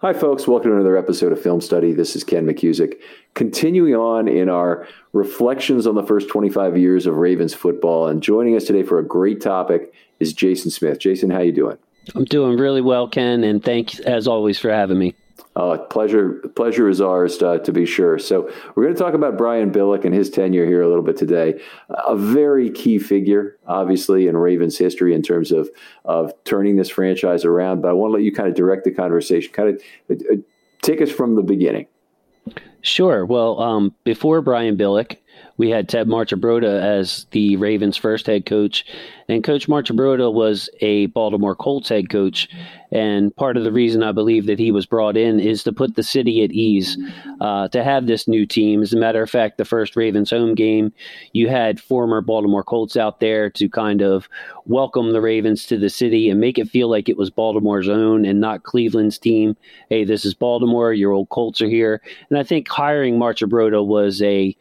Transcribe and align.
Hi, 0.00 0.12
folks. 0.12 0.46
Welcome 0.46 0.70
to 0.70 0.76
another 0.76 0.96
episode 0.96 1.32
of 1.32 1.42
Film 1.42 1.60
Study. 1.60 1.90
This 1.92 2.14
is 2.14 2.22
Ken 2.22 2.46
McKusick. 2.46 3.00
Continuing 3.34 3.96
on 3.96 4.28
in 4.28 4.48
our 4.48 4.86
reflections 5.12 5.88
on 5.88 5.96
the 5.96 6.04
first 6.04 6.28
25 6.28 6.78
years 6.78 7.04
of 7.04 7.16
Ravens 7.16 7.52
football, 7.52 8.06
and 8.06 8.22
joining 8.22 8.54
us 8.54 8.62
today 8.62 8.84
for 8.84 9.00
a 9.00 9.04
great 9.04 9.40
topic 9.40 9.92
is 10.20 10.32
Jason 10.32 10.70
Smith. 10.70 11.00
Jason, 11.00 11.30
how 11.30 11.40
you 11.40 11.50
doing? 11.50 11.78
I'm 12.14 12.26
doing 12.26 12.56
really 12.58 12.80
well, 12.80 13.08
Ken, 13.08 13.42
and 13.42 13.60
thanks 13.60 13.98
as 13.98 14.28
always 14.28 14.56
for 14.56 14.70
having 14.70 15.00
me. 15.00 15.16
Uh, 15.58 15.76
pleasure, 15.76 16.34
pleasure 16.54 16.88
is 16.88 17.00
ours 17.00 17.42
uh, 17.42 17.58
to 17.58 17.72
be 17.72 17.84
sure. 17.84 18.16
So 18.16 18.48
we're 18.74 18.84
going 18.84 18.94
to 18.94 19.02
talk 19.02 19.14
about 19.14 19.36
Brian 19.36 19.72
Billick 19.72 20.04
and 20.04 20.14
his 20.14 20.30
tenure 20.30 20.64
here 20.64 20.82
a 20.82 20.88
little 20.88 21.02
bit 21.02 21.16
today. 21.16 21.60
A 21.88 22.14
very 22.14 22.70
key 22.70 22.98
figure, 23.00 23.58
obviously, 23.66 24.28
in 24.28 24.36
Ravens 24.36 24.78
history 24.78 25.14
in 25.14 25.22
terms 25.22 25.50
of 25.50 25.68
of 26.04 26.32
turning 26.44 26.76
this 26.76 26.88
franchise 26.88 27.44
around. 27.44 27.82
But 27.82 27.88
I 27.88 27.92
want 27.92 28.10
to 28.10 28.14
let 28.14 28.22
you 28.22 28.32
kind 28.32 28.48
of 28.48 28.54
direct 28.54 28.84
the 28.84 28.92
conversation, 28.92 29.52
kind 29.52 29.68
of 29.68 29.82
uh, 30.10 30.36
take 30.82 31.02
us 31.02 31.10
from 31.10 31.34
the 31.34 31.42
beginning. 31.42 31.88
Sure. 32.82 33.26
Well, 33.26 33.60
um, 33.60 33.92
before 34.04 34.40
Brian 34.40 34.76
Billick, 34.76 35.16
we 35.58 35.70
had 35.70 35.88
Ted 35.88 36.06
Marchibroda 36.06 36.80
as 36.80 37.26
the 37.32 37.56
Ravens' 37.56 37.96
first 37.96 38.26
head 38.26 38.46
coach, 38.46 38.86
and 39.28 39.44
Coach 39.44 39.68
Marchibroda 39.68 40.32
was 40.32 40.70
a 40.80 41.06
Baltimore 41.06 41.54
Colts 41.54 41.90
head 41.90 42.08
coach. 42.08 42.48
And 42.90 43.34
part 43.36 43.58
of 43.58 43.64
the 43.64 43.72
reason 43.72 44.02
I 44.02 44.12
believe 44.12 44.46
that 44.46 44.58
he 44.58 44.72
was 44.72 44.86
brought 44.86 45.18
in 45.18 45.38
is 45.38 45.62
to 45.64 45.72
put 45.72 45.94
the 45.94 46.02
city 46.02 46.42
at 46.42 46.52
ease, 46.52 46.96
uh, 47.40 47.68
to 47.68 47.84
have 47.84 48.06
this 48.06 48.26
new 48.26 48.46
team. 48.46 48.80
As 48.80 48.94
a 48.94 48.98
matter 48.98 49.22
of 49.22 49.28
fact, 49.28 49.58
the 49.58 49.66
first 49.66 49.96
Ravens 49.96 50.30
home 50.30 50.54
game, 50.54 50.94
you 51.32 51.48
had 51.48 51.80
former 51.80 52.22
Baltimore 52.22 52.64
Colts 52.64 52.96
out 52.96 53.20
there 53.20 53.50
to 53.50 53.68
kind 53.68 54.00
of 54.00 54.28
welcome 54.64 55.12
the 55.12 55.20
Ravens 55.20 55.66
to 55.66 55.76
the 55.76 55.90
city 55.90 56.30
and 56.30 56.40
make 56.40 56.56
it 56.56 56.70
feel 56.70 56.88
like 56.88 57.10
it 57.10 57.18
was 57.18 57.28
Baltimore's 57.28 57.88
own 57.88 58.24
and 58.24 58.40
not 58.40 58.62
Cleveland's 58.62 59.18
team. 59.18 59.56
Hey, 59.90 60.04
this 60.04 60.24
is 60.24 60.32
Baltimore. 60.32 60.94
Your 60.94 61.12
old 61.12 61.28
Colts 61.28 61.60
are 61.60 61.68
here. 61.68 62.00
And 62.30 62.38
I 62.38 62.44
think 62.44 62.68
hiring 62.68 63.18
Marchibroda 63.18 63.84
was 63.84 64.22
a 64.22 64.56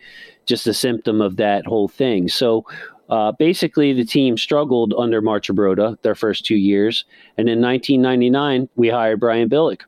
just 0.48 0.68
a 0.68 0.74
symptom 0.74 1.22
of 1.22 1.38
that 1.38 1.66
whole 1.66 1.88
thing. 1.88 2.28
So 2.28 2.66
uh, 3.10 3.32
basically, 3.34 3.94
the 3.94 4.04
team 4.04 4.38
struggled 4.38 4.94
under 4.98 5.22
Marchibroda 5.22 6.02
their 6.02 6.16
first 6.16 6.46
two 6.46 6.56
years, 6.56 7.06
and 7.38 7.48
in 7.48 7.62
1999 7.62 8.70
we 8.76 8.90
hired 8.90 9.20
Brian 9.20 9.50
Billick. 9.50 9.82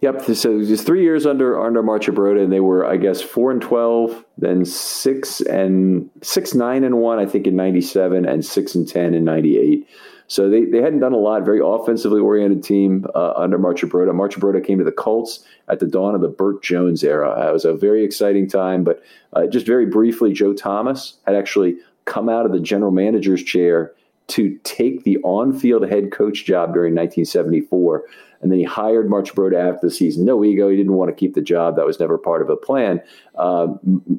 Yep. 0.00 0.22
So 0.36 0.52
it 0.52 0.68
was 0.68 0.82
three 0.82 1.02
years 1.02 1.24
under 1.24 1.58
under 1.58 1.82
Marchibroda, 1.82 2.42
and 2.44 2.52
they 2.52 2.60
were, 2.60 2.86
I 2.86 2.98
guess, 2.98 3.22
four 3.22 3.50
and 3.50 3.62
twelve, 3.62 4.22
then 4.36 4.66
six 4.66 5.40
and 5.40 6.10
six 6.20 6.54
nine 6.54 6.84
and 6.84 6.98
one, 6.98 7.18
I 7.18 7.24
think, 7.24 7.46
in 7.46 7.56
'97, 7.56 8.26
and 8.26 8.44
six 8.44 8.74
and 8.74 8.86
ten 8.86 9.14
in 9.14 9.24
'98. 9.24 9.88
So 10.26 10.48
they, 10.48 10.64
they 10.64 10.80
hadn't 10.80 11.00
done 11.00 11.12
a 11.12 11.18
lot. 11.18 11.44
Very 11.44 11.60
offensively 11.62 12.20
oriented 12.20 12.62
team 12.62 13.06
uh, 13.14 13.32
under 13.36 13.58
Marchibroda. 13.58 14.10
Marchibroda 14.10 14.64
came 14.64 14.78
to 14.78 14.84
the 14.84 14.92
Colts 14.92 15.44
at 15.68 15.80
the 15.80 15.86
dawn 15.86 16.14
of 16.14 16.20
the 16.20 16.28
Bert 16.28 16.62
Jones 16.62 17.04
era. 17.04 17.30
Uh, 17.30 17.50
it 17.50 17.52
was 17.52 17.64
a 17.64 17.74
very 17.74 18.04
exciting 18.04 18.48
time. 18.48 18.84
But 18.84 19.02
uh, 19.34 19.46
just 19.46 19.66
very 19.66 19.86
briefly, 19.86 20.32
Joe 20.32 20.54
Thomas 20.54 21.18
had 21.26 21.34
actually 21.34 21.76
come 22.06 22.28
out 22.28 22.46
of 22.46 22.52
the 22.52 22.60
general 22.60 22.90
manager's 22.90 23.42
chair 23.42 23.92
to 24.26 24.58
take 24.64 25.04
the 25.04 25.18
on-field 25.18 25.88
head 25.88 26.10
coach 26.10 26.46
job 26.46 26.72
during 26.72 26.94
1974 26.94 28.04
and 28.44 28.52
then 28.52 28.58
he 28.58 28.64
hired 28.64 29.08
Marchibroda 29.08 29.54
after 29.56 29.88
the 29.88 29.90
season. 29.90 30.26
No 30.26 30.44
ego. 30.44 30.68
He 30.68 30.76
didn't 30.76 30.92
want 30.92 31.08
to 31.08 31.14
keep 31.14 31.32
the 31.32 31.40
job. 31.40 31.76
That 31.76 31.86
was 31.86 31.98
never 31.98 32.18
part 32.18 32.42
of 32.42 32.50
a 32.50 32.56
plan. 32.56 33.00
Uh, 33.36 33.68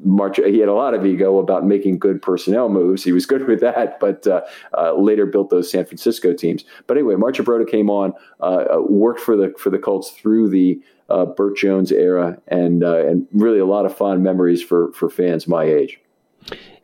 March, 0.04 0.38
he 0.38 0.58
had 0.58 0.68
a 0.68 0.74
lot 0.74 0.96
of 0.96 1.06
ego 1.06 1.38
about 1.38 1.64
making 1.64 2.00
good 2.00 2.24
personnel 2.24 2.68
moves. 2.68 3.04
He 3.04 3.12
was 3.12 3.26
good 3.28 3.48
with 3.48 3.60
that, 3.62 4.00
but 4.00 4.26
uh, 4.26 4.42
uh, 4.76 4.96
later 4.96 5.28
built 5.28 5.52
those 5.52 5.70
San 5.70 5.86
Francisco 5.86 6.34
teams. 6.34 6.66
But 6.88 6.98
anyway, 6.98 7.14
Marchibroda 7.14 7.70
came 7.70 7.92
on, 7.92 8.14
uh, 8.42 8.66
uh, 8.74 8.82
worked 8.82 9.20
for 9.20 9.38
the 9.38 9.54
for 9.60 9.70
the 9.70 9.78
Colts 9.78 10.10
through 10.10 10.50
the 10.50 10.82
uh, 11.12 11.26
Bert 11.26 11.56
Jones 11.56 11.92
era, 11.92 12.42
and 12.48 12.82
and 12.82 13.28
really 13.32 13.60
a 13.60 13.66
lot 13.68 13.86
of 13.86 13.96
fond 13.96 14.24
memories 14.24 14.64
for 14.64 14.92
for 14.94 15.08
fans 15.08 15.48
my 15.48 15.66
age. 15.66 16.00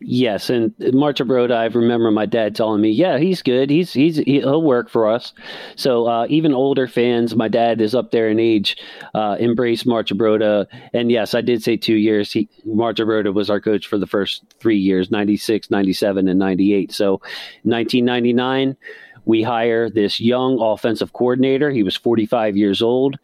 Yes, 0.03 0.49
and 0.49 0.75
Marchibroda, 0.77 1.51
I 1.55 1.65
remember 1.65 2.09
my 2.09 2.25
dad 2.25 2.55
telling 2.55 2.81
me, 2.81 2.89
"Yeah, 2.89 3.19
he's 3.19 3.43
good. 3.43 3.69
He's 3.69 3.93
he's 3.93 4.17
he'll 4.17 4.63
work 4.63 4.89
for 4.89 5.07
us." 5.07 5.31
So 5.75 6.07
uh, 6.07 6.25
even 6.27 6.55
older 6.55 6.87
fans, 6.87 7.35
my 7.35 7.47
dad 7.47 7.79
is 7.81 7.93
up 7.93 8.09
there 8.09 8.27
in 8.27 8.39
age, 8.39 8.77
uh, 9.13 9.37
embrace 9.39 9.83
Marchibroda. 9.83 10.65
And 10.93 11.11
yes, 11.11 11.35
I 11.35 11.41
did 11.41 11.61
say 11.61 11.77
two 11.77 11.95
years. 11.95 12.31
He 12.31 12.49
Marchibroda 12.65 13.31
was 13.31 13.51
our 13.51 13.61
coach 13.61 13.85
for 13.85 13.99
the 13.99 14.07
first 14.07 14.43
three 14.59 14.79
years 14.79 15.11
96, 15.11 15.69
97, 15.69 16.27
and 16.27 16.39
98. 16.39 16.91
So 16.91 17.21
1999 17.63 18.77
we 19.25 19.43
hire 19.43 19.89
this 19.89 20.19
young 20.19 20.59
offensive 20.59 21.13
coordinator. 21.13 21.69
He 21.69 21.83
was 21.83 21.95
45 21.95 22.57
years 22.57 22.81
old. 22.81 23.17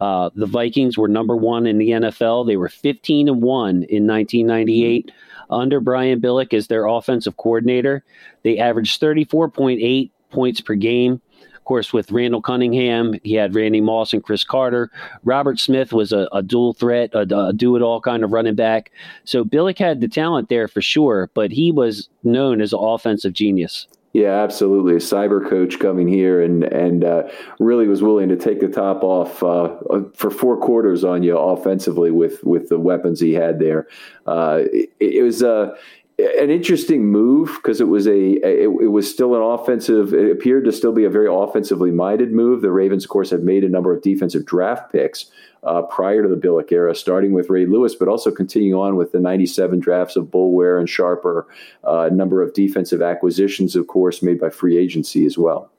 Uh, 0.00 0.30
the 0.34 0.46
Vikings 0.46 0.98
were 0.98 1.08
number 1.08 1.36
one 1.36 1.66
in 1.66 1.78
the 1.78 1.90
NFL. 1.90 2.46
They 2.46 2.56
were 2.56 2.68
15 2.68 3.28
and 3.28 3.42
one 3.42 3.84
in 3.84 4.06
1998. 4.06 5.12
Under 5.50 5.80
Brian 5.80 6.20
Billick 6.20 6.54
as 6.54 6.66
their 6.66 6.86
offensive 6.86 7.36
coordinator. 7.36 8.04
They 8.42 8.58
averaged 8.58 9.00
34.8 9.00 10.10
points 10.30 10.60
per 10.60 10.74
game. 10.74 11.20
Of 11.54 11.66
course, 11.66 11.94
with 11.94 12.12
Randall 12.12 12.42
Cunningham, 12.42 13.14
he 13.22 13.32
had 13.32 13.54
Randy 13.54 13.80
Moss 13.80 14.12
and 14.12 14.22
Cris 14.22 14.44
Carter. 14.44 14.90
Robert 15.22 15.58
Smith 15.58 15.94
was 15.94 16.12
a, 16.12 16.28
a 16.30 16.42
dual 16.42 16.74
threat, 16.74 17.14
a, 17.14 17.20
a 17.20 17.54
do 17.54 17.74
it 17.74 17.80
all 17.80 18.02
kind 18.02 18.22
of 18.22 18.32
running 18.32 18.54
back. 18.54 18.92
So 19.24 19.44
Billick 19.44 19.78
had 19.78 20.02
the 20.02 20.08
talent 20.08 20.50
there 20.50 20.68
for 20.68 20.82
sure, 20.82 21.30
but 21.32 21.52
he 21.52 21.72
was 21.72 22.10
known 22.22 22.60
as 22.60 22.74
an 22.74 22.80
offensive 22.82 23.32
genius. 23.32 23.86
Yeah, 24.14 24.44
absolutely. 24.44 24.94
A 24.94 24.98
cyber 24.98 25.46
coach 25.46 25.80
coming 25.80 26.06
here 26.06 26.40
and 26.40 26.62
and 26.62 27.02
uh, 27.04 27.24
really 27.58 27.88
was 27.88 28.00
willing 28.00 28.28
to 28.28 28.36
take 28.36 28.60
the 28.60 28.68
top 28.68 29.02
off 29.02 29.42
uh, 29.42 29.76
for 30.14 30.30
four 30.30 30.56
quarters 30.56 31.02
on 31.02 31.24
you 31.24 31.36
offensively 31.36 32.12
with 32.12 32.42
with 32.44 32.68
the 32.68 32.78
weapons 32.78 33.18
he 33.18 33.32
had 33.32 33.58
there. 33.58 33.88
Uh, 34.24 34.60
it, 34.72 34.90
it, 35.00 35.22
was 35.24 35.42
uh, 35.42 35.74
an 36.18 36.48
interesting 36.48 37.06
move 37.06 37.54
because 37.56 37.80
it 37.80 37.88
was 37.88 38.06
a 38.06 38.34
it, 38.34 38.68
it, 38.82 38.92
was 38.92 39.10
still 39.10 39.34
an 39.34 39.42
offensive 39.42 40.14
it 40.14 40.30
appeared 40.30 40.64
to 40.64 40.70
still 40.70 40.92
be 40.92 41.04
a 41.04 41.10
very 41.10 41.26
offensively 41.28 41.90
minded 41.90 42.32
move 42.32 42.62
the 42.62 42.70
ravens 42.70 43.04
of 43.04 43.10
course 43.10 43.30
had 43.30 43.42
made 43.42 43.64
a 43.64 43.68
number 43.68 43.92
of 43.92 44.00
defensive 44.00 44.46
draft 44.46 44.92
picks 44.92 45.26
uh, 45.64 45.82
prior 45.82 46.22
to 46.22 46.28
the 46.28 46.36
billick 46.36 46.72
era 46.72 46.94
starting 46.94 47.32
with 47.32 47.50
ray 47.50 47.66
lewis 47.66 47.94
but 47.94 48.08
also 48.08 48.30
continuing 48.30 48.78
on 48.78 48.96
with 48.96 49.12
the 49.12 49.20
97 49.20 49.80
drafts 49.80 50.16
of 50.16 50.26
Boulware 50.26 50.78
and 50.78 50.88
sharper 50.88 51.46
uh, 51.86 52.08
a 52.10 52.10
number 52.10 52.42
of 52.42 52.52
defensive 52.54 53.02
acquisitions 53.02 53.76
of 53.76 53.86
course 53.86 54.22
made 54.22 54.40
by 54.40 54.50
free 54.50 54.78
agency 54.78 55.24
as 55.26 55.36
well 55.36 55.70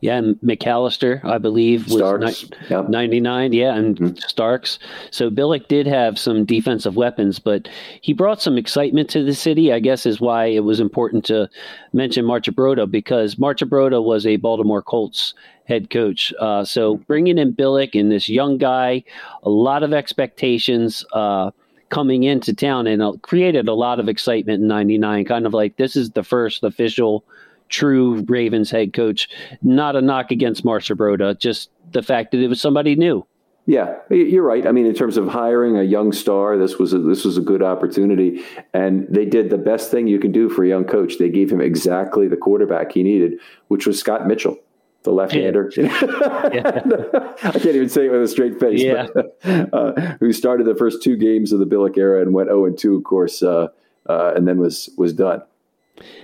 yeah, 0.00 0.16
and 0.16 0.36
McAlister, 0.40 1.24
I 1.24 1.38
believe, 1.38 1.86
was 1.86 1.98
Starks, 1.98 2.50
ni- 2.50 2.56
yep. 2.70 2.88
99. 2.88 3.52
Yeah, 3.52 3.74
and 3.74 3.96
mm-hmm. 3.96 4.16
Starks. 4.16 4.78
So 5.10 5.30
Billick 5.30 5.68
did 5.68 5.86
have 5.86 6.18
some 6.18 6.44
defensive 6.44 6.96
weapons, 6.96 7.38
but 7.38 7.68
he 8.00 8.12
brought 8.12 8.42
some 8.42 8.58
excitement 8.58 9.08
to 9.10 9.22
the 9.22 9.34
city, 9.34 9.72
I 9.72 9.78
guess, 9.78 10.04
is 10.04 10.20
why 10.20 10.46
it 10.46 10.64
was 10.64 10.80
important 10.80 11.24
to 11.26 11.48
mention 11.92 12.24
Marchibroda 12.24 12.90
because 12.90 13.36
Marchibroda 13.36 14.02
was 14.02 14.26
a 14.26 14.36
Baltimore 14.36 14.82
Colts 14.82 15.34
head 15.66 15.90
coach. 15.90 16.34
Uh, 16.40 16.64
so 16.64 16.96
bringing 16.96 17.38
in 17.38 17.54
Billick 17.54 17.98
and 17.98 18.10
this 18.10 18.28
young 18.28 18.58
guy, 18.58 19.04
a 19.42 19.50
lot 19.50 19.82
of 19.82 19.92
expectations. 19.92 21.04
Uh, 21.12 21.50
coming 21.90 22.22
into 22.22 22.54
town 22.54 22.86
and 22.86 23.02
it 23.02 23.20
created 23.20 23.68
a 23.68 23.74
lot 23.74 24.00
of 24.00 24.08
excitement 24.08 24.62
in 24.62 24.66
99 24.66 25.26
kind 25.26 25.44
of 25.44 25.52
like 25.52 25.76
this 25.76 25.94
is 25.94 26.08
the 26.12 26.22
first 26.22 26.64
official 26.64 27.22
true 27.72 28.24
Ravens 28.28 28.70
head 28.70 28.92
coach. 28.92 29.28
Not 29.62 29.96
a 29.96 30.00
knock 30.00 30.30
against 30.30 30.64
Marchibroda, 30.64 31.36
just 31.38 31.70
the 31.90 32.02
fact 32.02 32.30
that 32.30 32.40
it 32.40 32.48
was 32.48 32.60
somebody 32.60 32.94
new. 32.94 33.26
Yeah, 33.64 33.98
you're 34.10 34.42
right. 34.42 34.66
I 34.66 34.72
mean, 34.72 34.86
in 34.86 34.94
terms 34.94 35.16
of 35.16 35.28
hiring 35.28 35.78
a 35.78 35.84
young 35.84 36.12
star, 36.12 36.58
this 36.58 36.78
was 36.78 36.92
a, 36.92 36.98
this 36.98 37.24
was 37.24 37.38
a 37.38 37.40
good 37.40 37.62
opportunity, 37.62 38.42
and 38.74 39.06
they 39.08 39.24
did 39.24 39.50
the 39.50 39.58
best 39.58 39.88
thing 39.88 40.08
you 40.08 40.18
can 40.18 40.32
do 40.32 40.48
for 40.48 40.64
a 40.64 40.68
young 40.68 40.84
coach. 40.84 41.18
They 41.18 41.28
gave 41.28 41.52
him 41.52 41.60
exactly 41.60 42.26
the 42.26 42.36
quarterback 42.36 42.90
he 42.90 43.04
needed, 43.04 43.38
which 43.68 43.86
was 43.86 44.00
Scott 44.00 44.26
Mitchell, 44.26 44.58
the 45.04 45.12
left-hander. 45.12 45.70
I 45.78 47.52
can't 47.52 47.66
even 47.66 47.88
say 47.88 48.06
it 48.06 48.10
with 48.10 48.22
a 48.22 48.28
straight 48.28 48.58
face. 48.58 48.82
Yeah. 48.82 49.06
But, 49.14 49.38
uh, 49.72 50.16
who 50.18 50.32
started 50.32 50.66
the 50.66 50.74
first 50.74 51.00
two 51.00 51.16
games 51.16 51.52
of 51.52 51.60
the 51.60 51.66
Billick 51.66 51.96
era 51.96 52.20
and 52.20 52.34
went 52.34 52.48
0 52.48 52.66
and 52.66 52.76
2, 52.76 52.96
of 52.96 53.04
course, 53.04 53.44
uh, 53.44 53.68
uh, 54.08 54.32
and 54.34 54.48
then 54.48 54.58
was 54.58 54.90
was 54.98 55.12
done. 55.12 55.42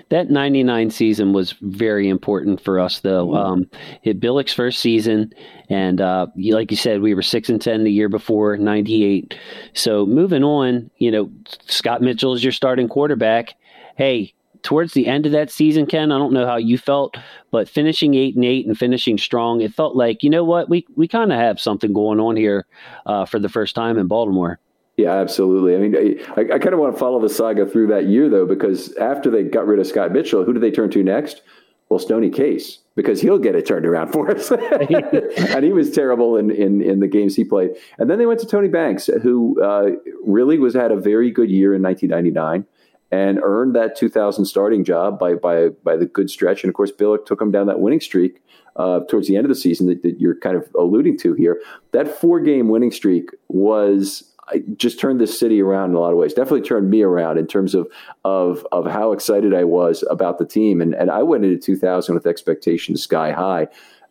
That 0.09 0.31
99 0.31 0.91
season 0.91 1.33
was 1.33 1.53
very 1.61 2.09
important 2.09 2.61
for 2.61 2.81
us, 2.81 3.01
though. 3.01 3.29
Mm-hmm. 3.29 3.37
Um, 3.37 3.71
hit 4.03 4.21
Billick's 4.21 4.55
first 4.55 4.81
season, 4.81 5.33
and 5.69 6.01
uh, 6.01 6.27
like 6.37 6.71
you 6.71 6.77
said, 6.77 7.01
we 7.01 7.15
were 7.15 7.23
6 7.23 7.49
and 7.49 7.61
10 7.61 7.85
the 7.85 7.93
year 7.93 8.09
before, 8.09 8.57
98. 8.57 9.39
So 9.75 10.07
moving 10.07 10.43
on, 10.43 10.91
you 10.97 11.11
know, 11.11 11.31
Scott 11.67 12.01
Mitchell 12.01 12.35
is 12.35 12.43
your 12.43 12.53
starting 12.53 12.89
quarterback. 12.89 13.55
Hey, 13.97 14.33
towards 14.63 14.95
the 14.95 15.07
end 15.07 15.27
of 15.27 15.33
that 15.33 15.51
season, 15.51 15.87
Ken, 15.87 16.13
I 16.13 16.19
don't 16.19 16.33
know 16.33 16.47
how 16.47 16.57
you 16.57 16.79
felt, 16.79 17.17
but 17.51 17.69
finishing 17.69 18.15
eight 18.15 18.35
and 18.35 18.45
eight 18.45 18.67
and 18.67 18.79
finishing 18.79 19.19
strong, 19.19 19.61
it 19.61 19.75
felt 19.75 19.97
like 19.97 20.23
you 20.23 20.31
know 20.31 20.45
what 20.45 20.69
we 20.69 20.87
we 20.97 21.09
kind 21.09 21.33
of 21.33 21.39
have 21.39 21.61
something 21.61 21.93
going 21.93 22.21
on 22.21 22.37
here 22.37 22.67
uh, 23.07 23.25
for 23.25 23.39
the 23.39 23.49
first 23.49 23.75
time 23.75 23.99
in 23.99 24.07
Baltimore. 24.07 24.59
Yeah, 24.99 25.13
absolutely. 25.13 25.77
I 25.77 25.79
mean, 25.79 26.21
I, 26.37 26.55
I 26.55 26.59
kind 26.59 26.75
of 26.75 26.81
want 26.81 26.93
to 26.93 26.99
follow 26.99 27.21
the 27.21 27.29
saga 27.29 27.65
through 27.65 27.87
that 27.87 28.09
year, 28.09 28.29
though, 28.29 28.45
because 28.45 28.93
after 28.97 29.31
they 29.31 29.45
got 29.45 29.65
rid 29.65 29.79
of 29.79 29.87
Scott 29.87 30.11
Mitchell, 30.11 30.45
who 30.45 30.53
did 30.53 30.61
they 30.61 30.73
turn 30.73 30.91
to 30.91 31.05
next? 31.05 31.43
Well, 31.89 32.01
Stoney 32.01 32.31
Case, 32.31 32.81
because 32.97 33.21
he'll 33.21 33.39
get 33.39 33.55
it 33.55 33.65
turned 33.65 33.87
around 33.87 34.09
for 34.13 34.29
us. 34.29 34.51
and 34.51 35.65
he 35.65 35.73
was 35.73 35.93
terrible 35.93 36.37
in, 36.37 36.51
in, 36.51 36.83
in, 36.83 36.99
the 36.99 37.07
games 37.07 37.37
he 37.37 37.45
played. 37.45 37.77
And 37.99 38.11
then 38.11 38.19
they 38.19 38.27
went 38.27 38.41
to 38.41 38.47
Tony 38.47 38.67
Banks, 38.67 39.09
who 39.23 39.63
uh, 39.63 39.91
really 40.27 40.59
was 40.59 40.75
had 40.75 40.91
a 40.91 40.97
very 40.97 41.31
good 41.31 41.49
year 41.49 41.75
in 41.75 41.81
1999 41.81 42.67
and 43.13 43.39
earned 43.41 43.77
that 43.77 43.97
2000 43.97 44.47
starting 44.47 44.83
job 44.83 45.17
by, 45.17 45.35
by, 45.35 45.69
by 45.85 45.97
the 45.97 46.07
good 46.07 46.29
stretch. 46.29 46.65
And 46.65 46.71
of 46.71 46.75
course, 46.75 46.91
Billick 46.91 47.25
took 47.25 47.41
him 47.41 47.53
down 47.53 47.69
that 47.69 47.79
winning 47.79 48.01
streak 48.01 48.43
uh, 48.75 49.01
towards 49.09 49.29
the 49.29 49.37
end 49.37 49.45
of 49.45 49.49
the 49.49 49.55
season 49.55 49.87
that, 49.87 50.03
that 50.03 50.21
you're 50.21 50.39
kind 50.41 50.57
of 50.57 50.69
alluding 50.77 51.19
to 51.19 51.35
here. 51.35 51.63
That 51.93 52.09
four 52.09 52.41
game 52.41 52.69
winning 52.69 52.91
streak 52.91 53.31
was 53.47 54.35
just 54.77 54.99
turned 54.99 55.21
this 55.21 55.39
city 55.39 55.61
around 55.61 55.91
in 55.91 55.97
a 55.97 56.01
lot 56.01 56.13
of 56.13 56.19
ways. 56.19 56.35
Definitely 56.35 56.63
turned 56.63 56.91
me 56.91 57.03
around 57.03 57.39
in 57.39 57.47
terms 57.47 57.75
of 57.75 57.89
of 58.25 58.67
of 58.73 58.87
how 58.87 59.13
excited 59.13 59.55
I 59.55 59.65
was 59.65 60.05
about 60.11 60.39
the 60.39 60.47
team. 60.47 60.81
And 60.81 60.95
and 60.95 61.11
I 61.11 61.23
went 61.23 61.45
into 61.45 61.59
2000 61.59 62.15
with 62.15 62.27
expectations 62.27 63.03
sky 63.03 63.33
high 63.33 63.69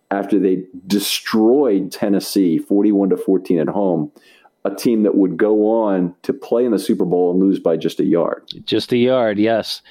after 0.10 0.40
they 0.40 0.64
destroyed 0.86 1.92
Tennessee 1.92 2.58
41 2.58 3.10
to 3.10 3.18
14 3.18 3.60
at 3.60 3.68
home 3.68 4.12
a 4.72 4.76
team 4.76 5.04
that 5.04 5.16
would 5.16 5.38
go 5.38 5.70
on 5.70 6.14
to 6.24 6.34
play 6.34 6.66
in 6.66 6.72
the 6.72 6.80
Super 6.80 7.06
Bowl 7.06 7.32
and 7.32 7.40
lose 7.40 7.60
by 7.60 7.78
just 7.78 8.00
a 8.00 8.06
yard. 8.06 8.44
Just 8.64 8.92
a 8.92 8.98
yard, 8.98 9.40
yes. 9.40 9.82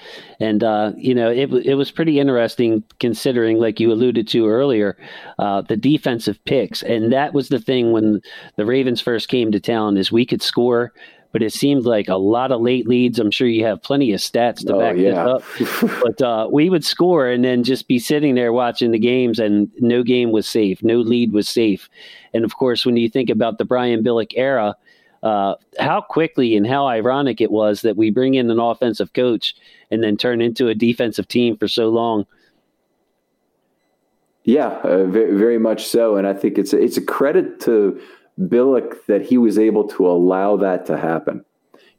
And 0.41 0.63
uh, 0.63 0.93
you 0.97 1.15
know, 1.15 1.31
it 1.31 1.53
it 1.53 1.75
was 1.75 1.91
pretty 1.91 2.21
interesting 2.21 2.83
considering, 3.01 3.59
like 3.59 3.81
you 3.81 3.93
alluded 3.93 4.29
to 4.29 4.49
earlier, 4.49 4.97
uh, 5.39 5.63
the 5.63 5.77
defensive 5.77 6.43
picks, 6.45 6.83
and 6.83 7.13
that 7.13 7.35
was 7.35 7.49
the 7.49 7.61
thing 7.61 7.93
when 7.93 8.21
the 8.57 8.67
Ravens 8.67 9.01
first 9.01 9.29
came 9.29 9.53
to 9.53 9.61
town 9.61 9.97
is 9.97 10.13
we 10.13 10.27
could 10.27 10.43
score 10.43 10.93
but 11.33 11.43
it 11.43 11.53
seemed 11.53 11.85
like 11.85 12.09
a 12.09 12.17
lot 12.17 12.53
of 12.53 12.61
late 12.61 12.87
leads. 12.87 13.19
I'm 13.19 13.31
sure 13.31 13.47
you 13.47 13.65
have 13.65 13.83
plenty 13.83 14.13
of 14.13 14.21
stats 14.21 14.67
to 14.67 14.75
oh, 14.75 14.81
back 14.81 14.97
yeah. 14.97 15.39
this 15.59 15.81
up. 15.83 16.01
but 16.03 16.23
uh, 16.23 16.49
we 16.51 16.71
would 16.71 16.85
score 16.85 17.29
and 17.29 17.45
then 17.45 17.65
just 17.65 17.89
be 17.89 17.99
sitting 17.99 18.35
there 18.35 18.53
watching 18.53 18.91
the 18.91 18.99
games, 18.99 19.39
and 19.39 19.71
no 19.79 20.03
game 20.03 20.33
was 20.33 20.49
safe, 20.49 20.83
no 20.83 21.01
lead 21.01 21.33
was 21.33 21.49
safe. 21.49 21.89
And 22.35 22.45
of 22.45 22.57
course, 22.57 22.87
when 22.87 22.97
you 22.97 23.09
think 23.09 23.31
about 23.31 23.59
the 23.59 23.65
Brian 23.65 24.03
Billick 24.03 24.33
era, 24.37 24.77
uh, 25.23 25.55
how 25.81 26.01
quickly 26.01 26.57
and 26.57 26.67
how 26.67 26.87
ironic 26.87 27.41
it 27.41 27.51
was 27.51 27.83
that 27.83 27.97
we 27.97 28.11
bring 28.11 28.35
in 28.35 28.51
an 28.51 28.61
offensive 28.61 29.13
coach 29.13 29.55
and 29.91 30.03
then 30.03 30.17
turn 30.17 30.41
into 30.41 30.69
a 30.69 30.75
defensive 30.75 31.27
team 31.27 31.57
for 31.57 31.69
so 31.69 31.89
long. 31.89 32.27
Yeah, 34.45 34.69
uh, 34.85 35.05
very, 35.07 35.37
very 35.37 35.59
much 35.59 35.85
so, 35.85 36.17
and 36.17 36.25
I 36.25 36.33
think 36.33 36.57
it's 36.57 36.73
a, 36.73 36.81
it's 36.81 36.97
a 36.97 37.03
credit 37.03 37.59
to 37.63 38.01
Billick 38.41 39.07
that 39.07 39.23
he 39.23 39.39
was 39.39 39.59
able 39.59 39.87
to 39.89 40.07
allow 40.07 40.57
that 40.57 40.87
to 40.87 40.97
happen. 40.97 41.45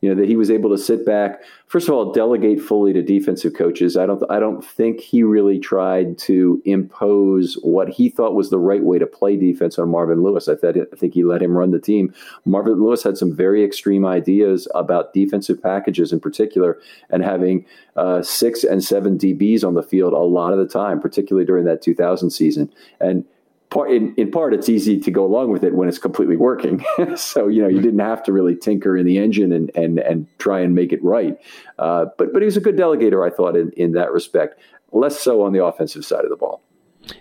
You 0.01 0.09
know 0.09 0.21
that 0.21 0.27
he 0.27 0.35
was 0.35 0.51
able 0.51 0.69
to 0.69 0.77
sit 0.77 1.07
back 1.07 1.41
first 1.65 1.87
of 1.87 1.95
all 1.95 2.11
delegate 2.11 2.61
fully 2.61 2.93
to 2.93 3.01
defensive 3.01 3.55
coaches. 3.55 3.97
I 3.97 4.05
don't 4.05 4.23
i 4.29 4.39
don't 4.39 4.63
think 4.63 4.99
he 4.99 5.23
really 5.23 5.57
tried 5.57 6.19
to 6.19 6.61
impose 6.65 7.55
what 7.63 7.89
he 7.89 8.07
thought 8.07 8.35
was 8.35 8.51
the 8.51 8.59
right 8.59 8.83
way 8.83 8.99
to 8.99 9.07
play 9.07 9.35
defense 9.35 9.79
on 9.79 9.89
marvin 9.89 10.21
lewis. 10.21 10.47
I, 10.47 10.53
th- 10.55 10.87
I 10.93 10.95
think 10.95 11.15
he 11.15 11.23
let 11.23 11.41
him 11.41 11.57
run 11.57 11.71
the 11.71 11.79
team. 11.79 12.13
Marvin 12.45 12.79
lewis 12.79 13.01
had 13.01 13.17
some 13.17 13.35
very 13.35 13.63
extreme 13.63 14.05
ideas 14.05 14.67
about 14.75 15.13
defensive 15.13 15.61
packages 15.61 16.13
in 16.13 16.19
particular 16.19 16.79
and 17.09 17.23
having 17.23 17.65
uh, 17.95 18.21
six 18.21 18.63
and 18.63 18.83
seven 18.83 19.17
dbs 19.17 19.63
on 19.63 19.73
the 19.73 19.81
field 19.81 20.13
a 20.13 20.17
lot 20.17 20.53
of 20.53 20.59
the 20.59 20.67
time 20.67 21.01
particularly 21.01 21.45
during 21.45 21.65
that 21.65 21.81
2000 21.81 22.29
season. 22.29 22.71
And 22.99 23.25
part 23.69 23.91
in, 23.91 24.13
in 24.15 24.31
part 24.31 24.53
it's 24.53 24.69
easy 24.69 24.99
to 24.99 25.11
go 25.11 25.25
along 25.25 25.51
with 25.51 25.63
it 25.63 25.73
when 25.73 25.87
it's 25.87 25.99
completely 25.99 26.37
working. 26.37 26.83
So 27.15 27.47
you 27.47 27.61
know 27.61 27.67
you 27.67 27.81
didn't 27.81 27.99
have 27.99 28.23
to 28.23 28.33
really 28.33 28.55
tinker 28.55 28.95
in 28.97 29.05
the 29.05 29.17
engine 29.17 29.51
and 29.51 29.71
and 29.75 29.99
and 29.99 30.27
try 30.39 30.61
and 30.61 30.75
make 30.75 30.91
it 30.93 31.03
right. 31.03 31.37
Uh, 31.79 32.05
but 32.17 32.33
but 32.33 32.41
he 32.41 32.45
was 32.45 32.57
a 32.57 32.61
good 32.61 32.75
delegator 32.77 33.25
i 33.25 33.33
thought 33.33 33.55
in, 33.55 33.71
in 33.71 33.93
that 33.93 34.11
respect. 34.11 34.59
Less 34.91 35.19
so 35.19 35.41
on 35.41 35.53
the 35.53 35.63
offensive 35.63 36.05
side 36.05 36.23
of 36.23 36.29
the 36.29 36.35
ball 36.35 36.61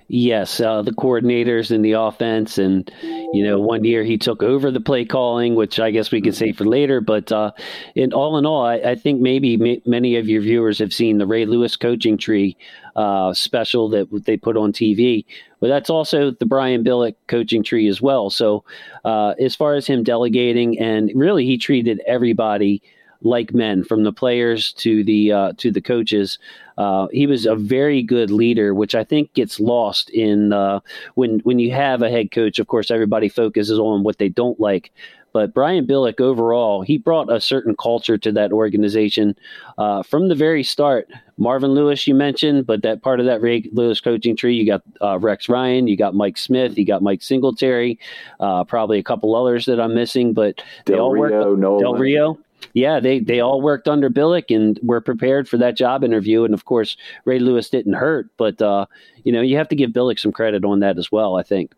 Yes, 0.08 0.60
uh, 0.60 0.82
the 0.82 0.92
coordinators 0.92 1.70
in 1.70 1.82
the 1.82 1.92
offense, 1.92 2.58
and 2.58 2.90
you 3.02 3.44
know, 3.44 3.58
one 3.58 3.84
year 3.84 4.04
he 4.04 4.16
took 4.16 4.42
over 4.42 4.70
the 4.70 4.80
play 4.80 5.04
calling, 5.04 5.54
which 5.54 5.80
I 5.80 5.90
guess 5.90 6.12
we 6.12 6.20
can 6.20 6.32
say 6.32 6.52
for 6.52 6.64
later. 6.64 7.00
But 7.00 7.32
uh, 7.32 7.52
in 7.94 8.12
all 8.12 8.38
in 8.38 8.46
all, 8.46 8.64
I, 8.64 8.74
I 8.76 8.94
think 8.94 9.20
maybe 9.20 9.80
many 9.84 10.16
of 10.16 10.28
your 10.28 10.42
viewers 10.42 10.78
have 10.78 10.92
seen 10.92 11.18
the 11.18 11.26
Ray 11.26 11.44
Lewis 11.44 11.76
coaching 11.76 12.16
tree 12.16 12.56
uh, 12.94 13.34
special 13.34 13.88
that 13.90 14.08
they 14.24 14.36
put 14.36 14.56
on 14.56 14.72
TV. 14.72 15.24
But 15.60 15.68
that's 15.68 15.90
also 15.90 16.30
the 16.30 16.46
Brian 16.46 16.84
Billick 16.84 17.16
coaching 17.26 17.62
tree 17.62 17.88
as 17.88 18.00
well. 18.00 18.30
So 18.30 18.64
uh, 19.04 19.34
as 19.40 19.56
far 19.56 19.74
as 19.74 19.86
him 19.86 20.02
delegating, 20.02 20.78
and 20.78 21.10
really 21.14 21.44
he 21.44 21.58
treated 21.58 22.00
everybody 22.06 22.82
like 23.22 23.54
men, 23.54 23.84
from 23.84 24.04
the 24.04 24.12
players 24.12 24.72
to 24.74 25.02
the 25.04 25.32
uh, 25.32 25.52
to 25.58 25.70
the 25.70 25.80
coaches. 25.80 26.38
Uh, 26.78 27.06
he 27.10 27.26
was 27.26 27.46
a 27.46 27.56
very 27.56 28.02
good 28.02 28.30
leader, 28.30 28.74
which 28.74 28.94
I 28.94 29.02
think 29.02 29.32
gets 29.32 29.58
lost 29.58 30.10
in 30.10 30.52
uh, 30.52 30.80
when 31.14 31.40
when 31.40 31.58
you 31.58 31.72
have 31.72 32.02
a 32.02 32.10
head 32.10 32.30
coach. 32.30 32.58
Of 32.58 32.66
course, 32.66 32.90
everybody 32.90 33.28
focuses 33.28 33.78
on 33.78 34.02
what 34.02 34.18
they 34.18 34.28
don't 34.28 34.60
like, 34.60 34.92
But 35.36 35.52
Brian 35.52 35.86
Billick, 35.86 36.18
overall, 36.18 36.80
he 36.80 36.96
brought 36.96 37.30
a 37.30 37.42
certain 37.42 37.76
culture 37.76 38.16
to 38.16 38.32
that 38.32 38.52
organization 38.52 39.36
uh, 39.76 40.02
from 40.02 40.28
the 40.28 40.34
very 40.34 40.62
start. 40.62 41.10
Marvin 41.36 41.72
Lewis, 41.72 42.06
you 42.06 42.14
mentioned, 42.14 42.66
but 42.66 42.80
that 42.84 43.02
part 43.02 43.20
of 43.20 43.26
that 43.26 43.42
Ray 43.42 43.68
Lewis 43.70 44.00
coaching 44.00 44.34
tree, 44.34 44.56
you 44.56 44.64
got 44.64 44.82
uh, 45.02 45.18
Rex 45.18 45.50
Ryan, 45.50 45.88
you 45.88 45.96
got 45.98 46.14
Mike 46.14 46.38
Smith, 46.38 46.78
you 46.78 46.86
got 46.86 47.02
Mike 47.02 47.20
Singletary, 47.20 47.98
uh, 48.40 48.64
probably 48.64 48.98
a 48.98 49.02
couple 49.02 49.36
others 49.36 49.66
that 49.66 49.78
I'm 49.78 49.94
missing, 49.94 50.32
but 50.32 50.62
they 50.86 50.94
Del 50.94 51.02
all 51.04 51.12
Rio, 51.12 51.50
work. 51.50 51.58
Nolan. 51.58 51.82
Del 51.82 51.94
Rio, 51.96 52.38
yeah, 52.74 53.00
they 53.00 53.20
they 53.20 53.40
all 53.40 53.60
worked 53.60 53.88
under 53.88 54.10
Billick 54.10 54.54
and 54.54 54.78
were 54.82 55.00
prepared 55.00 55.48
for 55.48 55.56
that 55.58 55.76
job 55.76 56.04
interview. 56.04 56.44
And 56.44 56.54
of 56.54 56.64
course, 56.64 56.96
Ray 57.24 57.38
Lewis 57.38 57.68
didn't 57.68 57.94
hurt, 57.94 58.28
but 58.36 58.60
uh, 58.62 58.86
you 59.24 59.32
know 59.32 59.40
you 59.40 59.56
have 59.56 59.68
to 59.68 59.76
give 59.76 59.90
Billick 59.90 60.18
some 60.18 60.32
credit 60.32 60.64
on 60.64 60.80
that 60.80 60.98
as 60.98 61.10
well. 61.10 61.36
I 61.36 61.42
think. 61.42 61.72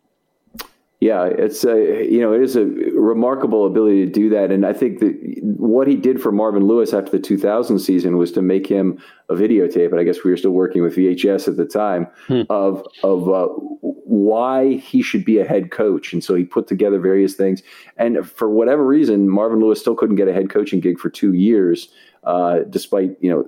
Yeah, 1.01 1.23
it's 1.25 1.63
a 1.63 2.05
you 2.11 2.19
know 2.19 2.33
it 2.33 2.41
is 2.41 2.57
a 2.57 2.65
remarkable 2.65 3.65
ability 3.65 4.05
to 4.05 4.11
do 4.11 4.29
that, 4.31 4.51
and 4.51 4.65
I 4.65 4.73
think 4.73 4.99
that 4.99 5.39
what 5.41 5.87
he 5.87 5.95
did 5.95 6.21
for 6.21 6.29
Marvin 6.33 6.67
Lewis 6.67 6.93
after 6.93 7.11
the 7.11 7.19
2000 7.19 7.79
season 7.79 8.17
was 8.17 8.33
to 8.33 8.41
make 8.41 8.67
him 8.67 9.01
a 9.29 9.33
videotape, 9.33 9.91
and 9.91 9.99
I 9.99 10.03
guess 10.03 10.25
we 10.25 10.31
were 10.31 10.35
still 10.35 10.51
working 10.51 10.81
with 10.81 10.97
VHS 10.97 11.47
at 11.47 11.55
the 11.55 11.65
time 11.65 12.07
hmm. 12.27 12.41
of 12.49 12.85
of 13.03 13.29
uh, 13.29 13.47
why 14.09 14.73
he 14.77 15.03
should 15.03 15.23
be 15.23 15.37
a 15.37 15.45
head 15.45 15.69
coach, 15.69 16.13
and 16.13 16.23
so 16.23 16.33
he 16.33 16.43
put 16.43 16.65
together 16.65 16.99
various 16.99 17.35
things, 17.35 17.61
and 17.95 18.27
for 18.27 18.49
whatever 18.49 18.85
reason, 18.85 19.29
Marvin 19.29 19.59
Lewis 19.59 19.79
still 19.79 19.95
couldn't 19.95 20.15
get 20.15 20.27
a 20.27 20.33
head 20.33 20.49
coaching 20.49 20.79
gig 20.79 20.97
for 20.97 21.09
two 21.09 21.33
years, 21.33 21.89
uh, 22.23 22.59
despite 22.69 23.15
you 23.21 23.29
know 23.29 23.45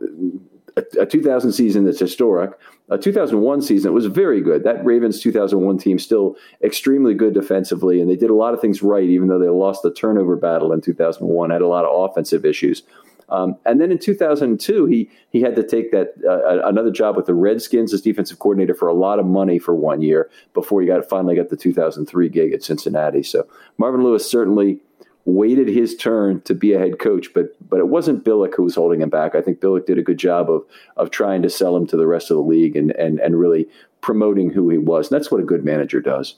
a, 0.77 1.01
a 1.01 1.05
2000 1.05 1.51
season 1.51 1.85
that's 1.85 1.99
historic. 1.99 2.51
A 2.89 2.97
2001 2.97 3.61
season 3.61 3.93
was 3.93 4.05
very 4.05 4.41
good. 4.41 4.63
That 4.63 4.83
Ravens 4.85 5.21
2001 5.21 5.77
team 5.77 5.97
still 5.97 6.35
extremely 6.63 7.13
good 7.13 7.33
defensively, 7.33 7.99
and 7.99 8.09
they 8.09 8.15
did 8.15 8.29
a 8.29 8.35
lot 8.35 8.53
of 8.53 8.61
things 8.61 8.83
right, 8.83 9.07
even 9.07 9.29
though 9.29 9.39
they 9.39 9.47
lost 9.47 9.81
the 9.81 9.93
turnover 9.93 10.35
battle 10.35 10.73
in 10.73 10.81
2001. 10.81 11.49
Had 11.49 11.61
a 11.61 11.67
lot 11.67 11.85
of 11.85 12.09
offensive 12.09 12.45
issues. 12.45 12.83
Um, 13.31 13.55
and 13.65 13.79
then 13.79 13.91
in 13.91 13.97
2002, 13.97 14.85
he 14.85 15.09
he 15.29 15.41
had 15.41 15.55
to 15.55 15.63
take 15.63 15.91
that 15.91 16.13
uh, 16.27 16.67
another 16.67 16.91
job 16.91 17.15
with 17.15 17.25
the 17.25 17.33
Redskins 17.33 17.93
as 17.93 18.01
defensive 18.01 18.39
coordinator 18.39 18.75
for 18.75 18.87
a 18.87 18.93
lot 18.93 19.19
of 19.19 19.25
money 19.25 19.57
for 19.57 19.73
one 19.73 20.01
year 20.01 20.29
before 20.53 20.81
he 20.81 20.87
got 20.87 21.07
finally 21.09 21.35
got 21.35 21.49
the 21.49 21.57
2003 21.57 22.29
gig 22.29 22.53
at 22.53 22.61
Cincinnati. 22.61 23.23
So 23.23 23.47
Marvin 23.77 24.03
Lewis 24.03 24.29
certainly 24.29 24.81
waited 25.25 25.67
his 25.67 25.95
turn 25.95 26.41
to 26.41 26.53
be 26.53 26.73
a 26.73 26.79
head 26.79 26.99
coach, 26.99 27.33
but 27.33 27.55
but 27.69 27.79
it 27.79 27.87
wasn't 27.87 28.25
Billick 28.25 28.55
who 28.55 28.63
was 28.63 28.75
holding 28.75 29.01
him 29.01 29.09
back. 29.09 29.33
I 29.33 29.41
think 29.41 29.61
Billick 29.61 29.85
did 29.85 29.97
a 29.97 30.03
good 30.03 30.19
job 30.19 30.49
of 30.49 30.65
of 30.97 31.09
trying 31.09 31.41
to 31.43 31.49
sell 31.49 31.75
him 31.75 31.87
to 31.87 31.97
the 31.97 32.07
rest 32.07 32.31
of 32.31 32.37
the 32.37 32.43
league 32.43 32.75
and 32.75 32.91
and 32.91 33.19
and 33.19 33.39
really 33.39 33.67
promoting 34.01 34.49
who 34.51 34.69
he 34.69 34.77
was. 34.77 35.09
And 35.09 35.19
that's 35.19 35.31
what 35.31 35.41
a 35.41 35.45
good 35.45 35.63
manager 35.63 36.01
does. 36.01 36.35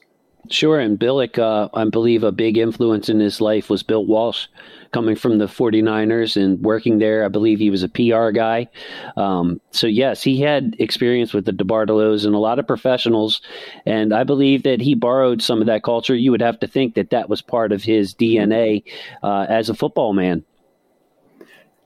Sure, 0.49 0.77
and 0.77 0.99
Billick, 0.99 1.39
uh, 1.39 1.69
I 1.73 1.85
believe 1.85 2.23
a 2.23 2.31
big 2.31 2.57
influence 2.57 3.07
in 3.07 3.19
his 3.19 3.39
life 3.39 3.69
was 3.69 3.81
Bill 3.81 4.05
Walsh, 4.05 4.47
coming 4.91 5.15
from 5.15 5.37
the 5.37 5.45
49ers 5.45 6.35
and 6.35 6.61
working 6.61 6.99
there. 6.99 7.23
I 7.23 7.29
believe 7.29 7.59
he 7.59 7.69
was 7.69 7.81
a 7.81 7.87
PR 7.87 8.31
guy. 8.31 8.67
Um, 9.15 9.61
so, 9.71 9.87
yes, 9.87 10.21
he 10.21 10.41
had 10.41 10.75
experience 10.79 11.33
with 11.33 11.45
the 11.45 11.53
DeBartolos 11.53 12.25
and 12.25 12.35
a 12.35 12.39
lot 12.39 12.59
of 12.59 12.67
professionals, 12.67 13.41
and 13.85 14.13
I 14.13 14.25
believe 14.25 14.63
that 14.63 14.81
he 14.81 14.95
borrowed 14.95 15.41
some 15.41 15.61
of 15.61 15.67
that 15.67 15.83
culture. 15.83 16.15
You 16.15 16.31
would 16.31 16.41
have 16.41 16.59
to 16.59 16.67
think 16.67 16.95
that 16.95 17.11
that 17.11 17.29
was 17.29 17.41
part 17.41 17.71
of 17.71 17.81
his 17.81 18.13
DNA 18.13 18.83
uh, 19.23 19.45
as 19.47 19.69
a 19.69 19.73
football 19.73 20.11
man. 20.11 20.43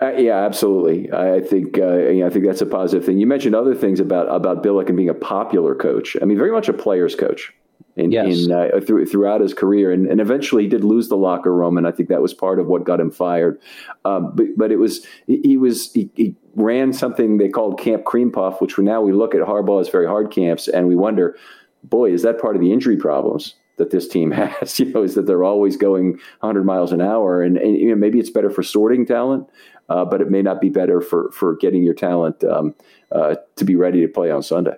Uh, 0.01 0.13
yeah, 0.13 0.45
absolutely. 0.45 1.11
I 1.11 1.41
think 1.41 1.79
uh, 1.79 1.97
you 1.97 2.19
know, 2.19 2.27
I 2.27 2.29
think 2.29 2.45
that's 2.45 2.61
a 2.61 2.67
positive 2.67 3.03
thing. 3.03 3.17
You 3.17 3.25
mentioned 3.25 3.55
other 3.55 3.73
things 3.73 3.99
about 3.99 4.27
about 4.29 4.63
Billick 4.63 4.89
and 4.89 4.95
being 4.95 5.09
a 5.09 5.15
popular 5.15 5.73
coach. 5.73 6.15
I 6.21 6.25
mean, 6.25 6.37
very 6.37 6.51
much 6.51 6.69
a 6.69 6.73
player's 6.73 7.15
coach 7.15 7.51
in, 7.97 8.11
yes. 8.11 8.45
in 8.45 8.51
uh, 8.51 8.79
through, 8.85 9.07
throughout 9.07 9.41
his 9.41 9.53
career, 9.53 9.91
and, 9.91 10.07
and 10.07 10.21
eventually 10.21 10.63
he 10.63 10.69
did 10.69 10.83
lose 10.83 11.09
the 11.09 11.17
locker 11.17 11.53
room, 11.53 11.77
and 11.77 11.87
I 11.87 11.91
think 11.91 12.09
that 12.09 12.21
was 12.21 12.33
part 12.33 12.59
of 12.59 12.67
what 12.67 12.83
got 12.83 12.99
him 12.99 13.11
fired. 13.11 13.59
Um, 14.05 14.31
but 14.35 14.45
but 14.55 14.71
it 14.71 14.77
was 14.77 15.05
he, 15.25 15.57
was 15.57 15.91
he, 15.93 16.09
he, 16.15 16.35
ran 16.55 16.91
something 16.93 17.37
they 17.37 17.49
called 17.49 17.79
Camp 17.79 18.03
Cream 18.03 18.31
Puff, 18.31 18.61
which 18.61 18.77
now 18.79 19.01
we 19.01 19.13
look 19.13 19.35
at 19.35 19.41
Harbaugh 19.41 19.81
as 19.81 19.89
very 19.89 20.07
hard 20.07 20.31
camps, 20.31 20.67
and 20.67 20.87
we 20.87 20.95
wonder, 20.95 21.37
boy, 21.83 22.11
is 22.11 22.21
that 22.21 22.39
part 22.39 22.55
of 22.55 22.61
the 22.61 22.71
injury 22.71 22.97
problems? 22.97 23.55
that 23.77 23.91
this 23.91 24.07
team 24.07 24.31
has, 24.59 24.79
you 24.79 24.85
know, 24.91 25.03
is 25.03 25.13
that 25.13 25.27
they're 25.27 25.43
always 25.43 25.77
going 25.77 26.13
100 26.39 26.63
miles 26.65 26.91
an 26.91 26.99
hour, 26.99 27.41
and, 27.41 27.57
and 27.57 27.77
you 27.77 27.89
know 27.89 27.95
maybe 27.95 28.19
it's 28.19 28.31
better 28.31 28.49
for 28.49 28.63
sorting 28.63 29.05
talent, 29.05 29.47
uh, 29.89 30.03
but 30.03 30.19
it 30.19 30.29
may 30.29 30.41
not 30.41 30.59
be 30.59 30.69
better 30.69 30.99
for 30.99 31.31
for 31.31 31.55
getting 31.55 31.83
your 31.83 31.93
talent 31.93 32.43
um, 32.43 32.75
uh, 33.11 33.35
to 33.55 33.63
be 33.63 33.75
ready 33.75 34.01
to 34.01 34.07
play 34.07 34.31
on 34.31 34.43
Sunday. 34.43 34.77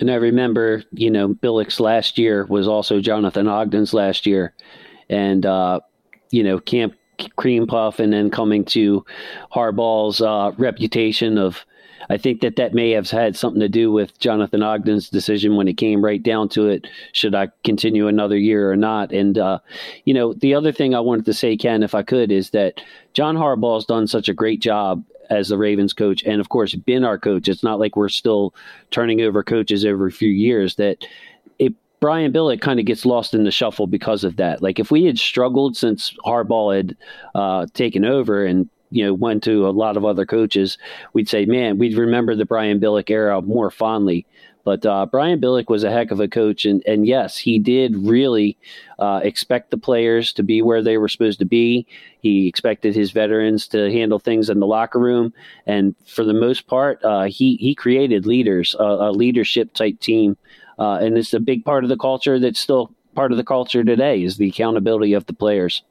And 0.00 0.10
I 0.10 0.14
remember, 0.14 0.84
you 0.92 1.10
know, 1.10 1.28
Billick's 1.28 1.80
last 1.80 2.18
year 2.18 2.44
was 2.46 2.68
also 2.68 3.00
Jonathan 3.00 3.48
Ogden's 3.48 3.92
last 3.92 4.26
year. 4.26 4.54
And, 5.08 5.44
uh, 5.44 5.80
you 6.30 6.42
know, 6.42 6.60
Camp 6.60 6.94
Cream 7.36 7.66
Puff 7.66 7.98
and 7.98 8.12
then 8.12 8.30
coming 8.30 8.64
to 8.66 9.04
Harbaugh's 9.52 10.20
uh, 10.20 10.52
reputation 10.56 11.38
of, 11.38 11.64
I 12.10 12.16
think 12.16 12.40
that 12.40 12.56
that 12.56 12.72
may 12.72 12.92
have 12.92 13.10
had 13.10 13.36
something 13.36 13.60
to 13.60 13.68
do 13.68 13.92
with 13.92 14.18
Jonathan 14.18 14.62
Ogden's 14.62 15.10
decision 15.10 15.56
when 15.56 15.68
it 15.68 15.76
came 15.76 16.02
right 16.02 16.22
down 16.22 16.48
to 16.50 16.68
it. 16.68 16.86
Should 17.12 17.34
I 17.34 17.48
continue 17.64 18.06
another 18.06 18.38
year 18.38 18.70
or 18.70 18.76
not? 18.76 19.12
And, 19.12 19.36
uh, 19.36 19.58
you 20.04 20.14
know, 20.14 20.32
the 20.32 20.54
other 20.54 20.72
thing 20.72 20.94
I 20.94 21.00
wanted 21.00 21.26
to 21.26 21.34
say, 21.34 21.56
Ken, 21.56 21.82
if 21.82 21.94
I 21.94 22.02
could, 22.02 22.32
is 22.32 22.50
that 22.50 22.80
John 23.12 23.36
Harbaugh's 23.36 23.84
done 23.84 24.06
such 24.06 24.28
a 24.28 24.34
great 24.34 24.62
job 24.62 25.04
as 25.30 25.48
the 25.48 25.58
Ravens 25.58 25.92
coach, 25.92 26.22
and 26.24 26.40
of 26.40 26.48
course 26.48 26.74
been 26.74 27.04
our 27.04 27.18
coach. 27.18 27.48
It's 27.48 27.62
not 27.62 27.78
like 27.78 27.96
we're 27.96 28.08
still 28.08 28.54
turning 28.90 29.20
over 29.20 29.42
coaches 29.42 29.84
every 29.84 30.10
few 30.10 30.30
years. 30.30 30.76
That 30.76 31.04
it 31.58 31.74
Brian 32.00 32.32
Billick 32.32 32.60
kind 32.60 32.78
of 32.78 32.86
gets 32.86 33.04
lost 33.04 33.34
in 33.34 33.44
the 33.44 33.50
shuffle 33.50 33.86
because 33.86 34.24
of 34.24 34.36
that. 34.36 34.62
Like 34.62 34.78
if 34.78 34.90
we 34.90 35.04
had 35.04 35.18
struggled 35.18 35.76
since 35.76 36.14
Harbaugh 36.24 36.76
had 36.76 36.96
uh, 37.34 37.66
taken 37.74 38.04
over 38.04 38.44
and 38.44 38.68
you 38.90 39.04
know 39.04 39.14
went 39.14 39.42
to 39.44 39.68
a 39.68 39.70
lot 39.70 39.96
of 39.96 40.04
other 40.04 40.24
coaches, 40.24 40.78
we'd 41.12 41.28
say, 41.28 41.44
man, 41.44 41.78
we'd 41.78 41.96
remember 41.96 42.34
the 42.34 42.46
Brian 42.46 42.80
Billick 42.80 43.10
era 43.10 43.42
more 43.42 43.70
fondly. 43.70 44.26
But 44.68 44.84
uh, 44.84 45.06
Brian 45.06 45.40
Billick 45.40 45.70
was 45.70 45.82
a 45.82 45.90
heck 45.90 46.10
of 46.10 46.20
a 46.20 46.28
coach, 46.28 46.66
and 46.66 46.82
and 46.86 47.06
yes, 47.06 47.38
he 47.38 47.58
did 47.58 47.96
really 47.96 48.58
uh, 48.98 49.22
expect 49.24 49.70
the 49.70 49.78
players 49.78 50.30
to 50.34 50.42
be 50.42 50.60
where 50.60 50.82
they 50.82 50.98
were 50.98 51.08
supposed 51.08 51.38
to 51.38 51.46
be. 51.46 51.86
He 52.20 52.46
expected 52.46 52.94
his 52.94 53.10
veterans 53.10 53.66
to 53.68 53.90
handle 53.90 54.18
things 54.18 54.50
in 54.50 54.60
the 54.60 54.66
locker 54.66 54.98
room, 54.98 55.32
and 55.66 55.94
for 56.04 56.22
the 56.22 56.34
most 56.34 56.66
part, 56.66 57.02
uh, 57.02 57.22
he 57.22 57.56
he 57.56 57.74
created 57.74 58.26
leaders, 58.26 58.76
a 58.78 59.10
leadership 59.10 59.72
type 59.72 60.00
team, 60.00 60.36
uh, 60.78 60.98
and 61.00 61.16
it's 61.16 61.32
a 61.32 61.40
big 61.40 61.64
part 61.64 61.82
of 61.82 61.88
the 61.88 61.96
culture 61.96 62.38
that's 62.38 62.60
still 62.60 62.94
part 63.14 63.32
of 63.32 63.38
the 63.38 63.44
culture 63.44 63.82
today 63.82 64.22
is 64.22 64.36
the 64.36 64.50
accountability 64.50 65.14
of 65.14 65.24
the 65.24 65.32
players. 65.32 65.82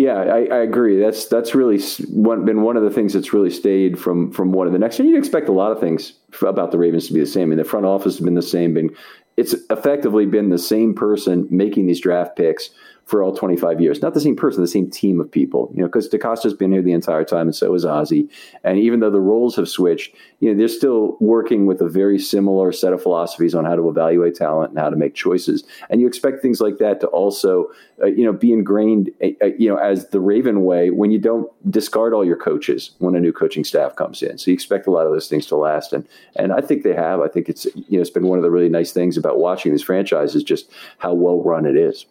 Yeah, 0.00 0.14
I, 0.14 0.46
I, 0.46 0.58
agree. 0.62 0.98
That's 0.98 1.26
that's 1.26 1.54
really 1.54 1.78
one, 2.08 2.46
been 2.46 2.62
one 2.62 2.78
of 2.78 2.82
the 2.82 2.88
things 2.88 3.12
that's 3.12 3.34
really 3.34 3.50
stayed 3.50 3.98
from 3.98 4.32
from 4.32 4.50
one 4.50 4.66
of 4.66 4.72
the 4.72 4.78
next. 4.78 4.98
And 4.98 5.06
you'd 5.06 5.18
expect 5.18 5.50
a 5.50 5.52
lot 5.52 5.72
of 5.72 5.78
things 5.78 6.14
about 6.40 6.72
the 6.72 6.78
Ravens 6.78 7.08
to 7.08 7.12
be 7.12 7.20
the 7.20 7.26
same. 7.26 7.42
I 7.42 7.46
mean, 7.50 7.58
the 7.58 7.64
front 7.64 7.84
office 7.84 8.16
has 8.16 8.24
been 8.24 8.34
the 8.34 8.40
same. 8.40 8.72
Been 8.72 8.96
it's 9.36 9.54
effectively 9.68 10.24
been 10.24 10.48
the 10.48 10.56
same 10.56 10.94
person 10.94 11.46
making 11.50 11.86
these 11.86 12.00
draft 12.00 12.34
picks 12.34 12.70
for 13.10 13.24
all 13.24 13.34
25 13.34 13.80
years. 13.80 14.00
Not 14.00 14.14
the 14.14 14.20
same 14.20 14.36
person, 14.36 14.62
the 14.62 14.68
same 14.68 14.88
team 14.88 15.20
of 15.20 15.28
people, 15.28 15.68
you 15.74 15.80
know, 15.80 15.88
because 15.88 16.08
DeCosta's 16.08 16.54
been 16.54 16.70
here 16.70 16.80
the 16.80 16.92
entire 16.92 17.24
time 17.24 17.48
and 17.48 17.54
so 17.54 17.72
has 17.72 17.84
Ozzie. 17.84 18.28
And 18.62 18.78
even 18.78 19.00
though 19.00 19.10
the 19.10 19.20
roles 19.20 19.56
have 19.56 19.68
switched, 19.68 20.14
you 20.38 20.48
know, 20.48 20.56
they're 20.56 20.68
still 20.68 21.16
working 21.18 21.66
with 21.66 21.80
a 21.80 21.88
very 21.88 22.20
similar 22.20 22.70
set 22.70 22.92
of 22.92 23.02
philosophies 23.02 23.52
on 23.52 23.64
how 23.64 23.74
to 23.74 23.88
evaluate 23.88 24.36
talent 24.36 24.70
and 24.70 24.78
how 24.78 24.88
to 24.88 24.96
make 24.96 25.16
choices. 25.16 25.64
And 25.90 26.00
you 26.00 26.06
expect 26.06 26.40
things 26.40 26.60
like 26.60 26.78
that 26.78 27.00
to 27.00 27.08
also, 27.08 27.66
uh, 28.00 28.06
you 28.06 28.24
know, 28.24 28.32
be 28.32 28.52
ingrained, 28.52 29.10
uh, 29.20 29.30
uh, 29.42 29.46
you 29.58 29.68
know, 29.68 29.76
as 29.76 30.10
the 30.10 30.20
Raven 30.20 30.62
way 30.62 30.90
when 30.90 31.10
you 31.10 31.18
don't 31.18 31.50
discard 31.68 32.14
all 32.14 32.24
your 32.24 32.36
coaches 32.36 32.92
when 32.98 33.16
a 33.16 33.20
new 33.20 33.32
coaching 33.32 33.64
staff 33.64 33.96
comes 33.96 34.22
in. 34.22 34.38
So 34.38 34.52
you 34.52 34.54
expect 34.54 34.86
a 34.86 34.92
lot 34.92 35.06
of 35.06 35.12
those 35.12 35.28
things 35.28 35.46
to 35.46 35.56
last. 35.56 35.92
And, 35.92 36.06
and 36.36 36.52
I 36.52 36.60
think 36.60 36.84
they 36.84 36.94
have. 36.94 37.20
I 37.20 37.26
think 37.26 37.48
it's, 37.48 37.64
you 37.74 37.98
know, 37.98 38.00
it's 38.02 38.08
been 38.08 38.28
one 38.28 38.38
of 38.38 38.44
the 38.44 38.52
really 38.52 38.68
nice 38.68 38.92
things 38.92 39.16
about 39.16 39.40
watching 39.40 39.72
these 39.72 39.82
franchises, 39.82 40.44
just 40.44 40.70
how 40.98 41.12
well 41.12 41.42
run 41.42 41.66
it 41.66 41.76
is. 41.76 42.06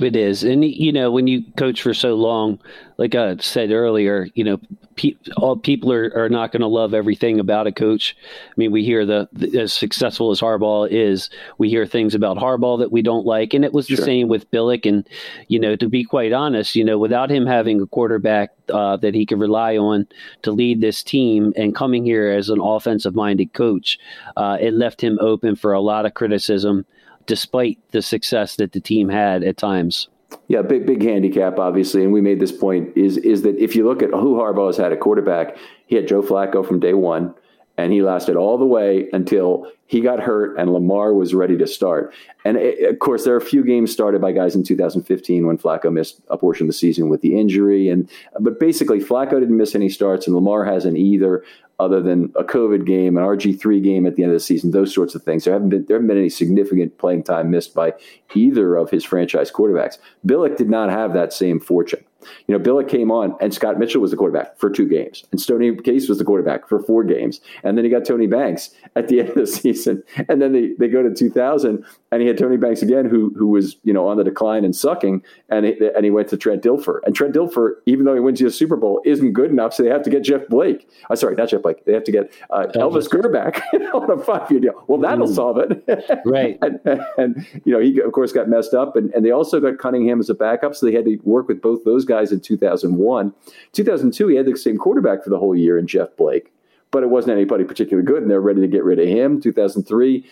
It 0.00 0.16
is, 0.16 0.42
and 0.42 0.64
you 0.64 0.90
know, 0.90 1.10
when 1.12 1.26
you 1.26 1.44
coach 1.56 1.82
for 1.82 1.92
so 1.92 2.14
long, 2.14 2.58
like 2.96 3.14
I 3.14 3.36
said 3.36 3.70
earlier, 3.70 4.26
you 4.34 4.42
know, 4.42 4.58
pe- 4.96 5.16
all 5.36 5.56
people 5.56 5.92
are, 5.92 6.10
are 6.16 6.28
not 6.30 6.50
going 6.50 6.62
to 6.62 6.66
love 6.66 6.94
everything 6.94 7.38
about 7.38 7.66
a 7.66 7.72
coach. 7.72 8.16
I 8.48 8.54
mean, 8.56 8.72
we 8.72 8.84
hear 8.84 9.04
the, 9.04 9.28
the, 9.32 9.60
as 9.60 9.72
successful 9.72 10.30
as 10.30 10.40
Harbaugh 10.40 10.88
is, 10.90 11.28
we 11.58 11.68
hear 11.68 11.84
things 11.84 12.14
about 12.14 12.38
Harbaugh 12.38 12.78
that 12.78 12.90
we 12.90 13.02
don't 13.02 13.26
like, 13.26 13.52
and 13.52 13.64
it 13.66 13.74
was 13.74 13.86
the 13.86 13.96
sure. 13.96 14.04
same 14.04 14.28
with 14.28 14.50
Billick. 14.50 14.86
And 14.86 15.06
you 15.48 15.60
know, 15.60 15.76
to 15.76 15.88
be 15.88 16.04
quite 16.04 16.32
honest, 16.32 16.74
you 16.74 16.84
know, 16.84 16.98
without 16.98 17.30
him 17.30 17.46
having 17.46 17.80
a 17.80 17.86
quarterback 17.86 18.52
uh, 18.72 18.96
that 18.96 19.14
he 19.14 19.26
could 19.26 19.40
rely 19.40 19.76
on 19.76 20.06
to 20.40 20.52
lead 20.52 20.80
this 20.80 21.02
team, 21.02 21.52
and 21.54 21.74
coming 21.74 22.04
here 22.04 22.30
as 22.30 22.48
an 22.48 22.60
offensive-minded 22.60 23.52
coach, 23.52 23.98
uh, 24.36 24.56
it 24.58 24.72
left 24.72 25.02
him 25.02 25.18
open 25.20 25.54
for 25.54 25.74
a 25.74 25.80
lot 25.80 26.06
of 26.06 26.14
criticism 26.14 26.86
despite 27.26 27.78
the 27.90 28.02
success 28.02 28.56
that 28.56 28.72
the 28.72 28.80
team 28.80 29.08
had 29.08 29.42
at 29.42 29.56
times. 29.56 30.08
Yeah, 30.48 30.62
big 30.62 30.86
big 30.86 31.02
handicap, 31.02 31.58
obviously, 31.58 32.02
and 32.04 32.12
we 32.12 32.20
made 32.20 32.40
this 32.40 32.52
point 32.52 32.96
is 32.96 33.16
is 33.18 33.42
that 33.42 33.56
if 33.58 33.76
you 33.76 33.86
look 33.86 34.02
at 34.02 34.10
who 34.10 34.36
Harbaugh 34.36 34.68
has 34.68 34.76
had 34.76 34.92
a 34.92 34.96
quarterback, 34.96 35.56
he 35.86 35.96
had 35.96 36.08
Joe 36.08 36.22
Flacco 36.22 36.66
from 36.66 36.80
day 36.80 36.94
one, 36.94 37.34
and 37.78 37.92
he 37.92 38.02
lasted 38.02 38.36
all 38.36 38.58
the 38.58 38.66
way 38.66 39.08
until 39.12 39.66
he 39.86 40.00
got 40.00 40.20
hurt 40.20 40.58
and 40.58 40.72
Lamar 40.72 41.14
was 41.14 41.34
ready 41.34 41.56
to 41.58 41.66
start. 41.66 42.14
And 42.44 42.56
it, 42.56 42.88
of 42.88 42.98
course, 42.98 43.24
there 43.24 43.34
are 43.34 43.38
a 43.38 43.44
few 43.44 43.64
games 43.64 43.92
started 43.92 44.20
by 44.20 44.32
guys 44.32 44.54
in 44.54 44.62
2015 44.62 45.46
when 45.46 45.58
Flacco 45.58 45.92
missed 45.92 46.20
a 46.28 46.38
portion 46.38 46.64
of 46.64 46.68
the 46.68 46.74
season 46.74 47.08
with 47.08 47.22
the 47.22 47.38
injury. 47.38 47.88
And 47.88 48.10
but 48.40 48.60
basically, 48.60 49.00
Flacco 49.00 49.40
didn't 49.40 49.56
miss 49.56 49.74
any 49.74 49.88
starts, 49.88 50.26
and 50.26 50.34
Lamar 50.34 50.64
hasn't 50.64 50.96
either, 50.96 51.44
other 51.78 52.00
than 52.00 52.32
a 52.36 52.44
COVID 52.44 52.86
game, 52.86 53.16
an 53.16 53.24
RG 53.24 53.60
three 53.60 53.80
game 53.80 54.06
at 54.06 54.16
the 54.16 54.22
end 54.22 54.32
of 54.32 54.36
the 54.36 54.44
season, 54.44 54.70
those 54.70 54.94
sorts 54.94 55.14
of 55.14 55.22
things. 55.22 55.44
There 55.44 55.52
haven't 55.52 55.70
been 55.70 55.84
there 55.86 55.96
haven't 55.96 56.08
been 56.08 56.18
any 56.18 56.30
significant 56.30 56.98
playing 56.98 57.24
time 57.24 57.50
missed 57.50 57.74
by 57.74 57.94
either 58.34 58.76
of 58.76 58.90
his 58.90 59.04
franchise 59.04 59.50
quarterbacks. 59.50 59.98
Billick 60.26 60.56
did 60.56 60.70
not 60.70 60.90
have 60.90 61.12
that 61.14 61.32
same 61.32 61.58
fortune. 61.58 62.04
You 62.46 62.56
know, 62.56 62.62
Billick 62.62 62.88
came 62.88 63.10
on 63.10 63.36
and 63.40 63.52
Scott 63.52 63.78
Mitchell 63.78 64.00
was 64.00 64.10
the 64.10 64.16
quarterback 64.16 64.58
for 64.58 64.70
two 64.70 64.88
games, 64.88 65.24
and 65.30 65.40
Stoney 65.40 65.74
Case 65.76 66.08
was 66.08 66.18
the 66.18 66.24
quarterback 66.24 66.68
for 66.68 66.80
four 66.80 67.04
games, 67.04 67.40
and 67.62 67.76
then 67.76 67.84
he 67.84 67.90
got 67.90 68.04
Tony 68.04 68.26
Banks 68.26 68.70
at 68.96 69.08
the 69.08 69.20
end 69.20 69.30
of 69.30 69.34
the 69.34 69.46
season, 69.46 70.02
and 70.28 70.40
then 70.40 70.52
they, 70.52 70.72
they 70.78 70.88
go 70.88 71.02
to 71.02 71.14
2000, 71.14 71.84
and 72.10 72.20
he 72.20 72.28
had 72.28 72.38
Tony 72.38 72.56
Banks 72.56 72.82
again, 72.82 73.06
who 73.06 73.34
who 73.36 73.48
was 73.48 73.76
you 73.84 73.92
know 73.92 74.06
on 74.06 74.16
the 74.16 74.24
decline 74.24 74.64
and 74.64 74.76
sucking, 74.76 75.22
and 75.48 75.66
he, 75.66 75.74
and 75.94 76.04
he 76.04 76.10
went 76.10 76.28
to 76.28 76.36
Trent 76.36 76.62
Dilfer, 76.62 77.00
and 77.04 77.14
Trent 77.14 77.34
Dilfer, 77.34 77.76
even 77.86 78.04
though 78.04 78.14
he 78.14 78.20
wins 78.20 78.40
the 78.40 78.50
Super 78.50 78.76
Bowl, 78.76 79.00
isn't 79.04 79.32
good 79.32 79.50
enough, 79.50 79.74
so 79.74 79.82
they 79.82 79.88
have 79.88 80.02
to 80.02 80.10
get 80.10 80.22
Jeff 80.22 80.46
Blake. 80.48 80.88
Uh, 81.10 81.16
sorry, 81.16 81.34
not 81.34 81.48
Jeff 81.48 81.62
Blake. 81.62 81.84
They 81.84 81.92
have 81.92 82.04
to 82.04 82.12
get 82.12 82.32
uh, 82.50 82.66
Elvis, 82.74 83.08
Grbac 83.08 83.62
on 83.94 84.10
a 84.10 84.22
five 84.22 84.50
year 84.50 84.60
deal. 84.60 84.84
Well, 84.86 84.98
that'll 84.98 85.26
mm. 85.26 85.34
solve 85.34 85.58
it, 85.58 86.22
right? 86.24 86.58
and, 86.62 86.80
and, 87.16 87.46
you 87.64 87.72
know 87.72 87.80
he 87.80 88.00
of 88.00 88.12
course 88.12 88.32
got 88.32 88.48
messed 88.48 88.74
up, 88.74 88.96
and, 88.96 89.12
and 89.14 89.24
they 89.24 89.30
also 89.30 89.60
got 89.60 89.78
Cunningham 89.78 90.20
as 90.20 90.28
a 90.28 90.34
backup, 90.34 90.74
so 90.74 90.86
they 90.86 90.92
had 90.92 91.04
to 91.06 91.18
work 91.24 91.48
with 91.48 91.60
both 91.62 91.84
those 91.84 92.04
guys 92.04 92.11
in 92.12 92.40
2001. 92.40 93.34
2002, 93.72 94.28
he 94.28 94.36
had 94.36 94.46
the 94.46 94.56
same 94.56 94.76
quarterback 94.76 95.24
for 95.24 95.30
the 95.30 95.38
whole 95.38 95.56
year 95.56 95.78
in 95.78 95.86
Jeff 95.86 96.16
Blake 96.16 96.52
but 96.92 97.02
it 97.02 97.10
wasn't 97.10 97.32
anybody 97.32 97.64
particularly 97.64 98.06
good, 98.06 98.22
and 98.22 98.30
they're 98.30 98.40
ready 98.40 98.60
to 98.60 98.68
get 98.68 98.84
rid 98.84 99.00
of 99.00 99.08
him. 99.08 99.40
2003, 99.40 100.24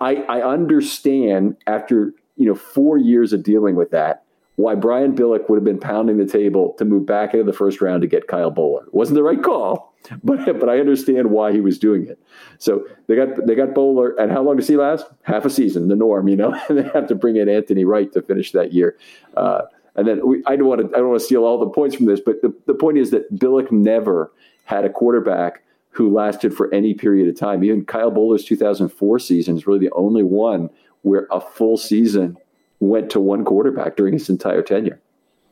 I, 0.00 0.16
I 0.16 0.42
understand 0.42 1.56
after 1.68 2.12
you 2.36 2.46
know 2.46 2.56
four 2.56 2.98
years 2.98 3.32
of 3.32 3.44
dealing 3.44 3.76
with 3.76 3.92
that 3.92 4.24
why 4.56 4.74
Brian 4.74 5.14
Billick 5.14 5.48
would 5.48 5.56
have 5.56 5.64
been 5.64 5.78
pounding 5.78 6.18
the 6.18 6.26
table 6.26 6.74
to 6.78 6.84
move 6.84 7.06
back 7.06 7.32
into 7.32 7.44
the 7.44 7.52
first 7.52 7.80
round 7.80 8.02
to 8.02 8.08
get 8.08 8.26
Kyle 8.26 8.52
Boller. 8.52 8.86
It 8.86 8.94
wasn't 8.94 9.14
the 9.14 9.22
right 9.22 9.42
call, 9.42 9.94
but 10.24 10.44
but 10.58 10.68
I 10.68 10.80
understand 10.80 11.30
why 11.30 11.52
he 11.52 11.60
was 11.60 11.78
doing 11.78 12.06
it. 12.06 12.18
So 12.58 12.86
they 13.06 13.14
got 13.14 13.46
they 13.46 13.54
got 13.54 13.68
Boller, 13.68 14.12
and 14.18 14.32
how 14.32 14.42
long 14.42 14.56
does 14.56 14.68
he 14.68 14.76
last? 14.76 15.06
Half 15.22 15.44
a 15.44 15.50
season, 15.50 15.88
the 15.88 15.96
norm, 15.96 16.28
you 16.28 16.36
know. 16.36 16.58
and 16.68 16.78
they 16.78 16.88
have 16.94 17.06
to 17.08 17.14
bring 17.14 17.36
in 17.36 17.48
Anthony 17.48 17.84
Wright 17.84 18.10
to 18.14 18.22
finish 18.22 18.52
that 18.52 18.72
year. 18.72 18.96
Uh, 19.36 19.62
and 19.96 20.06
then 20.06 20.26
we, 20.26 20.42
I 20.46 20.56
don't 20.56 20.66
want 20.66 20.80
to 20.80 20.86
I 20.88 20.98
don't 20.98 21.08
want 21.10 21.20
to 21.20 21.26
steal 21.26 21.44
all 21.44 21.58
the 21.58 21.70
points 21.70 21.96
from 21.96 22.06
this, 22.06 22.20
but 22.20 22.42
the, 22.42 22.54
the 22.66 22.74
point 22.74 22.98
is 22.98 23.10
that 23.10 23.32
Billick 23.34 23.70
never 23.70 24.32
had 24.64 24.84
a 24.84 24.90
quarterback 24.90 25.62
who 25.90 26.12
lasted 26.12 26.54
for 26.54 26.72
any 26.72 26.94
period 26.94 27.28
of 27.28 27.36
time. 27.36 27.64
Even 27.64 27.84
Kyle 27.84 28.10
Boller's 28.10 28.44
2004 28.44 29.18
season 29.18 29.56
is 29.56 29.66
really 29.66 29.80
the 29.80 29.92
only 29.92 30.22
one 30.22 30.70
where 31.02 31.26
a 31.30 31.40
full 31.40 31.76
season 31.76 32.36
went 32.78 33.10
to 33.10 33.20
one 33.20 33.44
quarterback 33.44 33.96
during 33.96 34.12
his 34.12 34.28
entire 34.28 34.62
tenure. 34.62 35.00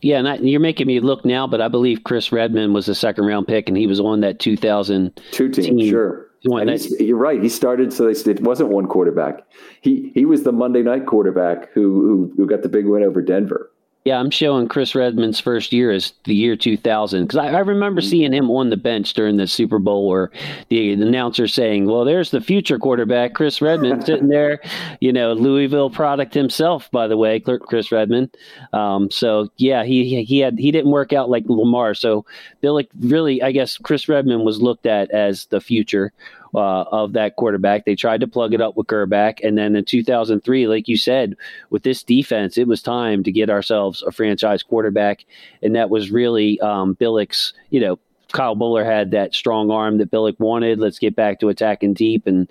Yeah, 0.01 0.19
and 0.19 0.29
I, 0.29 0.37
you're 0.37 0.61
making 0.61 0.87
me 0.87 1.01
look 1.01 1.25
now, 1.25 1.47
but 1.47 1.61
I 1.61 1.69
believe 1.69 2.05
Chris 2.05 2.31
Redman 2.31 2.73
was 2.73 2.89
a 2.89 2.95
second 2.95 3.25
round 3.25 3.49
pick, 3.49 3.69
and 3.69 3.77
he 3.77 3.87
was 3.87 3.99
on 3.99 4.21
that 4.21 4.39
2002 4.39 5.49
team. 5.51 5.79
team. 5.79 5.91
Sure. 5.91 6.29
you're 6.43 7.17
right. 7.17 7.43
He 7.43 7.49
started, 7.49 7.93
so 7.93 8.11
they, 8.11 8.31
it 8.31 8.41
wasn't 8.41 8.69
one 8.69 8.87
quarterback. 8.87 9.43
He 9.81 10.13
he 10.15 10.25
was 10.25 10.45
the 10.45 10.53
Monday 10.53 10.83
night 10.83 11.07
quarterback 11.07 11.73
who 11.73 11.83
who, 11.83 12.33
who 12.37 12.47
got 12.47 12.63
the 12.63 12.69
big 12.69 12.87
win 12.87 13.03
over 13.03 13.21
Denver. 13.21 13.73
Yeah, 14.09 14.21
I'm 14.21 14.31
showing 14.31 14.69
Chris 14.69 14.95
Redman's 14.95 15.39
first 15.39 15.71
year 15.71 15.91
as 15.91 16.15
the 16.25 16.35
year 16.35 16.57
2000 16.57 17.25
because 17.25 17.37
I, 17.37 17.49
I, 17.49 17.59
remember 17.59 18.01
mm-hmm. 18.01 18.09
seeing 18.09 18.33
him 18.33 18.51
on 18.51 18.71
the 18.71 18.79
bench 18.79 19.13
during 19.13 19.37
the 19.37 19.47
Super 19.47 19.79
Bowl 19.79 20.09
where 20.09 20.31
the, 20.71 20.95
the 20.95 21.07
announcer 21.07 21.47
saying, 21.47 21.85
"Well, 21.85 22.07
there's 22.07 22.31
the 22.31 22.41
future 22.41 22.79
quarterback, 22.79 23.35
Chris 23.35 23.61
Redman, 23.61 24.01
sitting 24.01 24.29
there." 24.31 24.63
You 25.03 25.13
know, 25.13 25.35
Louisville 25.35 25.91
product 25.91 26.33
himself, 26.33 26.91
by 26.91 27.07
the 27.07 27.19
way, 27.19 27.39
Chris 27.39 27.93
Redman. 27.93 28.31
Um, 28.73 29.11
so 29.11 29.51
yeah, 29.59 29.85
he 29.85 30.25
he 30.25 30.39
had 30.39 30.59
he 30.59 30.71
didn't 30.71 30.91
work 30.91 31.13
out 31.13 31.29
like 31.29 31.45
Lamar. 31.47 31.93
So 31.93 32.25
Billy 32.63 32.89
really, 33.01 33.43
I 33.43 33.53
guess 33.53 33.77
Chris 33.77 34.09
Redman 34.09 34.43
was 34.43 34.63
looked 34.63 34.87
at 34.87 35.11
as 35.11 35.45
the 35.51 35.61
future 35.61 36.15
uh, 36.55 36.83
of 36.83 37.13
that 37.13 37.37
quarterback. 37.37 37.85
They 37.85 37.95
tried 37.95 38.21
to 38.21 38.27
plug 38.27 38.55
it 38.55 38.61
up 38.61 38.77
with 38.77 38.87
Grbac, 38.87 39.41
and 39.43 39.57
then 39.57 39.77
in 39.77 39.85
2003, 39.85 40.67
like 40.67 40.89
you 40.89 40.97
said, 40.97 41.37
with 41.71 41.83
this 41.83 42.03
defense, 42.03 42.59
it 42.59 42.67
was 42.67 42.83
time 42.83 43.23
to 43.25 43.33
get 43.33 43.51
ourselves 43.51 44.03
a 44.03 44.13
franchise 44.13 44.63
quarterback, 44.63 45.25
and 45.63 45.77
that 45.77 45.91
was 45.91 46.11
really 46.11 46.61
um, 46.61 46.95
Billick's. 46.95 47.53
You 47.71 47.81
know, 47.81 47.99
Kyle 48.33 48.57
Boller 48.57 48.85
had 48.85 49.13
that 49.13 49.35
strong 49.35 49.71
arm 49.71 49.99
that 49.99 50.11
Billick 50.11 50.39
wanted. 50.39 50.79
Let's 50.79 50.99
get 50.99 51.17
back 51.17 51.41
to 51.41 51.49
attacking 51.49 51.95
deep, 51.95 52.27
and 52.27 52.51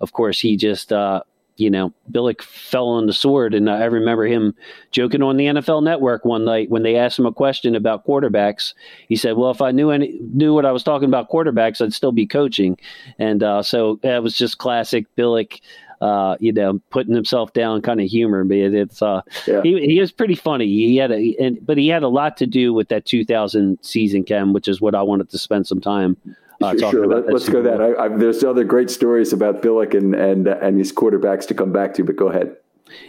of 0.00 0.12
course, 0.12 0.40
he 0.40 0.56
just 0.56 0.92
uh, 0.92 1.22
you 1.56 1.70
know, 1.70 1.92
Billick 2.10 2.42
fell 2.42 2.88
on 2.88 3.06
the 3.06 3.12
sword. 3.12 3.54
And 3.54 3.70
I 3.70 3.84
remember 3.84 4.26
him 4.26 4.54
joking 4.90 5.22
on 5.22 5.36
the 5.36 5.46
NFL 5.46 5.82
Network 5.82 6.24
one 6.24 6.44
night 6.44 6.70
when 6.70 6.82
they 6.82 6.96
asked 6.96 7.18
him 7.18 7.26
a 7.26 7.32
question 7.32 7.74
about 7.74 8.06
quarterbacks. 8.06 8.74
He 9.08 9.16
said, 9.16 9.36
"Well, 9.36 9.50
if 9.50 9.62
I 9.62 9.70
knew 9.70 9.90
any, 9.90 10.18
knew 10.32 10.54
what 10.54 10.66
I 10.66 10.72
was 10.72 10.82
talking 10.82 11.08
about 11.08 11.30
quarterbacks, 11.30 11.80
I'd 11.80 11.92
still 11.92 12.12
be 12.12 12.26
coaching." 12.26 12.76
And 13.18 13.42
uh, 13.42 13.62
so 13.62 14.00
that 14.02 14.22
was 14.22 14.36
just 14.36 14.58
classic 14.58 15.06
Billick. 15.16 15.60
Uh, 16.00 16.36
you 16.38 16.52
know, 16.52 16.80
putting 16.90 17.14
himself 17.14 17.52
down, 17.54 17.80
kind 17.80 18.00
of 18.00 18.06
humor. 18.06 18.44
But 18.44 18.58
it's 18.58 19.00
uh, 19.00 19.22
yeah. 19.46 19.62
he 19.62 19.80
he 19.86 20.00
was 20.00 20.12
pretty 20.12 20.34
funny. 20.34 20.66
He 20.66 20.96
had 20.96 21.12
a, 21.12 21.36
and, 21.40 21.64
but 21.64 21.78
he 21.78 21.88
had 21.88 22.02
a 22.02 22.08
lot 22.08 22.36
to 22.38 22.46
do 22.46 22.74
with 22.74 22.88
that 22.88 23.06
2000 23.06 23.78
season, 23.80 24.24
Ken, 24.24 24.52
which 24.52 24.68
is 24.68 24.82
what 24.82 24.94
I 24.94 25.02
wanted 25.02 25.30
to 25.30 25.38
spend 25.38 25.66
some 25.66 25.80
time 25.80 26.16
uh, 26.62 26.76
sure, 26.76 26.90
sure. 26.90 27.06
Let, 27.06 27.34
us 27.34 27.48
go 27.48 27.62
that. 27.62 27.80
I, 27.80 28.04
I, 28.04 28.08
there's 28.08 28.44
other 28.44 28.64
great 28.64 28.90
stories 28.90 29.32
about 29.32 29.62
Billick 29.62 29.96
and 29.96 30.14
and 30.14 30.46
and 30.46 30.78
his 30.78 30.92
quarterbacks 30.92 31.46
to 31.48 31.54
come 31.54 31.72
back 31.72 31.94
to, 31.94 32.04
but 32.04 32.16
go 32.16 32.28
ahead. 32.28 32.56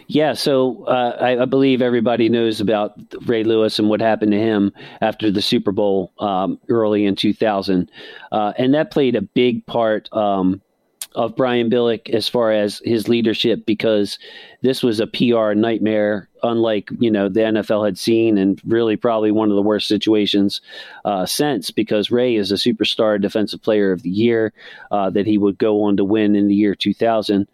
Yeah, 0.08 0.32
so 0.32 0.84
uh, 0.86 1.16
I, 1.20 1.42
I, 1.42 1.44
believe 1.44 1.82
everybody 1.82 2.28
knows 2.28 2.60
about 2.60 2.98
Ray 3.26 3.44
Lewis 3.44 3.78
and 3.78 3.88
what 3.88 4.00
happened 4.00 4.32
to 4.32 4.38
him 4.38 4.72
after 5.00 5.30
the 5.30 5.42
Super 5.42 5.70
Bowl 5.70 6.12
um, 6.18 6.58
early 6.68 7.04
in 7.04 7.14
2000, 7.14 7.90
uh, 8.32 8.52
and 8.56 8.74
that 8.74 8.90
played 8.90 9.14
a 9.14 9.22
big 9.22 9.64
part 9.66 10.12
um, 10.12 10.62
of 11.16 11.34
Brian 11.34 11.70
Billick 11.70 12.10
as 12.10 12.28
far 12.28 12.52
as 12.52 12.82
his 12.84 13.08
leadership 13.08 13.64
because 13.64 14.18
this 14.60 14.82
was 14.82 15.00
a 15.00 15.06
PR 15.06 15.54
nightmare, 15.54 16.28
unlike 16.42 16.90
you 16.98 17.10
know 17.10 17.30
the 17.30 17.40
NFL 17.40 17.86
had 17.86 17.98
seen, 17.98 18.36
and 18.36 18.60
really 18.66 18.96
probably 18.96 19.32
one 19.32 19.50
of 19.50 19.56
the 19.56 19.62
worst 19.62 19.88
situations 19.88 20.60
uh, 21.06 21.24
since. 21.24 21.70
Because 21.70 22.10
Ray 22.10 22.36
is 22.36 22.52
a 22.52 22.56
superstar 22.56 23.20
defensive 23.20 23.62
player 23.62 23.92
of 23.92 24.02
the 24.02 24.10
year 24.10 24.52
uh, 24.90 25.08
that 25.10 25.26
he 25.26 25.38
would 25.38 25.56
go 25.58 25.84
on 25.84 25.96
to 25.96 26.04
win 26.04 26.36
in 26.36 26.48
the 26.48 26.54
year 26.54 26.74
2000. 26.74 27.48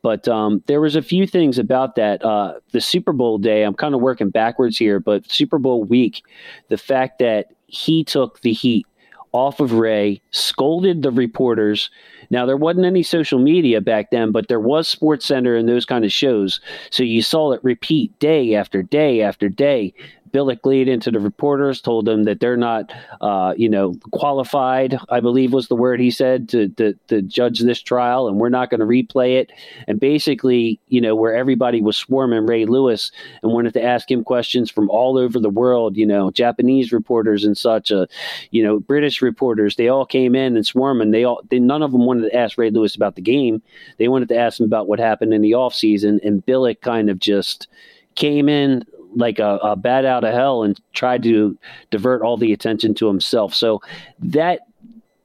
But 0.00 0.28
um, 0.28 0.62
there 0.66 0.80
was 0.80 0.94
a 0.94 1.02
few 1.02 1.26
things 1.26 1.58
about 1.58 1.96
that. 1.96 2.24
Uh, 2.24 2.60
the 2.70 2.80
Super 2.80 3.12
Bowl 3.12 3.36
day, 3.38 3.64
I'm 3.64 3.74
kind 3.74 3.96
of 3.96 4.00
working 4.00 4.30
backwards 4.30 4.78
here, 4.78 5.00
but 5.00 5.28
Super 5.28 5.58
Bowl 5.58 5.82
week, 5.82 6.22
the 6.68 6.78
fact 6.78 7.18
that 7.18 7.48
he 7.66 8.04
took 8.04 8.40
the 8.42 8.52
heat 8.52 8.86
off 9.32 9.60
of 9.60 9.72
Ray, 9.72 10.22
scolded 10.30 11.02
the 11.02 11.10
reporters. 11.10 11.90
Now 12.30 12.46
there 12.46 12.56
wasn't 12.56 12.86
any 12.86 13.02
social 13.02 13.38
media 13.38 13.80
back 13.80 14.10
then, 14.10 14.32
but 14.32 14.48
there 14.48 14.60
was 14.60 14.88
Sports 14.88 15.26
Center 15.26 15.56
and 15.56 15.68
those 15.68 15.84
kind 15.84 16.04
of 16.04 16.12
shows. 16.12 16.60
So 16.90 17.02
you 17.02 17.22
saw 17.22 17.52
it 17.52 17.64
repeat 17.64 18.18
day 18.18 18.54
after 18.54 18.82
day 18.82 19.22
after 19.22 19.48
day. 19.48 19.94
Billick 20.32 20.60
laid 20.64 20.88
into 20.88 21.10
the 21.10 21.20
reporters, 21.20 21.80
told 21.80 22.04
them 22.04 22.24
that 22.24 22.40
they're 22.40 22.56
not, 22.56 22.92
uh, 23.20 23.54
you 23.56 23.68
know, 23.68 23.94
qualified. 24.12 24.98
I 25.08 25.20
believe 25.20 25.52
was 25.52 25.68
the 25.68 25.76
word 25.76 26.00
he 26.00 26.10
said 26.10 26.48
to 26.50 26.68
to, 26.70 26.94
to 27.08 27.22
judge 27.22 27.60
this 27.60 27.80
trial, 27.80 28.28
and 28.28 28.38
we're 28.38 28.48
not 28.48 28.70
going 28.70 28.80
to 28.80 28.86
replay 28.86 29.40
it. 29.40 29.50
And 29.86 30.00
basically, 30.00 30.80
you 30.88 31.00
know, 31.00 31.14
where 31.14 31.34
everybody 31.34 31.80
was 31.80 31.96
swarming 31.96 32.46
Ray 32.46 32.64
Lewis 32.64 33.10
and 33.42 33.52
wanted 33.52 33.74
to 33.74 33.82
ask 33.82 34.10
him 34.10 34.24
questions 34.24 34.70
from 34.70 34.90
all 34.90 35.18
over 35.18 35.38
the 35.38 35.50
world. 35.50 35.96
You 35.96 36.06
know, 36.06 36.30
Japanese 36.30 36.92
reporters 36.92 37.44
and 37.44 37.56
such, 37.56 37.90
uh, 37.90 38.06
you 38.50 38.62
know, 38.62 38.80
British 38.80 39.22
reporters. 39.22 39.76
They 39.76 39.88
all 39.88 40.06
came 40.06 40.34
in 40.34 40.56
and 40.56 40.66
swarming. 40.66 41.10
They 41.10 41.24
all, 41.24 41.42
they, 41.50 41.58
none 41.58 41.82
of 41.82 41.92
them 41.92 42.06
wanted 42.06 42.30
to 42.30 42.36
ask 42.36 42.58
Ray 42.58 42.70
Lewis 42.70 42.94
about 42.94 43.16
the 43.16 43.22
game. 43.22 43.62
They 43.98 44.08
wanted 44.08 44.28
to 44.28 44.36
ask 44.36 44.60
him 44.60 44.66
about 44.66 44.88
what 44.88 44.98
happened 44.98 45.34
in 45.34 45.42
the 45.42 45.54
off 45.54 45.74
season, 45.74 46.20
and 46.22 46.44
Billick 46.44 46.80
kind 46.80 47.10
of 47.10 47.18
just 47.18 47.68
came 48.14 48.48
in 48.48 48.84
like 49.14 49.38
a, 49.38 49.58
a 49.62 49.76
bat 49.76 50.04
out 50.04 50.24
of 50.24 50.34
hell 50.34 50.62
and 50.62 50.80
tried 50.92 51.22
to 51.24 51.58
divert 51.90 52.22
all 52.22 52.36
the 52.36 52.52
attention 52.52 52.94
to 52.94 53.06
himself. 53.06 53.54
So 53.54 53.80
that 54.20 54.60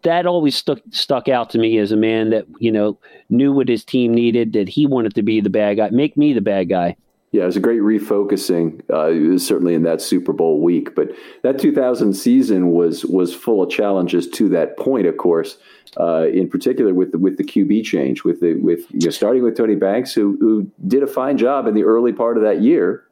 that 0.04 0.26
always 0.26 0.56
stuck 0.56 0.80
stuck 0.92 1.28
out 1.28 1.50
to 1.52 1.58
me 1.58 1.78
as 1.78 1.92
a 1.92 1.98
man 1.98 2.30
that 2.30 2.46
you 2.60 2.72
know 2.72 2.98
knew 3.30 3.52
what 3.52 3.68
his 3.68 3.84
team 3.84 4.14
needed, 4.14 4.54
that 4.54 4.70
he 4.70 4.86
wanted 4.86 5.16
to 5.16 5.24
be 5.24 5.42
the 5.42 5.50
bad 5.50 5.78
guy, 5.78 5.90
make 5.90 6.16
me 6.16 6.34
the 6.34 6.42
bad 6.42 6.70
guy. 6.70 6.96
Yeah, 7.32 7.44
it 7.44 7.46
was 7.48 7.58
a 7.58 7.62
great 7.62 7.82
refocusing. 7.82 8.88
Uh, 8.92 9.40
certainly 9.40 9.74
in 9.74 9.82
that 9.84 10.02
Super 10.02 10.34
Bowl 10.34 10.62
week, 10.62 10.94
but 10.94 11.10
that 11.42 11.58
2000 11.58 12.14
season 12.14 12.72
was 12.72 13.06
was 13.06 13.34
full 13.34 13.64
of 13.64 13.72
challenges 13.72 14.30
to 14.32 14.48
that 14.50 14.78
point. 14.78 15.08
Of 15.08 15.18
course, 15.18 15.58
uh, 16.00 16.28
in 16.28 16.48
particular 16.48 16.94
with 16.94 17.12
the, 17.12 17.18
with 17.18 17.38
the 17.38 17.44
QB 17.44 17.84
change, 17.86 18.24
with 18.24 18.40
the 18.40 18.54
with 18.56 18.82
you 18.92 19.06
know, 19.06 19.10
starting 19.10 19.42
with 19.42 19.58
Tony 19.58 19.76
Banks, 19.76 20.14
who 20.14 20.38
who 20.40 20.70
did 20.88 21.02
a 21.02 21.08
fine 21.08 21.38
job 21.40 21.66
in 21.66 21.74
the 21.74 21.84
early 21.84 22.14
part 22.14 22.38
of 22.38 22.44
that 22.44 22.62
year, 22.62 23.04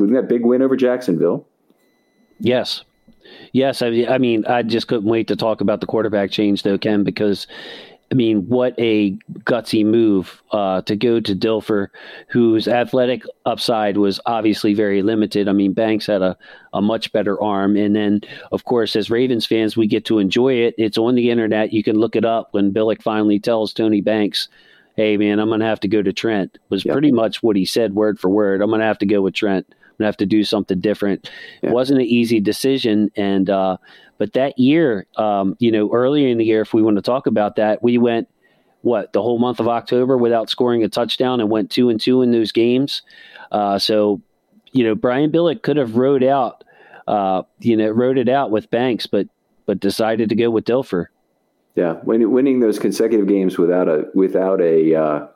including 0.00 0.16
that 0.16 0.28
big 0.28 0.46
win 0.46 0.62
over 0.62 0.76
Jacksonville. 0.76 1.46
Yes. 2.38 2.84
Yes. 3.52 3.82
I, 3.82 4.06
I 4.08 4.16
mean, 4.16 4.46
I 4.46 4.62
just 4.62 4.88
couldn't 4.88 5.08
wait 5.08 5.28
to 5.28 5.36
talk 5.36 5.60
about 5.60 5.80
the 5.80 5.86
quarterback 5.86 6.30
change, 6.30 6.62
though, 6.62 6.78
Ken, 6.78 7.04
because 7.04 7.46
I 8.10 8.14
mean, 8.14 8.48
what 8.48 8.74
a 8.78 9.12
gutsy 9.44 9.84
move 9.84 10.42
uh, 10.52 10.80
to 10.82 10.96
go 10.96 11.20
to 11.20 11.36
Dilfer, 11.36 11.88
whose 12.28 12.66
athletic 12.66 13.24
upside 13.44 13.98
was 13.98 14.18
obviously 14.24 14.72
very 14.72 15.02
limited. 15.02 15.48
I 15.48 15.52
mean, 15.52 15.74
Banks 15.74 16.06
had 16.06 16.22
a, 16.22 16.36
a 16.72 16.80
much 16.80 17.12
better 17.12 17.40
arm. 17.40 17.76
And 17.76 17.94
then, 17.94 18.22
of 18.50 18.64
course, 18.64 18.96
as 18.96 19.10
Ravens 19.10 19.46
fans, 19.46 19.76
we 19.76 19.86
get 19.86 20.06
to 20.06 20.18
enjoy 20.18 20.54
it. 20.54 20.74
It's 20.78 20.98
on 20.98 21.14
the 21.14 21.30
internet. 21.30 21.72
You 21.72 21.84
can 21.84 21.96
look 21.96 22.16
it 22.16 22.24
up 22.24 22.48
when 22.52 22.72
Billick 22.72 23.02
finally 23.02 23.38
tells 23.38 23.72
Tony 23.72 24.00
Banks, 24.00 24.48
hey, 24.96 25.16
man, 25.16 25.38
I'm 25.38 25.48
going 25.48 25.60
to 25.60 25.66
have 25.66 25.80
to 25.80 25.88
go 25.88 26.02
to 26.02 26.12
Trent, 26.12 26.58
was 26.68 26.84
yep. 26.84 26.94
pretty 26.94 27.12
much 27.12 27.44
what 27.44 27.54
he 27.54 27.64
said 27.64 27.94
word 27.94 28.18
for 28.18 28.28
word. 28.28 28.60
I'm 28.60 28.70
going 28.70 28.80
to 28.80 28.86
have 28.86 28.98
to 28.98 29.06
go 29.06 29.22
with 29.22 29.34
Trent. 29.34 29.72
Going 30.00 30.06
to 30.06 30.08
have 30.08 30.16
to 30.16 30.26
do 30.26 30.44
something 30.44 30.80
different. 30.80 31.30
Yeah. 31.62 31.70
It 31.70 31.72
wasn't 31.74 32.00
an 32.00 32.06
easy 32.06 32.40
decision. 32.40 33.10
And, 33.16 33.50
uh, 33.50 33.76
but 34.16 34.32
that 34.32 34.58
year, 34.58 35.06
um, 35.16 35.56
you 35.58 35.70
know, 35.70 35.92
earlier 35.92 36.28
in 36.28 36.38
the 36.38 36.44
year, 36.44 36.62
if 36.62 36.72
we 36.72 36.80
want 36.80 36.96
to 36.96 37.02
talk 37.02 37.26
about 37.26 37.56
that, 37.56 37.82
we 37.82 37.98
went 37.98 38.28
what 38.80 39.12
the 39.12 39.20
whole 39.20 39.38
month 39.38 39.60
of 39.60 39.68
October 39.68 40.16
without 40.16 40.48
scoring 40.48 40.82
a 40.82 40.88
touchdown 40.88 41.38
and 41.38 41.50
went 41.50 41.70
two 41.70 41.90
and 41.90 42.00
two 42.00 42.22
in 42.22 42.30
those 42.30 42.50
games. 42.50 43.02
Uh, 43.52 43.78
so, 43.78 44.22
you 44.72 44.84
know, 44.84 44.94
Brian 44.94 45.30
Billick 45.30 45.60
could 45.60 45.76
have 45.76 45.96
rode 45.96 46.24
out, 46.24 46.64
uh, 47.06 47.42
you 47.58 47.76
know, 47.76 47.90
rode 47.90 48.16
it 48.16 48.30
out 48.30 48.50
with 48.50 48.70
Banks, 48.70 49.06
but 49.06 49.28
but 49.66 49.80
decided 49.80 50.30
to 50.30 50.34
go 50.34 50.48
with 50.48 50.64
Dilfer. 50.64 51.08
Yeah, 51.74 51.98
winning 52.04 52.60
those 52.60 52.78
consecutive 52.78 53.28
games 53.28 53.58
without 53.58 53.86
a 53.86 54.06
without 54.14 54.62
a 54.62 54.94
uh, 54.94 55.26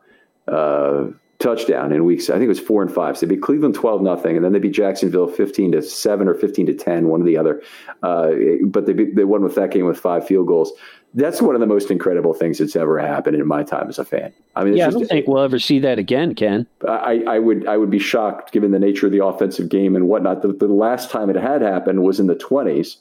uh 0.50 1.10
touchdown 1.44 1.92
in 1.92 2.04
weeks. 2.04 2.30
I 2.30 2.32
think 2.34 2.44
it 2.44 2.48
was 2.48 2.58
four 2.58 2.82
and 2.82 2.92
five. 2.92 3.16
So 3.16 3.26
they 3.26 3.34
beat 3.34 3.42
Cleveland 3.42 3.74
twelve 3.74 4.02
nothing, 4.02 4.34
and 4.34 4.44
then 4.44 4.52
they 4.52 4.58
beat 4.58 4.72
Jacksonville 4.72 5.28
fifteen 5.28 5.70
to 5.72 5.82
seven 5.82 6.26
or 6.26 6.34
fifteen 6.34 6.66
to 6.66 6.74
ten, 6.74 7.08
one 7.08 7.22
or 7.22 7.24
the 7.24 7.36
other. 7.36 7.62
Uh, 8.02 8.32
but 8.64 8.86
they 8.86 8.92
beat, 8.92 9.14
they 9.14 9.24
won 9.24 9.42
with 9.42 9.54
that 9.54 9.70
game 9.70 9.86
with 9.86 9.98
five 9.98 10.26
field 10.26 10.48
goals. 10.48 10.72
That's 11.16 11.40
one 11.40 11.54
of 11.54 11.60
the 11.60 11.66
most 11.68 11.92
incredible 11.92 12.34
things 12.34 12.58
that's 12.58 12.74
ever 12.74 12.98
happened 12.98 13.36
in 13.36 13.46
my 13.46 13.62
time 13.62 13.88
as 13.88 14.00
a 14.00 14.04
fan. 14.04 14.32
I 14.56 14.64
mean, 14.64 14.76
yeah, 14.76 14.86
just, 14.86 14.96
I 14.96 14.98
don't 14.98 15.08
think 15.08 15.28
we'll 15.28 15.44
ever 15.44 15.60
see 15.60 15.78
that 15.78 16.00
again, 16.00 16.34
Ken. 16.34 16.66
I, 16.88 17.22
I 17.28 17.38
would 17.38 17.68
I 17.68 17.76
would 17.76 17.90
be 17.90 18.00
shocked 18.00 18.50
given 18.50 18.72
the 18.72 18.80
nature 18.80 19.06
of 19.06 19.12
the 19.12 19.24
offensive 19.24 19.68
game 19.68 19.94
and 19.94 20.08
whatnot. 20.08 20.42
The, 20.42 20.52
the 20.52 20.66
last 20.66 21.10
time 21.10 21.30
it 21.30 21.36
had 21.36 21.62
happened 21.62 22.02
was 22.02 22.18
in 22.18 22.26
the 22.26 22.34
twenties 22.34 22.96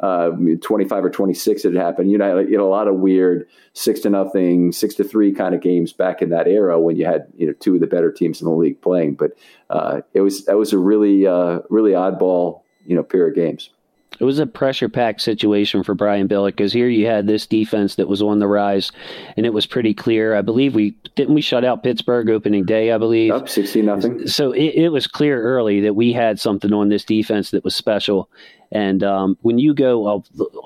uh, 0.00 0.30
25 0.60 1.04
or 1.04 1.10
26 1.10 1.64
it 1.64 1.74
happened. 1.74 2.10
You 2.10 2.18
know, 2.18 2.38
you 2.38 2.58
know, 2.58 2.66
a 2.66 2.68
lot 2.68 2.88
of 2.88 2.96
weird 2.96 3.48
six 3.72 4.00
to 4.00 4.10
nothing, 4.10 4.72
six 4.72 4.94
to 4.96 5.04
three 5.04 5.32
kind 5.32 5.54
of 5.54 5.60
games 5.60 5.92
back 5.92 6.20
in 6.20 6.30
that 6.30 6.46
era 6.46 6.80
when 6.80 6.96
you 6.96 7.06
had 7.06 7.26
you 7.36 7.46
know 7.46 7.52
two 7.54 7.74
of 7.74 7.80
the 7.80 7.86
better 7.86 8.12
teams 8.12 8.40
in 8.40 8.46
the 8.46 8.54
league 8.54 8.80
playing. 8.82 9.14
But 9.14 9.32
uh, 9.70 10.02
it 10.12 10.20
was 10.20 10.44
that 10.46 10.58
was 10.58 10.72
a 10.72 10.78
really 10.78 11.26
uh, 11.26 11.60
really 11.70 11.92
oddball 11.92 12.62
you 12.84 12.94
know 12.94 13.02
pair 13.02 13.26
of 13.26 13.34
games. 13.34 13.70
It 14.18 14.24
was 14.24 14.38
a 14.38 14.46
pressure 14.46 14.88
packed 14.88 15.20
situation 15.20 15.82
for 15.82 15.94
Brian 15.94 16.28
Billick 16.28 16.56
because 16.56 16.72
here 16.72 16.88
you 16.88 17.06
had 17.06 17.26
this 17.26 17.46
defense 17.46 17.96
that 17.96 18.08
was 18.08 18.22
on 18.22 18.38
the 18.38 18.46
rise, 18.46 18.92
and 19.36 19.44
it 19.44 19.52
was 19.52 19.66
pretty 19.66 19.94
clear. 19.94 20.34
I 20.34 20.42
believe 20.42 20.74
we 20.74 20.92
didn't 21.14 21.34
we 21.34 21.40
shut 21.40 21.64
out 21.64 21.82
Pittsburgh 21.82 22.30
opening 22.30 22.64
day. 22.64 22.92
I 22.92 22.98
believe 22.98 23.32
up 23.32 23.48
sixteen 23.48 23.86
nothing. 23.86 24.26
So 24.26 24.52
it, 24.52 24.74
it 24.74 24.88
was 24.90 25.06
clear 25.06 25.42
early 25.42 25.80
that 25.80 25.94
we 25.94 26.12
had 26.12 26.40
something 26.40 26.72
on 26.72 26.88
this 26.88 27.04
defense 27.04 27.50
that 27.50 27.64
was 27.64 27.76
special. 27.76 28.30
And 28.72 29.04
um, 29.04 29.38
when 29.42 29.58
you 29.58 29.74
go 29.74 30.06
uh, 30.06 30.20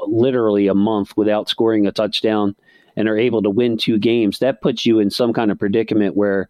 literally 0.07 0.67
a 0.69 0.75
month 0.75 1.17
without 1.17 1.49
scoring 1.49 1.87
a 1.87 1.93
touchdown 1.93 2.57
and 2.97 3.09
are 3.09 3.19
able 3.19 3.43
to 3.43 3.51
win 3.51 3.77
two 3.77 3.99
games, 3.99 4.39
that 4.39 4.63
puts 4.63 4.87
you 4.87 5.01
in 5.01 5.11
some 5.11 5.33
kind 5.33 5.51
of 5.51 5.59
predicament 5.59 6.17
where 6.17 6.49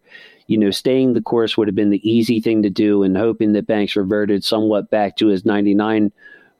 you 0.51 0.57
know, 0.57 0.69
staying 0.69 1.13
the 1.13 1.21
course 1.21 1.55
would 1.55 1.69
have 1.69 1.75
been 1.75 1.91
the 1.91 2.09
easy 2.09 2.41
thing 2.41 2.61
to 2.63 2.69
do 2.69 3.03
and 3.03 3.15
hoping 3.15 3.53
that 3.53 3.67
Banks 3.67 3.95
reverted 3.95 4.43
somewhat 4.43 4.89
back 4.89 5.15
to 5.15 5.27
his 5.27 5.45
99 5.45 6.11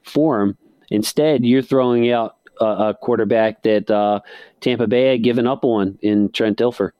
form. 0.04 0.56
Instead, 0.90 1.44
you're 1.44 1.62
throwing 1.62 2.10
out 2.10 2.36
a, 2.60 2.64
a 2.64 2.94
quarterback 2.94 3.62
that 3.62 3.90
uh, 3.90 4.20
Tampa 4.60 4.86
Bay 4.86 5.12
had 5.12 5.22
given 5.22 5.46
up 5.46 5.64
on 5.64 5.98
in 6.02 6.30
Trent 6.32 6.58
Dilfer. 6.58 6.90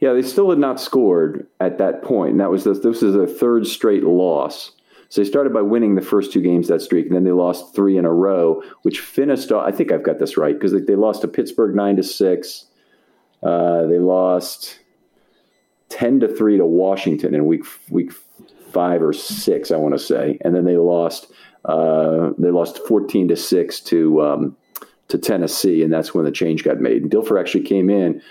Yeah, 0.00 0.12
they 0.12 0.22
still 0.22 0.50
had 0.50 0.58
not 0.58 0.80
scored 0.80 1.46
at 1.60 1.78
that 1.78 2.02
point. 2.02 2.32
And 2.32 2.40
that 2.40 2.50
was 2.50 2.64
the, 2.64 2.74
this 2.74 3.02
is 3.02 3.14
a 3.14 3.26
third 3.26 3.66
straight 3.66 4.04
loss. 4.04 4.72
So 5.08 5.20
they 5.22 5.28
started 5.28 5.54
by 5.54 5.62
winning 5.62 5.94
the 5.94 6.02
first 6.02 6.32
two 6.32 6.40
games 6.40 6.68
that 6.68 6.82
streak, 6.82 7.06
and 7.06 7.14
then 7.14 7.24
they 7.24 7.32
lost 7.32 7.74
three 7.74 7.96
in 7.96 8.04
a 8.04 8.12
row, 8.12 8.62
which 8.82 9.00
finished. 9.00 9.52
Off, 9.52 9.66
I 9.66 9.70
think 9.70 9.92
I've 9.92 10.02
got 10.02 10.18
this 10.18 10.36
right 10.36 10.54
because 10.54 10.72
they, 10.72 10.80
they, 10.80 10.96
lost 10.96 11.20
to 11.22 11.28
Pittsburgh 11.28 11.76
nine 11.76 11.96
to 11.96 12.02
six. 12.02 12.66
Uh, 13.42 13.86
they 13.86 14.00
lost 14.00 14.80
ten 15.88 16.18
to 16.20 16.28
three 16.28 16.56
to 16.56 16.66
Washington 16.66 17.34
in 17.34 17.46
week 17.46 17.64
week 17.88 18.12
five 18.72 19.00
or 19.00 19.12
six, 19.12 19.70
I 19.70 19.76
want 19.76 19.94
to 19.94 19.98
say, 19.98 20.38
and 20.40 20.54
then 20.54 20.64
they 20.64 20.76
lost 20.76 21.30
uh, 21.66 22.30
they 22.38 22.50
lost 22.50 22.78
fourteen 22.86 23.28
to 23.28 23.36
six 23.36 23.80
to 23.80 24.22
um, 24.22 24.56
to 25.08 25.18
Tennessee, 25.18 25.82
and 25.82 25.92
that's 25.92 26.14
when 26.14 26.24
the 26.24 26.30
change 26.30 26.64
got 26.64 26.80
made. 26.80 27.02
And 27.02 27.10
Dilfer 27.10 27.38
actually 27.38 27.64
came 27.64 27.90
in 27.90 28.22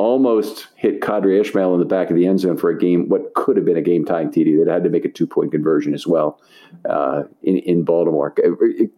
almost 0.00 0.68
hit 0.76 1.02
Qadry 1.02 1.38
Ismail 1.38 1.74
in 1.74 1.78
the 1.78 1.84
back 1.84 2.08
of 2.08 2.16
the 2.16 2.26
end 2.26 2.40
zone 2.40 2.56
for 2.56 2.70
a 2.70 2.78
game, 2.78 3.10
what 3.10 3.34
could 3.34 3.56
have 3.58 3.66
been 3.66 3.76
a 3.76 3.82
game 3.82 4.06
tying 4.06 4.30
TD. 4.30 4.64
That 4.64 4.72
had 4.72 4.82
to 4.84 4.88
make 4.88 5.04
a 5.04 5.10
two 5.10 5.26
point 5.26 5.52
conversion 5.52 5.92
as 5.92 6.06
well 6.06 6.40
uh, 6.88 7.24
in, 7.42 7.58
in 7.58 7.84
Baltimore. 7.84 8.34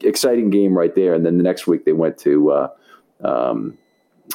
Exciting 0.01 0.51
game 0.51 0.79
right 0.79 0.95
there. 0.95 1.13
And 1.13 1.27
then 1.27 1.39
the 1.39 1.43
next 1.43 1.67
week 1.67 1.85
they 1.85 1.93
went 1.93 2.19
to 2.19 2.53
uh, 2.53 2.69
um, 3.25 3.77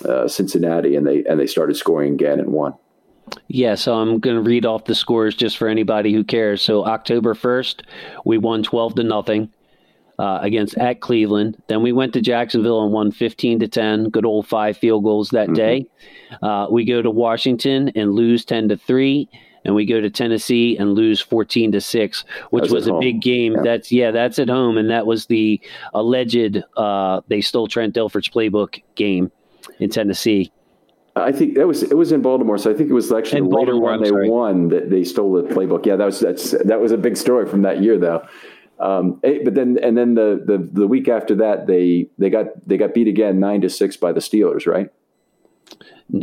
uh, 0.03 0.27
Cincinnati 0.27 0.97
and 0.97 1.07
they 1.07 1.23
and 1.23 1.39
they 1.39 1.47
started 1.47 1.77
scoring 1.77 2.13
again 2.13 2.39
and 2.39 2.51
won. 2.51 2.73
Yeah, 3.47 3.75
so 3.75 3.95
I'm 3.95 4.19
going 4.19 4.35
to 4.35 4.41
read 4.41 4.65
off 4.65 4.85
the 4.85 4.95
scores 4.95 5.35
just 5.35 5.57
for 5.57 5.67
anybody 5.67 6.13
who 6.13 6.23
cares. 6.23 6.61
So 6.61 6.85
October 6.85 7.33
1st, 7.33 7.81
we 8.25 8.37
won 8.37 8.63
12 8.63 8.95
to 8.95 9.03
nothing 9.03 9.51
uh, 10.19 10.39
against 10.41 10.77
at 10.77 11.01
Cleveland. 11.01 11.61
Then 11.67 11.81
we 11.81 11.91
went 11.91 12.13
to 12.13 12.21
Jacksonville 12.21 12.83
and 12.83 12.91
won 12.91 13.11
15 13.11 13.59
to 13.59 13.67
10. 13.67 14.09
Good 14.09 14.25
old 14.25 14.47
five 14.47 14.77
field 14.77 15.03
goals 15.03 15.29
that 15.29 15.47
mm-hmm. 15.47 15.53
day. 15.53 15.85
Uh, 16.41 16.67
we 16.69 16.85
go 16.85 17.01
to 17.01 17.11
Washington 17.11 17.89
and 17.95 18.13
lose 18.13 18.43
10 18.45 18.69
to 18.69 18.77
3 18.77 19.29
and 19.65 19.75
we 19.75 19.85
go 19.85 19.99
to 19.99 20.09
Tennessee 20.09 20.77
and 20.77 20.93
lose 20.93 21.19
14 21.19 21.73
to 21.73 21.81
6 21.81 22.25
which 22.51 22.71
was 22.71 22.87
a 22.87 22.91
home. 22.91 23.01
big 23.01 23.21
game 23.21 23.53
yeah. 23.53 23.61
that's 23.63 23.91
yeah 23.91 24.11
that's 24.11 24.39
at 24.39 24.49
home 24.49 24.77
and 24.77 24.89
that 24.89 25.05
was 25.05 25.25
the 25.25 25.59
alleged 25.93 26.63
uh, 26.77 27.21
they 27.27 27.41
stole 27.41 27.67
Trent 27.67 27.93
Dilfer's 27.93 28.29
playbook 28.29 28.81
game 28.95 29.31
in 29.79 29.89
Tennessee 29.89 30.51
I 31.21 31.31
think 31.31 31.55
that 31.55 31.67
was 31.67 31.83
it 31.83 31.97
was 31.97 32.11
in 32.11 32.21
Baltimore, 32.21 32.57
so 32.57 32.71
I 32.71 32.73
think 32.73 32.89
it 32.89 32.93
was 32.93 33.11
actually 33.11 33.39
in 33.39 33.49
the 33.49 33.55
later 33.55 33.77
one 33.77 34.01
they 34.01 34.11
won 34.11 34.69
that 34.69 34.89
they 34.89 35.03
stole 35.03 35.33
the 35.33 35.43
playbook. 35.43 35.85
Yeah, 35.85 35.95
that 35.95 36.05
was 36.05 36.19
that's 36.19 36.51
that 36.51 36.81
was 36.81 36.91
a 36.91 36.97
big 36.97 37.17
story 37.17 37.47
from 37.47 37.61
that 37.61 37.81
year, 37.81 37.97
though. 37.97 38.27
Um, 38.79 39.19
eh, 39.23 39.39
but 39.43 39.55
then 39.55 39.77
and 39.81 39.97
then 39.97 40.13
the, 40.13 40.41
the 40.45 40.57
the 40.57 40.87
week 40.87 41.07
after 41.07 41.33
that 41.35 41.67
they 41.67 42.07
they 42.17 42.29
got 42.29 42.47
they 42.67 42.77
got 42.77 42.93
beat 42.93 43.07
again 43.07 43.39
nine 43.39 43.61
to 43.61 43.69
six 43.69 43.97
by 43.97 44.11
the 44.11 44.19
Steelers, 44.19 44.67
right? 44.67 44.89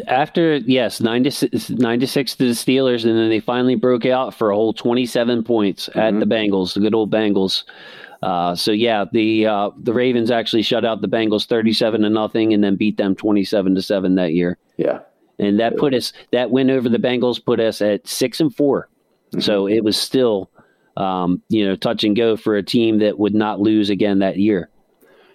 After 0.07 0.57
yes, 0.57 1.00
nine 1.00 1.24
to 1.24 1.30
six, 1.30 1.70
nine 1.70 2.00
to 2.00 2.07
six 2.07 2.37
to 2.37 2.44
the 2.44 2.52
Steelers, 2.52 3.04
and 3.04 3.18
then 3.18 3.28
they 3.28 3.40
finally 3.40 3.74
broke 3.74 4.07
out 4.07 4.35
for 4.35 4.50
a 4.50 4.54
whole 4.54 4.72
twenty 4.72 5.04
seven 5.04 5.42
points 5.42 5.88
mm-hmm. 5.88 5.98
at 5.98 6.20
the 6.20 6.26
Bengals, 6.26 6.74
the 6.74 6.80
good 6.80 6.94
old 6.94 7.11
Bengals. 7.11 7.64
Uh, 8.24 8.54
so 8.54 8.72
yeah, 8.72 9.04
the 9.12 9.46
uh, 9.46 9.70
the 9.78 9.92
Ravens 9.92 10.30
actually 10.30 10.62
shut 10.62 10.84
out 10.84 11.00
the 11.00 11.08
Bengals 11.08 11.46
thirty 11.46 11.72
seven 11.72 12.02
to 12.02 12.10
nothing, 12.10 12.54
and 12.54 12.64
then 12.64 12.76
beat 12.76 12.96
them 12.96 13.14
twenty 13.14 13.44
seven 13.44 13.74
to 13.74 13.82
seven 13.82 14.14
that 14.14 14.32
year. 14.32 14.58
Yeah, 14.76 15.00
and 15.38 15.60
that 15.60 15.76
put 15.76 15.94
us 15.94 16.12
that 16.32 16.50
win 16.50 16.70
over 16.70 16.88
the 16.88 16.98
Bengals 16.98 17.44
put 17.44 17.60
us 17.60 17.82
at 17.82 18.06
six 18.06 18.40
and 18.40 18.54
4 18.54 18.88
mm-hmm. 19.32 19.40
So 19.40 19.66
it 19.66 19.84
was 19.84 19.96
still 19.96 20.50
um, 20.96 21.42
you 21.48 21.66
know, 21.66 21.76
touch 21.76 22.04
and 22.04 22.16
go 22.16 22.37
for 22.37 22.56
a 22.56 22.62
team 22.62 22.98
that 22.98 23.18
would 23.18 23.34
not 23.34 23.60
lose 23.60 23.90
again 23.90 24.20
that 24.20 24.38
year. 24.38 24.70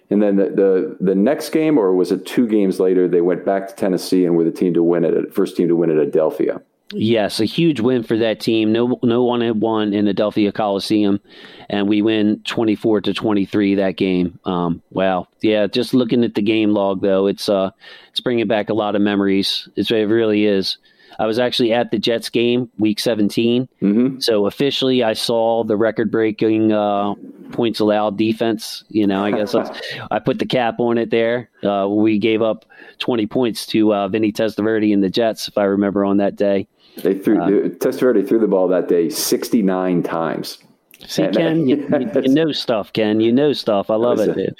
And 0.08 0.22
then 0.22 0.36
the, 0.36 0.44
the, 0.44 0.96
the 1.00 1.14
next 1.14 1.50
game, 1.50 1.78
or 1.78 1.94
was 1.94 2.10
it 2.10 2.26
two 2.26 2.48
games 2.48 2.80
later, 2.80 3.06
they 3.06 3.20
went 3.20 3.44
back 3.44 3.68
to 3.68 3.74
Tennessee 3.74 4.24
and 4.24 4.36
were 4.36 4.44
the 4.44 4.50
team 4.50 4.74
to 4.74 4.82
win 4.82 5.04
it, 5.04 5.32
first 5.32 5.56
team 5.56 5.68
to 5.68 5.76
win 5.76 5.90
at 5.90 6.10
Adelphia. 6.10 6.62
Yes, 6.92 7.38
a 7.38 7.44
huge 7.44 7.80
win 7.80 8.02
for 8.02 8.18
that 8.18 8.40
team. 8.40 8.72
No, 8.72 8.98
no 9.02 9.22
one 9.22 9.42
had 9.42 9.60
won 9.60 9.94
in 9.94 10.06
the 10.06 10.14
Adelphia 10.14 10.52
Coliseum, 10.52 11.20
and 11.68 11.88
we 11.88 12.02
win 12.02 12.42
twenty 12.44 12.74
four 12.74 13.00
to 13.00 13.14
twenty 13.14 13.46
three 13.46 13.76
that 13.76 13.96
game. 13.96 14.38
Um, 14.44 14.82
wow, 14.90 15.28
yeah. 15.40 15.68
Just 15.68 15.94
looking 15.94 16.24
at 16.24 16.34
the 16.34 16.42
game 16.42 16.70
log, 16.70 17.00
though, 17.00 17.26
it's 17.26 17.48
uh, 17.48 17.70
it's 18.10 18.20
bringing 18.20 18.48
back 18.48 18.70
a 18.70 18.74
lot 18.74 18.96
of 18.96 19.02
memories. 19.02 19.68
It's, 19.76 19.90
it 19.90 20.08
really 20.08 20.46
is. 20.46 20.78
I 21.20 21.26
was 21.26 21.38
actually 21.38 21.72
at 21.74 21.90
the 21.90 21.98
Jets 21.98 22.30
game, 22.30 22.70
Week 22.78 22.98
17. 22.98 23.68
Mm-hmm. 23.82 24.20
So 24.20 24.46
officially, 24.46 25.02
I 25.02 25.12
saw 25.12 25.64
the 25.64 25.76
record-breaking 25.76 26.72
uh, 26.72 27.14
points 27.52 27.78
allowed 27.78 28.16
defense. 28.16 28.84
You 28.88 29.06
know, 29.06 29.22
I 29.22 29.30
guess 29.30 29.54
I 30.10 30.18
put 30.18 30.38
the 30.38 30.46
cap 30.46 30.80
on 30.80 30.96
it 30.96 31.10
there. 31.10 31.50
Uh, 31.62 31.88
we 31.90 32.18
gave 32.18 32.40
up 32.40 32.64
20 33.00 33.26
points 33.26 33.66
to 33.66 33.92
uh, 33.92 34.08
Vinny 34.08 34.32
Testaverde 34.32 34.94
and 34.94 35.04
the 35.04 35.10
Jets, 35.10 35.46
if 35.46 35.58
I 35.58 35.64
remember, 35.64 36.06
on 36.06 36.16
that 36.16 36.36
day. 36.36 36.66
They 37.02 37.14
threw 37.14 37.40
uh, 37.40 37.68
Testaverde 37.68 38.26
threw 38.26 38.38
the 38.38 38.48
ball 38.48 38.68
that 38.68 38.88
day 38.88 39.08
69 39.08 40.02
times. 40.02 40.58
See, 41.06 41.26
Ken, 41.28 41.66
you, 41.66 41.76
you, 42.22 42.28
know 42.28 42.52
stuff. 42.52 42.92
Ken, 42.92 43.20
you 43.20 43.32
know 43.32 43.52
stuff. 43.52 43.90
I 43.90 43.94
love 43.94 44.20
it, 44.20 44.34
dude. 44.34 44.54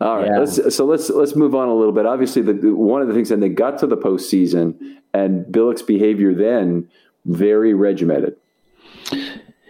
All 0.00 0.18
right, 0.18 0.26
yeah. 0.26 0.38
let's, 0.38 0.74
so 0.74 0.84
let's 0.84 1.10
let's 1.10 1.36
move 1.36 1.54
on 1.54 1.68
a 1.68 1.74
little 1.74 1.92
bit. 1.92 2.06
Obviously, 2.06 2.42
the, 2.42 2.74
one 2.74 3.02
of 3.02 3.08
the 3.08 3.14
things, 3.14 3.30
and 3.30 3.42
they 3.42 3.48
got 3.48 3.78
to 3.78 3.86
the 3.86 3.96
postseason, 3.96 4.98
and 5.14 5.50
Billick's 5.50 5.82
behavior 5.82 6.34
then 6.34 6.88
very 7.24 7.74
regimented. 7.74 8.36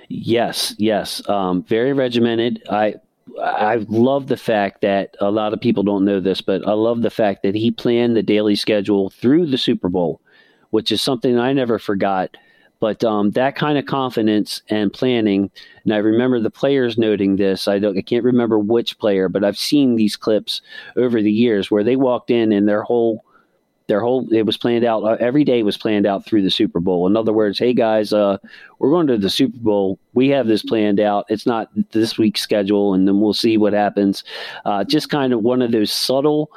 Yes, 0.08 0.74
yes, 0.78 1.26
um, 1.28 1.62
very 1.64 1.92
regimented. 1.92 2.62
I 2.70 2.94
I 3.42 3.76
love 3.88 4.26
the 4.26 4.36
fact 4.36 4.80
that 4.82 5.16
a 5.20 5.30
lot 5.30 5.52
of 5.52 5.60
people 5.60 5.82
don't 5.82 6.04
know 6.04 6.20
this, 6.20 6.40
but 6.40 6.66
I 6.66 6.72
love 6.72 7.02
the 7.02 7.10
fact 7.10 7.42
that 7.42 7.54
he 7.54 7.70
planned 7.70 8.16
the 8.16 8.22
daily 8.22 8.56
schedule 8.56 9.10
through 9.10 9.46
the 9.46 9.58
Super 9.58 9.88
Bowl, 9.88 10.20
which 10.72 10.90
is 10.90 11.00
something 11.00 11.38
I 11.38 11.52
never 11.52 11.78
forgot. 11.78 12.36
But 12.80 13.04
um, 13.04 13.30
that 13.32 13.54
kind 13.54 13.78
of 13.78 13.86
confidence 13.86 14.62
and 14.68 14.92
planning, 14.92 15.50
and 15.84 15.94
I 15.94 15.98
remember 15.98 16.40
the 16.40 16.50
players 16.50 16.98
noting 16.98 17.36
this. 17.36 17.68
I 17.68 17.78
don't, 17.78 17.96
I 17.96 18.02
can't 18.02 18.24
remember 18.24 18.58
which 18.58 18.98
player, 18.98 19.28
but 19.28 19.44
I've 19.44 19.58
seen 19.58 19.94
these 19.94 20.16
clips 20.16 20.60
over 20.96 21.22
the 21.22 21.30
years 21.30 21.70
where 21.70 21.84
they 21.84 21.94
walked 21.94 22.30
in 22.30 22.50
and 22.50 22.68
their 22.68 22.82
whole 22.82 23.24
their 23.86 24.00
whole 24.00 24.26
it 24.32 24.46
was 24.46 24.56
planned 24.56 24.84
out 24.84 25.02
uh, 25.04 25.16
every 25.20 25.44
day 25.44 25.62
was 25.62 25.76
planned 25.76 26.06
out 26.06 26.24
through 26.24 26.40
the 26.40 26.50
super 26.50 26.80
bowl 26.80 27.06
in 27.06 27.16
other 27.16 27.32
words 27.32 27.58
hey 27.58 27.74
guys 27.74 28.12
uh, 28.12 28.38
we're 28.78 28.90
going 28.90 29.08
to 29.08 29.18
the 29.18 29.28
super 29.28 29.58
bowl 29.58 29.98
we 30.14 30.28
have 30.28 30.46
this 30.46 30.62
planned 30.62 31.00
out 31.00 31.26
it's 31.28 31.46
not 31.46 31.68
this 31.90 32.16
week's 32.16 32.40
schedule 32.40 32.94
and 32.94 33.08
then 33.08 33.20
we'll 33.20 33.34
see 33.34 33.58
what 33.58 33.72
happens 33.72 34.22
uh, 34.64 34.84
just 34.84 35.10
kind 35.10 35.32
of 35.32 35.42
one 35.42 35.60
of 35.60 35.72
those 35.72 35.92
subtle 35.92 36.50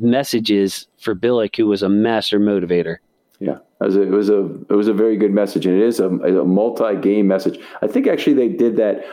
messages 0.00 0.86
for 0.98 1.14
billick 1.14 1.56
who 1.56 1.66
was 1.66 1.82
a 1.82 1.88
master 1.88 2.40
motivator 2.40 2.96
yeah 3.40 3.58
it 3.84 3.88
was, 3.88 3.96
a, 3.96 4.02
it 4.02 4.10
was 4.10 4.30
a 4.30 4.44
it 4.70 4.76
was 4.76 4.88
a 4.88 4.94
very 4.94 5.16
good 5.16 5.32
message, 5.32 5.66
and 5.66 5.76
it 5.76 5.84
is 5.84 6.00
a, 6.00 6.08
a 6.08 6.44
multi-game 6.44 7.26
message. 7.26 7.58
I 7.82 7.86
think 7.86 8.06
actually 8.06 8.34
they 8.34 8.48
did 8.48 8.76
that 8.76 9.04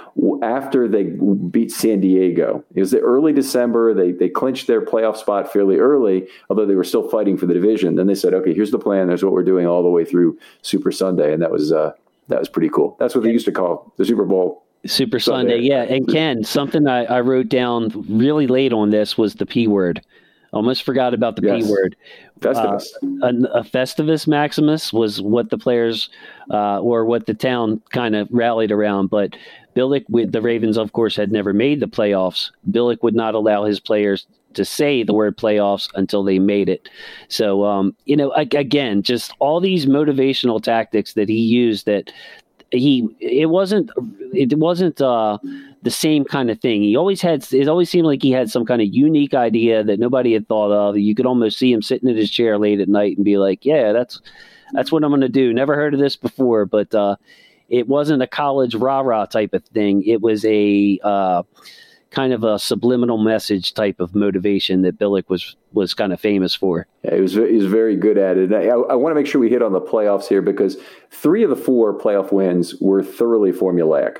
after 0.43 0.88
they 0.88 1.03
beat 1.03 1.71
San 1.71 1.99
Diego. 1.99 2.63
It 2.73 2.79
was 2.79 2.91
the 2.91 2.99
early 2.99 3.34
December. 3.34 3.93
They 3.93 4.12
they 4.12 4.29
clinched 4.29 4.67
their 4.67 4.81
playoff 4.81 5.17
spot 5.17 5.51
fairly 5.51 5.77
early, 5.77 6.27
although 6.49 6.65
they 6.65 6.75
were 6.75 6.84
still 6.84 7.10
fighting 7.10 7.38
for 7.38 7.47
the 7.47 7.53
division. 7.53 7.95
Then 7.95 8.07
they 8.07 8.15
said, 8.15 8.34
"Okay, 8.34 8.53
here's 8.53 8.71
the 8.71 8.79
plan. 8.79 9.07
There's 9.07 9.23
what 9.23 9.34
we're 9.34 9.43
doing 9.43 9.67
all 9.67 9.84
the 9.84 9.89
way 9.89 10.05
through 10.05 10.38
Super 10.62 10.91
Sunday," 10.91 11.34
and 11.34 11.41
that 11.41 11.51
was 11.51 11.71
uh, 11.71 11.91
that 12.29 12.39
was 12.39 12.47
pretty 12.47 12.69
cool. 12.69 12.95
That's 12.99 13.13
what 13.13 13.23
they 13.23 13.31
used 13.31 13.45
to 13.45 13.51
call 13.51 13.91
the 13.97 14.05
Super 14.05 14.25
Bowl 14.25 14.63
Super 14.86 15.19
Sunday. 15.19 15.53
Sunday. 15.53 15.67
Yeah. 15.67 15.84
And 15.84 16.07
Ken, 16.07 16.43
something 16.43 16.88
I, 16.88 17.05
I, 17.05 17.21
wrote 17.21 17.49
down 17.49 17.89
really 18.10 18.47
late 18.47 18.73
on 18.73 18.89
this 18.89 19.17
was 19.17 19.36
the 19.36 19.45
P 19.45 19.67
word. 19.67 20.01
Almost 20.54 20.84
forgot 20.84 21.14
about 21.14 21.38
the 21.38 21.44
yes. 21.44 21.66
P 21.66 21.72
word. 21.72 21.96
Festivus. 22.42 22.86
Uh, 23.04 23.28
a, 23.28 23.60
a, 23.60 23.64
Festivus 23.64 24.28
Maximus 24.28 24.92
was 24.92 25.22
what 25.22 25.50
the 25.50 25.58
players 25.58 26.10
uh, 26.50 26.82
or 26.82 27.06
what 27.06 27.26
the 27.26 27.34
town 27.34 27.82
kind 27.92 28.16
of 28.16 28.28
rallied 28.32 28.72
around. 28.72 29.10
But 29.10 29.38
Billick, 29.76 30.04
with 30.10 30.34
the 30.34 30.42
Ravens, 30.42 30.78
of 30.78 30.92
course, 30.92 31.16
had 31.16 31.32
never 31.32 31.54
made 31.54 31.80
the 31.80 31.88
playoffs. 31.88 32.52
Billick 32.70 33.02
would 33.02 33.16
not 33.16 33.34
allow 33.34 33.64
his 33.64 33.80
players 33.80 34.28
to 34.54 34.66
say 34.66 35.04
the 35.04 35.14
word 35.14 35.38
playoffs 35.38 35.88
until 35.96 36.24
they 36.24 36.40
made 36.40 36.68
it. 36.68 36.90
So, 37.30 37.64
um, 37.64 37.96
you 38.06 38.18
know, 38.18 38.32
again, 38.34 39.02
just 39.02 39.34
all 39.40 39.62
these 39.62 39.86
motivational 39.86 40.62
tactics 40.62 41.14
that 41.14 41.30
he 41.30 41.40
used 41.40 41.86
that 41.86 42.12
he 42.71 43.07
it 43.19 43.47
wasn't 43.47 43.91
it 44.34 44.57
wasn't 44.57 45.01
uh, 45.01 45.38
the 45.84 45.91
same 45.91 46.23
kind 46.23 46.49
of 46.49 46.60
thing. 46.60 46.81
He 46.84 46.95
always 46.95 47.21
had 47.21 47.45
it 47.51 47.67
always 47.67 47.89
seemed 47.89 48.05
like 48.05 48.21
he 48.21 48.31
had 48.31 48.49
some 48.49 48.65
kind 48.65 48.81
of 48.81 48.88
unique 48.88 49.34
idea 49.34 49.84
that 49.84 49.99
nobody 49.99 50.34
had 50.34 50.47
thought 50.47 50.71
of. 50.71 50.97
You 50.97 51.15
could 51.15 51.25
almost 51.25 51.57
see 51.57 51.71
him 51.71 51.81
sitting 51.81 52.10
in 52.10 52.15
his 52.15 52.31
chair 52.31 52.57
late 52.57 52.79
at 52.79 52.89
night 52.89 53.17
and 53.17 53.25
be 53.25 53.38
like, 53.38 53.65
"Yeah, 53.65 53.91
that's 53.91 54.21
that's 54.73 54.91
what 54.91 55.03
I'm 55.03 55.12
going 55.12 55.21
to 55.21 55.29
do." 55.29 55.53
Never 55.53 55.75
heard 55.75 55.93
of 55.93 55.99
this 55.99 56.15
before, 56.15 56.65
but 56.65 56.93
uh, 56.95 57.17
it 57.69 57.88
wasn't 57.88 58.23
a 58.23 58.27
college 58.27 58.75
rah 58.75 59.01
rah 59.01 59.25
type 59.25 59.53
of 59.53 59.63
thing. 59.65 60.03
It 60.03 60.21
was 60.21 60.45
a 60.45 60.99
uh, 61.03 61.43
kind 62.12 62.34
of 62.34 62.43
a 62.43 62.60
subliminal 62.60 63.17
message 63.17 63.74
type 63.74 64.00
of 64.00 64.13
motivation 64.13 64.82
that 64.84 65.00
Billick 65.00 65.30
was 65.30 65.56
was 65.74 65.93
kind 65.93 66.13
of 66.13 66.19
famous 66.19 66.54
for. 66.54 66.86
Yeah, 67.04 67.15
he 67.15 67.21
was 67.21 67.34
he 67.34 67.39
was 67.39 67.65
very 67.65 67.95
good 67.95 68.17
at 68.17 68.38
it. 68.38 68.54
I, 68.54 68.67
I, 68.67 68.95
want 68.95 69.12
to 69.12 69.15
make 69.15 69.26
sure 69.26 69.41
we 69.41 69.50
hit 69.50 69.62
on 69.62 69.71
the 69.71 69.82
playoffs 69.82 70.28
here 70.28 70.41
because 70.41 70.78
three 71.10 71.43
of 71.43 71.50
the 71.50 71.56
four 71.56 71.97
playoff 71.97 72.32
wins 72.32 72.76
were 72.80 73.02
thoroughly 73.02 73.52
formulaic. 73.52 74.17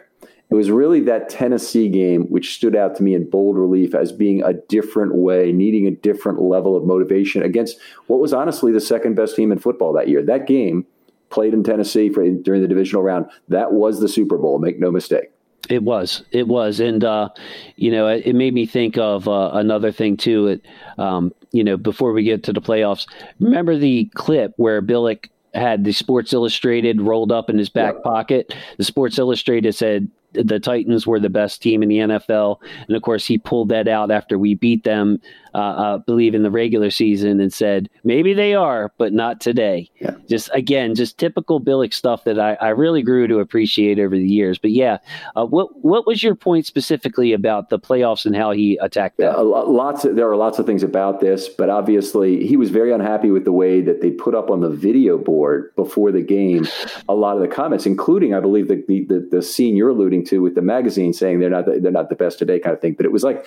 It 0.50 0.56
was 0.56 0.70
really 0.70 1.00
that 1.02 1.30
Tennessee 1.30 1.88
game 1.88 2.24
which 2.24 2.56
stood 2.56 2.76
out 2.76 2.96
to 2.96 3.04
me 3.04 3.14
in 3.14 3.30
bold 3.30 3.58
relief 3.58 3.96
as 3.96 4.12
being 4.12 4.44
a 4.44 4.54
different 4.54 5.16
way, 5.16 5.54
needing 5.54 5.88
a 5.88 5.92
different 5.92 6.42
level 6.42 6.76
of 6.76 6.84
motivation 6.84 7.42
against 7.42 7.78
what 8.08 8.20
was 8.20 8.34
honestly 8.34 8.74
the 8.74 8.82
second 8.82 9.16
best 9.16 9.36
team 9.36 9.52
in 9.52 9.60
football 9.60 9.94
that 9.94 10.10
year. 10.10 10.22
That 10.22 10.48
game 10.48 10.86
played 11.30 11.54
in 11.54 11.64
Tennessee 11.64 12.10
for, 12.10 12.30
during 12.30 12.62
the 12.62 12.68
divisional 12.68 13.02
round. 13.02 13.28
That 13.48 13.72
was 13.72 14.02
the 14.02 14.10
Super 14.10 14.38
Bowl. 14.38 14.60
Make 14.60 14.78
no 14.78 14.92
mistake. 14.92 15.32
It 15.72 15.84
was, 15.84 16.24
it 16.32 16.48
was, 16.48 16.80
and 16.80 17.04
uh, 17.04 17.30
you 17.78 17.92
know, 17.92 18.08
it, 18.08 18.26
it, 18.26 18.34
made 18.34 18.54
me 18.54 18.66
think 18.66 18.98
of 18.98 19.28
uh, 19.28 19.52
another 19.54 19.92
thing 19.92 20.18
too. 20.18 20.48
It, 20.48 20.66
um, 20.98 21.34
you 21.52 21.64
know, 21.64 21.78
before 21.78 22.12
we 22.12 22.24
get 22.24 22.44
to 22.44 22.54
the 22.54 22.62
playoffs, 22.62 23.08
remember 23.40 23.78
the 23.78 24.06
clip 24.14 24.54
where 24.58 24.82
Billick 24.82 25.30
had 25.54 25.84
the 25.84 25.92
Sports 25.92 26.34
Illustrated 26.34 27.02
rolled 27.02 27.32
up 27.32 27.50
in 27.50 27.58
his 27.58 27.70
back 27.70 28.02
pocket. 28.04 28.54
The 28.78 28.84
Sports 28.84 29.18
Illustrated 29.18 29.74
said 29.74 30.10
the 30.34 30.60
Titans 30.60 31.06
were 31.06 31.20
the 31.20 31.30
best 31.30 31.62
team 31.62 31.84
in 31.84 31.90
the 31.90 31.98
NFL, 31.98 32.60
and 32.88 32.96
of 32.96 33.02
course 33.02 33.26
he 33.26 33.38
pulled 33.38 33.70
that 33.70 33.88
out 33.88 34.12
after 34.12 34.38
we 34.38 34.56
beat 34.56 34.84
them, 34.84 35.22
uh, 35.54 35.58
uh, 35.58 35.98
believe 36.00 36.36
in 36.36 36.44
the 36.44 36.52
regular 36.52 36.90
season, 36.90 37.40
and 37.40 37.52
said 37.52 37.90
maybe 38.04 38.34
they 38.34 38.54
are, 38.54 38.92
but 38.98 39.14
not 39.14 39.42
today. 39.42 39.90
Yeah. 40.00 40.16
Just 40.30 40.50
again, 40.54 40.96
just 40.96 41.18
typical 41.18 41.60
Billick 41.60 41.94
stuff 41.94 42.24
that 42.26 42.40
I, 42.40 42.54
I 42.62 42.70
really 42.70 43.02
grew 43.02 43.28
to 43.28 43.40
appreciate 43.40 44.00
over 44.00 44.16
the 44.16 44.28
years. 44.28 44.58
But 44.58 44.72
yeah, 44.72 44.98
uh, 45.36 45.46
what 45.46 45.84
what 45.84 46.06
was 46.06 46.22
your 46.22 46.36
point 46.36 46.66
specifically 46.66 47.34
about 47.34 47.70
the 47.70 47.80
playoffs 47.80 48.26
and 48.26 48.36
how 48.36 48.52
he 48.52 48.78
attacked 48.82 49.18
that? 49.18 49.36
Yeah, 49.36 49.42
lots. 49.42 50.06
Of, 50.06 50.16
there 50.16 50.30
are 50.30 50.38
lots 50.38 50.60
of 50.60 50.66
things 50.66 50.84
about 50.84 51.20
this, 51.20 51.50
but 51.50 51.70
obviously 51.70 52.46
he 52.46 52.58
was 52.58 52.70
very 52.70 52.92
unhappy 52.92 53.32
with 53.32 53.46
the 53.46 53.52
way 53.52 53.82
that 53.82 54.02
they 54.02 54.12
put 54.12 54.36
up 54.36 54.50
on 54.50 54.62
the 54.62 54.70
video 54.70 55.18
board 55.18 55.76
before 55.76 56.12
the 56.12 56.22
game 56.22 56.68
a 57.10 57.16
lot 57.16 57.36
of 57.36 57.42
the 57.42 57.48
comments, 57.48 57.86
including 57.86 58.34
I 58.34 58.40
believe 58.40 58.68
the 58.68 58.84
the, 58.88 59.06
the, 59.06 59.28
the 59.32 59.42
scene 59.42 59.76
you're 59.76 59.90
alluding 59.90 60.12
alluding 60.12 60.26
to 60.26 60.42
with 60.42 60.56
the 60.56 60.62
magazine 60.62 61.14
saying 61.14 61.40
they're 61.40 61.50
not 61.50 61.66
the, 61.66 61.80
they're 61.80 61.92
not 61.92 62.10
the 62.10 62.16
best 62.16 62.40
today 62.40 62.60
kind 62.60 62.74
of 62.74 62.82
thing. 62.82 62.94
But 62.94 63.06
it 63.06 63.12
was 63.12 63.24
like 63.24 63.46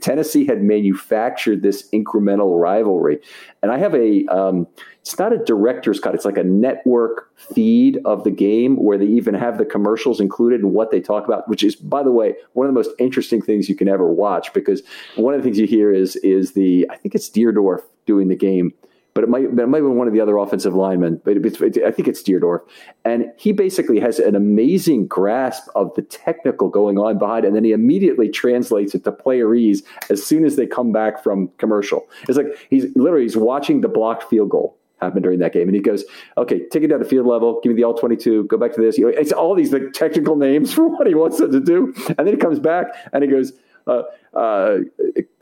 Tennessee 0.00 0.46
had 0.46 0.62
manufactured 0.62 1.39
this 1.46 1.88
incremental 1.90 2.60
rivalry, 2.60 3.20
and 3.62 3.72
I 3.72 3.78
have 3.78 3.94
a 3.94 4.24
um, 4.26 4.66
it's 5.00 5.18
not 5.18 5.32
a 5.32 5.38
director's 5.38 6.00
cut; 6.00 6.14
it's 6.14 6.24
like 6.24 6.38
a 6.38 6.44
network 6.44 7.30
feed 7.36 8.00
of 8.04 8.24
the 8.24 8.30
game 8.30 8.76
where 8.76 8.98
they 8.98 9.06
even 9.06 9.34
have 9.34 9.58
the 9.58 9.64
commercials 9.64 10.20
included 10.20 10.60
and 10.60 10.72
what 10.72 10.90
they 10.90 11.00
talk 11.00 11.26
about, 11.26 11.48
which 11.48 11.62
is 11.64 11.74
by 11.74 12.02
the 12.02 12.12
way 12.12 12.34
one 12.52 12.66
of 12.66 12.72
the 12.72 12.78
most 12.78 12.90
interesting 12.98 13.40
things 13.42 13.68
you 13.68 13.74
can 13.74 13.88
ever 13.88 14.12
watch 14.12 14.52
because 14.52 14.82
one 15.16 15.34
of 15.34 15.40
the 15.40 15.44
things 15.44 15.58
you 15.58 15.66
hear 15.66 15.92
is 15.92 16.16
is 16.16 16.52
the 16.52 16.86
I 16.90 16.96
think 16.96 17.14
it's 17.14 17.28
Dierdorf 17.28 17.80
doing 18.06 18.28
the 18.28 18.36
game 18.36 18.72
but 19.14 19.24
it 19.24 19.30
might 19.30 19.44
it 19.44 19.68
might 19.68 19.80
be 19.80 19.86
one 19.86 20.06
of 20.06 20.12
the 20.12 20.20
other 20.20 20.36
offensive 20.36 20.74
linemen. 20.74 21.20
But 21.24 21.36
it, 21.36 21.60
it, 21.60 21.84
I 21.84 21.90
think 21.90 22.08
it's 22.08 22.22
Dierdorf, 22.22 22.60
and 23.04 23.26
he 23.36 23.52
basically 23.52 24.00
has 24.00 24.18
an 24.18 24.34
amazing 24.34 25.06
grasp 25.06 25.68
of 25.74 25.94
the 25.94 26.02
technical 26.02 26.68
going 26.68 26.98
on 26.98 27.18
behind, 27.18 27.44
and 27.44 27.54
then 27.54 27.64
he 27.64 27.72
immediately 27.72 28.28
translates 28.28 28.94
it 28.94 29.04
to 29.04 29.12
playerese 29.12 29.82
as 30.08 30.24
soon 30.24 30.44
as 30.44 30.56
they 30.56 30.66
come 30.66 30.92
back 30.92 31.22
from 31.22 31.48
commercial. 31.58 32.08
It's 32.28 32.36
like 32.36 32.46
he's 32.68 32.94
literally 32.96 33.24
he's 33.24 33.36
watching 33.36 33.80
the 33.80 33.88
blocked 33.88 34.24
field 34.24 34.50
goal 34.50 34.76
happen 35.00 35.22
during 35.22 35.38
that 35.40 35.52
game. 35.52 35.66
And 35.66 35.74
he 35.74 35.80
goes, 35.80 36.04
okay, 36.36 36.66
take 36.68 36.82
it 36.82 36.88
down 36.88 36.98
to 36.98 37.04
field 37.04 37.26
level, 37.26 37.60
give 37.62 37.70
me 37.70 37.76
the 37.76 37.84
all 37.84 37.94
22, 37.94 38.44
go 38.44 38.56
back 38.56 38.74
to 38.74 38.80
this. 38.80 38.98
You 38.98 39.06
know, 39.06 39.16
it's 39.16 39.32
all 39.32 39.54
these 39.54 39.72
like, 39.72 39.92
technical 39.92 40.36
names 40.36 40.72
for 40.74 40.88
what 40.88 41.06
he 41.06 41.14
wants 41.14 41.38
them 41.38 41.52
to 41.52 41.60
do. 41.60 41.94
And 42.08 42.26
then 42.26 42.28
he 42.28 42.36
comes 42.36 42.58
back 42.58 42.86
and 43.12 43.24
he 43.24 43.30
goes, 43.30 43.52
uh, 43.86 44.02
uh, 44.34 44.78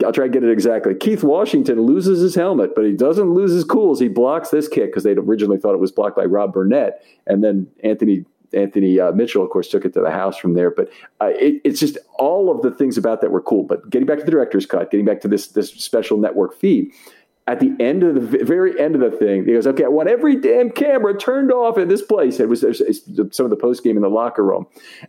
I'll 0.03 0.11
try 0.11 0.25
to 0.25 0.29
get 0.29 0.43
it 0.43 0.51
exactly. 0.51 0.95
Keith 0.95 1.23
Washington 1.23 1.81
loses 1.81 2.21
his 2.21 2.35
helmet, 2.35 2.73
but 2.75 2.85
he 2.85 2.93
doesn't 2.93 3.33
lose 3.33 3.51
his 3.51 3.63
cools. 3.63 3.99
He 3.99 4.07
blocks 4.07 4.49
this 4.49 4.67
kick 4.67 4.87
because 4.87 5.03
they'd 5.03 5.17
originally 5.17 5.59
thought 5.59 5.73
it 5.73 5.79
was 5.79 5.91
blocked 5.91 6.15
by 6.15 6.25
Rob 6.25 6.53
Burnett, 6.53 7.03
and 7.27 7.43
then 7.43 7.67
Anthony 7.83 8.25
Anthony 8.51 8.99
uh, 8.99 9.11
Mitchell, 9.11 9.43
of 9.43 9.51
course, 9.51 9.67
took 9.67 9.85
it 9.85 9.93
to 9.93 10.01
the 10.01 10.09
house 10.09 10.37
from 10.37 10.55
there. 10.55 10.71
But 10.71 10.89
uh, 11.21 11.27
it, 11.35 11.61
it's 11.63 11.79
just 11.79 11.97
all 12.17 12.49
of 12.49 12.63
the 12.63 12.71
things 12.71 12.97
about 12.97 13.21
that 13.21 13.31
were 13.31 13.41
cool. 13.41 13.63
But 13.63 13.89
getting 13.89 14.07
back 14.07 14.17
to 14.19 14.25
the 14.25 14.31
director's 14.31 14.65
cut, 14.65 14.89
getting 14.89 15.05
back 15.05 15.21
to 15.21 15.27
this 15.27 15.47
this 15.47 15.69
special 15.69 16.17
network 16.17 16.55
feed. 16.55 16.91
At 17.47 17.59
the 17.59 17.75
end 17.79 18.03
of 18.03 18.13
the 18.29 18.45
very 18.45 18.79
end 18.79 18.93
of 18.93 19.01
the 19.01 19.09
thing, 19.09 19.43
he 19.43 19.53
goes, 19.53 19.65
"Okay, 19.65 19.83
I 19.83 19.87
want 19.87 20.07
every 20.07 20.35
damn 20.35 20.69
camera 20.69 21.17
turned 21.17 21.51
off 21.51 21.79
in 21.79 21.87
this 21.87 22.03
place." 22.03 22.39
It 22.39 22.47
was 22.47 22.61
some 22.61 23.45
of 23.45 23.49
the 23.49 23.55
post 23.55 23.83
game 23.83 23.95
in 23.95 24.03
the 24.03 24.09
locker 24.09 24.43
room, 24.43 24.67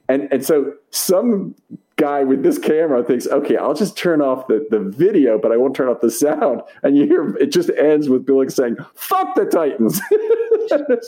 and 0.08 0.26
and 0.32 0.42
so 0.42 0.72
some 0.88 1.54
guy 2.00 2.24
with 2.24 2.42
this 2.42 2.58
camera 2.58 3.04
thinks, 3.04 3.26
okay, 3.26 3.56
I'll 3.56 3.74
just 3.74 3.96
turn 3.96 4.22
off 4.22 4.46
the, 4.48 4.66
the 4.70 4.80
video, 4.80 5.38
but 5.38 5.52
I 5.52 5.56
won't 5.58 5.76
turn 5.76 5.88
off 5.88 6.00
the 6.00 6.10
sound. 6.10 6.62
And 6.82 6.96
you 6.96 7.04
hear 7.04 7.36
it 7.36 7.52
just 7.52 7.70
ends 7.70 8.08
with 8.08 8.26
Billick 8.26 8.50
saying, 8.50 8.76
fuck 8.94 9.34
the 9.34 9.44
Titans. 9.44 10.00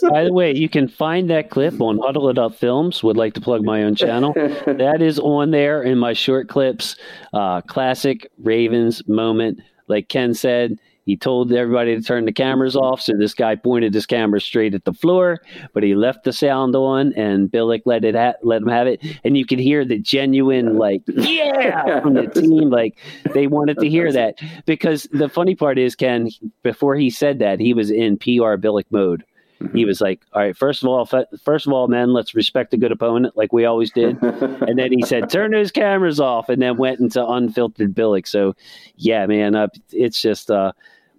By 0.09 0.25
the 0.25 0.33
way, 0.33 0.53
you 0.53 0.69
can 0.69 0.87
find 0.87 1.29
that 1.29 1.49
clip 1.49 1.81
on 1.81 1.97
Huddle 1.97 2.29
It 2.29 2.37
Up 2.37 2.55
Films. 2.55 3.01
Would 3.01 3.17
like 3.17 3.33
to 3.33 3.41
plug 3.41 3.63
my 3.63 3.83
own 3.83 3.95
channel. 3.95 4.33
that 4.35 5.01
is 5.01 5.19
on 5.19 5.51
there 5.51 5.81
in 5.81 5.97
my 5.97 6.13
short 6.13 6.47
clips. 6.47 6.95
Uh, 7.33 7.61
classic 7.61 8.29
Ravens 8.37 9.07
moment. 9.07 9.59
Like 9.87 10.09
Ken 10.09 10.33
said, 10.33 10.79
he 11.05 11.17
told 11.17 11.51
everybody 11.51 11.95
to 11.95 12.01
turn 12.01 12.25
the 12.25 12.31
cameras 12.31 12.75
off, 12.75 13.01
so 13.01 13.13
this 13.17 13.33
guy 13.33 13.55
pointed 13.55 13.93
his 13.93 14.05
camera 14.05 14.39
straight 14.39 14.73
at 14.73 14.85
the 14.85 14.93
floor, 14.93 15.41
but 15.73 15.83
he 15.83 15.95
left 15.95 16.23
the 16.23 16.31
sound 16.31 16.75
on, 16.75 17.13
and 17.13 17.51
Billick 17.51 17.81
let 17.85 18.05
it 18.05 18.15
ha- 18.15 18.35
let 18.41 18.61
him 18.61 18.69
have 18.69 18.87
it, 18.87 19.03
and 19.23 19.37
you 19.37 19.45
could 19.45 19.59
hear 19.59 19.83
the 19.83 19.99
genuine 19.99 20.77
like 20.77 21.01
yeah 21.07 21.99
from 22.01 22.13
the 22.13 22.27
team, 22.27 22.69
like 22.69 22.97
they 23.33 23.47
wanted 23.47 23.77
to 23.79 23.89
hear 23.89 24.11
that 24.13 24.39
because 24.65 25.07
the 25.11 25.27
funny 25.27 25.55
part 25.55 25.77
is 25.77 25.95
Ken, 25.95 26.29
before 26.61 26.95
he 26.95 27.09
said 27.09 27.39
that, 27.39 27.59
he 27.59 27.73
was 27.73 27.91
in 27.91 28.17
PR 28.17 28.55
Billick 28.55 28.85
mode. 28.89 29.25
Mm-hmm. 29.63 29.77
He 29.77 29.85
was 29.85 30.01
like, 30.01 30.21
"All 30.33 30.41
right, 30.41 30.55
first 30.55 30.83
of 30.83 30.89
all, 30.89 31.05
first 31.05 31.67
of 31.67 31.73
all, 31.73 31.87
men, 31.87 32.13
let's 32.13 32.35
respect 32.35 32.73
a 32.73 32.77
good 32.77 32.91
opponent, 32.91 33.37
like 33.37 33.53
we 33.53 33.65
always 33.65 33.91
did." 33.91 34.21
and 34.21 34.77
then 34.77 34.91
he 34.91 35.01
said, 35.03 35.29
"Turn 35.29 35.51
those 35.51 35.71
cameras 35.71 36.19
off," 36.19 36.49
and 36.49 36.61
then 36.61 36.77
went 36.77 36.99
into 36.99 37.25
unfiltered 37.25 37.93
Billick. 37.93 38.27
So, 38.27 38.55
yeah, 38.95 39.25
man, 39.25 39.55
uh, 39.55 39.67
it's 39.91 40.21
just. 40.21 40.49
Uh, 40.49 40.71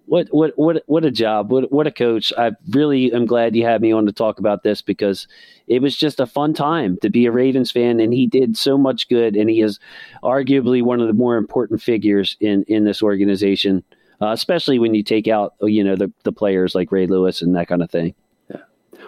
what 0.07 0.27
what 0.31 0.53
what 0.55 0.83
what 0.87 1.05
a 1.05 1.11
job! 1.11 1.51
What 1.51 1.71
what 1.71 1.87
a 1.87 1.91
coach! 1.91 2.31
I 2.37 2.51
really 2.69 3.11
am 3.13 3.25
glad 3.25 3.55
you 3.55 3.65
had 3.65 3.81
me 3.81 3.91
on 3.91 4.05
to 4.05 4.11
talk 4.11 4.39
about 4.39 4.63
this 4.63 4.81
because 4.81 5.27
it 5.67 5.81
was 5.81 5.97
just 5.97 6.19
a 6.19 6.25
fun 6.25 6.53
time 6.53 6.97
to 7.01 7.09
be 7.09 7.25
a 7.25 7.31
Ravens 7.31 7.71
fan, 7.71 7.99
and 7.99 8.13
he 8.13 8.27
did 8.27 8.57
so 8.57 8.77
much 8.77 9.09
good, 9.09 9.35
and 9.35 9.49
he 9.49 9.61
is 9.61 9.79
arguably 10.23 10.83
one 10.83 11.01
of 11.01 11.07
the 11.07 11.13
more 11.13 11.37
important 11.37 11.81
figures 11.81 12.37
in 12.39 12.63
in 12.67 12.83
this 12.83 13.01
organization, 13.01 13.83
uh, 14.21 14.31
especially 14.31 14.79
when 14.79 14.93
you 14.93 15.03
take 15.03 15.27
out 15.27 15.53
you 15.61 15.83
know 15.83 15.95
the 15.95 16.11
the 16.23 16.31
players 16.31 16.75
like 16.75 16.91
Ray 16.91 17.07
Lewis 17.07 17.41
and 17.41 17.55
that 17.55 17.67
kind 17.67 17.81
of 17.81 17.89
thing. 17.89 18.13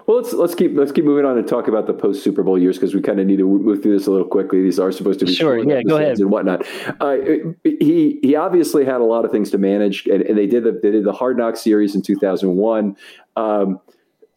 Well, 0.08 0.22
let's 0.22 0.32
let's 0.32 0.56
keep 0.56 0.72
let's 0.74 0.94
keep 0.94 1.04
moving 1.04 1.26
on 1.26 1.38
and 1.38 1.46
talk 1.46 1.68
about 1.68 1.86
the 1.86 1.94
post 1.94 2.24
Super 2.24 2.42
Bowl 2.42 2.58
years 2.58 2.78
because 2.78 2.96
we 2.96 3.02
kind 3.02 3.20
of 3.20 3.28
need 3.28 3.40
to 3.40 3.46
move 3.46 3.84
through 3.84 3.98
this 3.98 4.08
a 4.08 4.12
little 4.12 4.26
quickly. 4.26 4.64
These 4.64 4.80
are 4.80 4.90
supposed 4.90 5.20
to 5.20 5.26
be 5.26 5.36
sure, 5.36 5.60
yeah, 5.60 5.84
go 5.84 5.98
ahead 5.98 6.18
and 6.18 6.32
whatnot. 6.32 6.66
Uh, 7.02 7.18
he 7.66 8.18
he 8.24 8.36
obviously 8.36 8.86
had 8.86 9.02
a 9.02 9.04
lot 9.04 9.26
of 9.26 9.32
things 9.32 9.52
to 9.52 9.58
manage, 9.58 10.08
and, 10.08 10.22
and 10.22 10.38
they 10.38 10.48
did 10.48 10.64
the 10.64 10.80
they 10.82 10.92
did 10.92 11.04
the 11.04 11.12
Hard 11.12 11.38
Knock 11.38 11.58
series 11.58 11.94
in 11.94 12.02
two 12.02 12.16
thousand 12.16 12.56
one. 12.56 12.96
Um, 13.36 13.82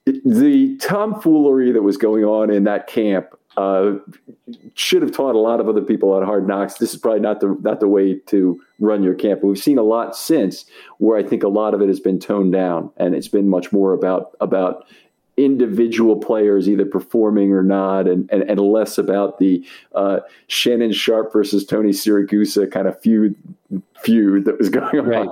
the 0.07 0.77
tomfoolery 0.79 1.71
that 1.71 1.83
was 1.83 1.97
going 1.97 2.25
on 2.25 2.51
in 2.51 2.65
that 2.65 2.89
camp 2.89 3.29
uh, 3.57 3.93
should 4.75 5.03
have 5.03 5.13
taught 5.13 5.37
a 5.37 5.39
lot 5.39 5.61
of 5.61 5.69
other 5.69 5.83
people 5.83 6.13
on 6.13 6.25
Hard 6.25 6.49
Knocks. 6.49 6.79
This 6.79 6.93
is 6.95 6.99
probably 6.99 7.21
not 7.21 7.39
the 7.39 7.57
not 7.61 7.79
the 7.79 7.87
way 7.87 8.19
to 8.27 8.61
run 8.81 9.05
your 9.05 9.15
camp. 9.15 9.43
But 9.43 9.47
we've 9.47 9.59
seen 9.59 9.79
a 9.79 9.85
lot 9.85 10.17
since 10.17 10.65
where 10.99 11.17
I 11.17 11.23
think 11.23 11.45
a 11.45 11.49
lot 11.49 11.75
of 11.75 11.81
it 11.81 11.87
has 11.87 12.01
been 12.01 12.19
toned 12.19 12.53
down, 12.53 12.91
and 12.97 13.15
it's 13.15 13.29
been 13.29 13.49
much 13.49 13.71
more 13.71 13.93
about 13.93 14.37
about 14.41 14.85
individual 15.45 16.17
players 16.17 16.69
either 16.69 16.85
performing 16.85 17.53
or 17.53 17.63
not, 17.63 18.07
and, 18.09 18.29
and, 18.31 18.43
and 18.43 18.61
less 18.61 18.99
about 18.99 19.39
the 19.39 19.65
uh, 19.95 20.21
Shannon 20.47 20.93
Sharpe 20.93 21.33
versus 21.33 21.65
Tony 21.65 21.91
Siragusa 21.91 22.71
kind 22.71 22.87
of 22.87 23.01
feud 23.01 23.35
feud 24.03 24.45
that 24.45 24.59
was 24.59 24.69
going 24.69 24.99
on. 24.99 25.07
Right, 25.07 25.29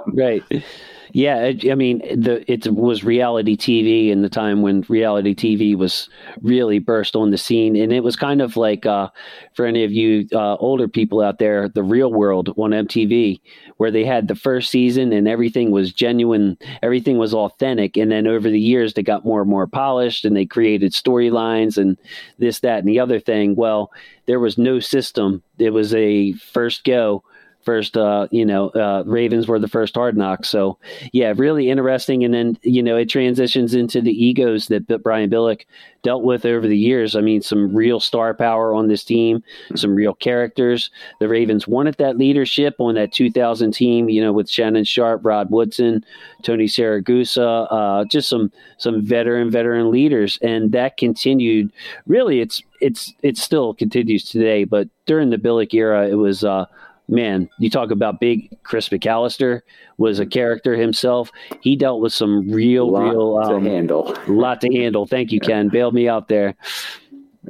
right. 0.50 0.64
Yeah, 1.12 1.52
I 1.70 1.74
mean, 1.74 1.98
the 2.00 2.44
it 2.50 2.66
was 2.66 3.02
reality 3.02 3.56
TV 3.56 4.10
in 4.10 4.22
the 4.22 4.28
time 4.28 4.62
when 4.62 4.84
reality 4.88 5.34
TV 5.34 5.74
was 5.76 6.08
really 6.42 6.78
burst 6.78 7.16
on 7.16 7.30
the 7.30 7.38
scene, 7.38 7.76
and 7.76 7.92
it 7.92 8.04
was 8.04 8.16
kind 8.16 8.42
of 8.42 8.56
like 8.56 8.84
uh, 8.84 9.08
for 9.54 9.64
any 9.64 9.84
of 9.84 9.92
you 9.92 10.28
uh, 10.32 10.56
older 10.56 10.86
people 10.86 11.20
out 11.22 11.38
there, 11.38 11.68
the 11.68 11.82
Real 11.82 12.12
World 12.12 12.50
on 12.58 12.72
MTV, 12.72 13.40
where 13.78 13.90
they 13.90 14.04
had 14.04 14.28
the 14.28 14.34
first 14.34 14.70
season 14.70 15.12
and 15.12 15.26
everything 15.26 15.70
was 15.70 15.92
genuine, 15.92 16.58
everything 16.82 17.16
was 17.16 17.32
authentic, 17.32 17.96
and 17.96 18.12
then 18.12 18.26
over 18.26 18.50
the 18.50 18.60
years 18.60 18.94
they 18.94 19.02
got 19.02 19.24
more 19.24 19.40
and 19.40 19.50
more 19.50 19.66
polished, 19.66 20.24
and 20.24 20.36
they 20.36 20.46
created 20.46 20.92
storylines 20.92 21.78
and 21.78 21.96
this, 22.38 22.60
that, 22.60 22.80
and 22.80 22.88
the 22.88 23.00
other 23.00 23.18
thing. 23.20 23.54
Well, 23.56 23.90
there 24.26 24.40
was 24.40 24.58
no 24.58 24.78
system; 24.78 25.42
it 25.58 25.70
was 25.70 25.94
a 25.94 26.32
first 26.32 26.84
go 26.84 27.22
first 27.68 27.98
uh, 27.98 28.26
you 28.30 28.46
know 28.46 28.70
uh, 28.70 29.02
ravens 29.04 29.46
were 29.46 29.58
the 29.58 29.68
first 29.68 29.94
hard 29.94 30.16
knocks 30.16 30.48
so 30.48 30.78
yeah 31.12 31.34
really 31.36 31.68
interesting. 31.68 32.24
And 32.24 32.32
then 32.32 32.56
you 32.62 32.82
know 32.82 32.96
it 32.96 33.10
transitions 33.10 33.74
into 33.74 34.00
the 34.00 34.12
egos 34.12 34.68
that 34.68 34.86
brian 35.02 35.28
billick 35.28 35.66
dealt 36.02 36.22
with 36.22 36.46
over 36.46 36.66
the 36.66 36.78
years. 36.78 37.14
I 37.14 37.20
mean 37.20 37.42
some 37.42 37.74
real 37.76 38.00
star 38.00 38.32
power 38.32 38.72
on 38.72 38.88
this 38.88 39.04
team 39.04 39.42
some 39.74 39.94
real 39.94 40.14
characters. 40.14 40.90
The 41.20 41.28
ravens 41.28 41.68
wanted 41.68 41.96
that 41.96 42.16
leadership 42.16 42.76
on 42.78 42.94
that 42.94 43.12
2000 43.12 43.72
team 43.72 44.08
you 44.08 44.22
know 44.22 44.32
with 44.32 44.48
shannon 44.48 44.84
sharpe 44.84 45.20
rod 45.22 45.50
woodson 45.50 46.02
tony 46.42 46.68
Siragusa, 46.68 47.66
uh, 47.70 48.04
just 48.06 48.30
some 48.30 48.50
some 48.78 49.04
veteran 49.04 49.50
veteran 49.50 49.90
leaders. 49.90 50.38
And 50.40 50.72
that 50.72 50.96
continued. 50.96 51.70
Really 52.06 52.40
it's 52.40 52.62
it's 52.80 53.12
it 53.22 53.36
still 53.36 53.74
continues 53.74 54.24
today 54.24 54.62
but 54.64 54.88
during 55.06 55.30
the 55.30 55.36
billick 55.36 55.74
era 55.74 56.08
it 56.08 56.14
was 56.14 56.44
uh 56.44 56.64
man, 57.08 57.48
you 57.58 57.70
talk 57.70 57.90
about 57.90 58.20
big 58.20 58.62
Chris 58.62 58.88
McAlister 58.90 59.62
was 59.96 60.20
a 60.20 60.26
character 60.26 60.76
himself. 60.76 61.32
He 61.60 61.76
dealt 61.76 62.00
with 62.00 62.12
some 62.12 62.50
real, 62.50 62.90
lot 62.90 63.10
real 63.10 63.36
um, 63.36 63.64
to 63.64 63.70
handle. 63.70 64.16
lot 64.26 64.60
to 64.60 64.72
handle. 64.72 65.06
Thank 65.06 65.32
you, 65.32 65.40
Ken. 65.40 65.68
Bailed 65.68 65.94
me 65.94 66.08
out 66.08 66.28
there. 66.28 66.54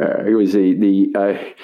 Uh, 0.01 0.25
it 0.25 0.35
was 0.35 0.53
the 0.53 0.75
the. 0.75 1.13
Uh, 1.15 1.55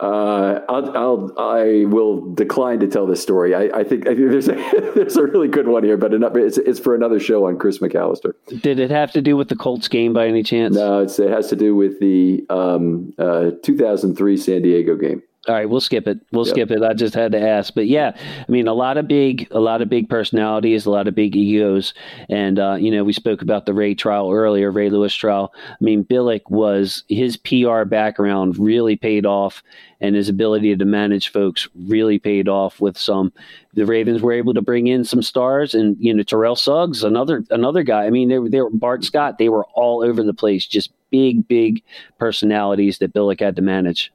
uh, 0.00 0.64
I'll, 0.70 0.96
I'll, 0.96 1.32
I 1.38 1.84
will 1.84 2.32
decline 2.32 2.80
to 2.80 2.88
tell 2.88 3.06
this 3.06 3.20
story. 3.20 3.54
I, 3.54 3.80
I, 3.80 3.84
think, 3.84 4.08
I 4.08 4.14
think 4.14 4.30
there's 4.30 4.48
a 4.48 4.54
there's 4.94 5.16
a 5.16 5.24
really 5.24 5.48
good 5.48 5.68
one 5.68 5.84
here, 5.84 5.98
but 5.98 6.14
enough, 6.14 6.34
it's 6.36 6.56
it's 6.56 6.80
for 6.80 6.94
another 6.94 7.20
show 7.20 7.46
on 7.46 7.58
Chris 7.58 7.80
McAlister. 7.80 8.32
Did 8.62 8.78
it 8.78 8.90
have 8.90 9.12
to 9.12 9.20
do 9.20 9.36
with 9.36 9.50
the 9.50 9.56
Colts 9.56 9.88
game 9.88 10.14
by 10.14 10.26
any 10.26 10.42
chance? 10.42 10.74
No, 10.74 11.02
it 11.02 11.18
has 11.18 11.48
to 11.48 11.56
do 11.56 11.76
with 11.76 12.00
the 12.00 12.46
um, 12.48 13.12
uh, 13.18 13.50
2003 13.62 14.36
San 14.38 14.62
Diego 14.62 14.96
game. 14.96 15.22
All 15.48 15.54
right, 15.54 15.68
we'll 15.68 15.80
skip 15.80 16.06
it. 16.06 16.20
We'll 16.32 16.46
yep. 16.46 16.54
skip 16.54 16.70
it. 16.70 16.82
I 16.82 16.92
just 16.92 17.14
had 17.14 17.32
to 17.32 17.40
ask, 17.40 17.72
but 17.72 17.86
yeah, 17.86 18.14
I 18.14 18.52
mean, 18.52 18.68
a 18.68 18.74
lot 18.74 18.98
of 18.98 19.08
big, 19.08 19.48
a 19.50 19.58
lot 19.58 19.80
of 19.80 19.88
big 19.88 20.06
personalities, 20.06 20.84
a 20.84 20.90
lot 20.90 21.08
of 21.08 21.14
big 21.14 21.34
egos, 21.34 21.94
and 22.28 22.58
uh, 22.58 22.74
you 22.74 22.90
know, 22.90 23.04
we 23.04 23.14
spoke 23.14 23.40
about 23.40 23.64
the 23.64 23.72
Ray 23.72 23.94
trial 23.94 24.30
earlier, 24.30 24.70
Ray 24.70 24.90
Lewis 24.90 25.14
trial. 25.14 25.54
I 25.66 25.76
mean, 25.80 26.04
Billick 26.04 26.42
was 26.50 27.04
his 27.08 27.38
PR 27.38 27.84
background 27.84 28.58
really 28.58 28.96
paid 28.96 29.24
off, 29.24 29.62
and 30.02 30.14
his 30.14 30.28
ability 30.28 30.76
to 30.76 30.84
manage 30.84 31.30
folks 31.30 31.66
really 31.86 32.18
paid 32.18 32.46
off 32.46 32.78
with 32.78 32.98
some. 32.98 33.32
The 33.72 33.86
Ravens 33.86 34.20
were 34.20 34.32
able 34.32 34.52
to 34.52 34.60
bring 34.60 34.88
in 34.88 35.04
some 35.04 35.22
stars, 35.22 35.74
and 35.74 35.96
you 35.98 36.12
know, 36.12 36.22
Terrell 36.22 36.54
Suggs, 36.54 37.02
another 37.02 37.44
another 37.48 37.82
guy. 37.82 38.04
I 38.04 38.10
mean, 38.10 38.28
they 38.28 38.38
were, 38.38 38.50
they 38.50 38.60
were 38.60 38.68
Bart 38.68 39.04
Scott. 39.04 39.38
They 39.38 39.48
were 39.48 39.64
all 39.72 40.04
over 40.04 40.22
the 40.22 40.34
place, 40.34 40.66
just 40.66 40.92
big, 41.10 41.48
big 41.48 41.82
personalities 42.18 42.98
that 42.98 43.14
Billick 43.14 43.40
had 43.40 43.56
to 43.56 43.62
manage. 43.62 44.12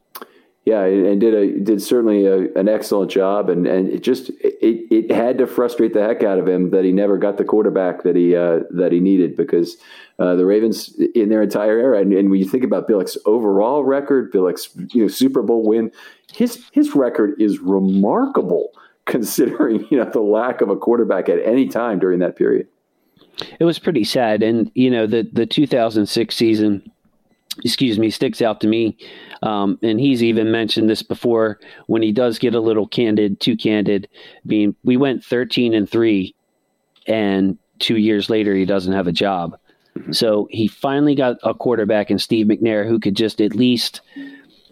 Yeah, 0.66 0.84
and 0.84 1.22
did 1.22 1.36
a 1.36 1.60
did 1.60 1.80
certainly 1.80 2.26
a, 2.26 2.52
an 2.56 2.68
excellent 2.68 3.12
job, 3.12 3.52
and 3.52 3.68
and 3.68 3.88
it 3.88 4.02
just 4.02 4.30
it, 4.42 4.88
it 4.92 5.12
had 5.12 5.38
to 5.38 5.46
frustrate 5.46 5.94
the 5.94 6.02
heck 6.02 6.24
out 6.24 6.40
of 6.40 6.48
him 6.48 6.72
that 6.72 6.84
he 6.84 6.92
never 6.92 7.20
got 7.20 7.38
the 7.38 7.46
quarterback 7.46 8.02
that 8.02 8.16
he 8.16 8.36
uh, 8.36 8.62
that 8.72 8.92
he 8.92 9.00
needed 9.00 9.36
because 9.36 9.78
uh, 10.18 10.34
the 10.34 10.44
Ravens 10.44 10.96
in 11.14 11.30
their 11.30 11.44
entire 11.44 11.78
era, 11.78 12.02
and, 12.02 12.12
and, 12.14 12.32
when 12.32 12.40
you 12.40 12.50
think 12.50 12.64
about 12.64 12.88
Billick's 12.88 13.16
overall 13.28 13.84
record, 13.84 14.32
Billick's 14.32 14.70
you 14.90 15.04
know 15.04 15.08
Super 15.08 15.44
Bowl 15.44 15.64
win, 15.64 15.92
his 16.34 16.66
his 16.72 16.96
record 16.96 17.40
is 17.40 17.60
remarkable 17.60 18.72
considering 19.06 19.86
you 19.92 19.98
know 19.98 20.10
the 20.10 20.20
lack 20.20 20.62
of 20.62 20.70
a 20.70 20.76
quarterback 20.76 21.30
at 21.30 21.38
any 21.46 21.68
time 21.68 22.00
during 22.00 22.18
that 22.20 22.36
period. 22.36 22.68
It 23.60 23.66
was 23.66 23.78
pretty 23.78 24.04
sad, 24.04 24.42
and 24.42 24.72
you 24.74 24.90
know 24.90 25.06
the 25.06 25.30
the 25.32 25.46
2006 25.46 26.36
season 26.36 26.92
excuse 27.64 27.98
me, 27.98 28.10
sticks 28.10 28.42
out 28.42 28.62
to 28.62 28.68
me. 28.68 28.98
Um, 29.44 29.78
and 29.84 30.00
he's 30.00 30.24
even 30.24 30.52
mentioned 30.52 30.90
this 30.90 31.04
before 31.04 31.60
when 31.88 32.02
he 32.02 32.12
does 32.12 32.40
get 32.40 32.56
a 32.56 32.60
little 32.60 32.88
candid, 32.88 33.40
too 33.40 33.56
candid. 33.56 34.08
I 34.14 34.48
mean, 34.48 34.76
we 34.84 34.98
went 34.98 35.24
13 35.24 35.74
and 35.74 35.90
three, 35.90 36.36
and 37.08 37.58
two 37.80 37.98
years 37.98 38.30
later, 38.30 38.56
he 38.56 38.66
doesn't 38.66 38.94
have 38.94 39.08
a 39.08 39.12
job. 39.12 39.58
Mm-hmm. 39.98 40.12
So 40.12 40.48
he 40.52 40.68
finally 40.68 41.16
got 41.16 41.38
a 41.44 41.54
quarterback 41.54 42.12
in 42.12 42.20
Steve 42.20 42.48
McNair 42.48 42.88
who 42.88 43.00
could 43.00 43.16
just 43.16 43.42
at 43.42 43.56
least 43.56 44.02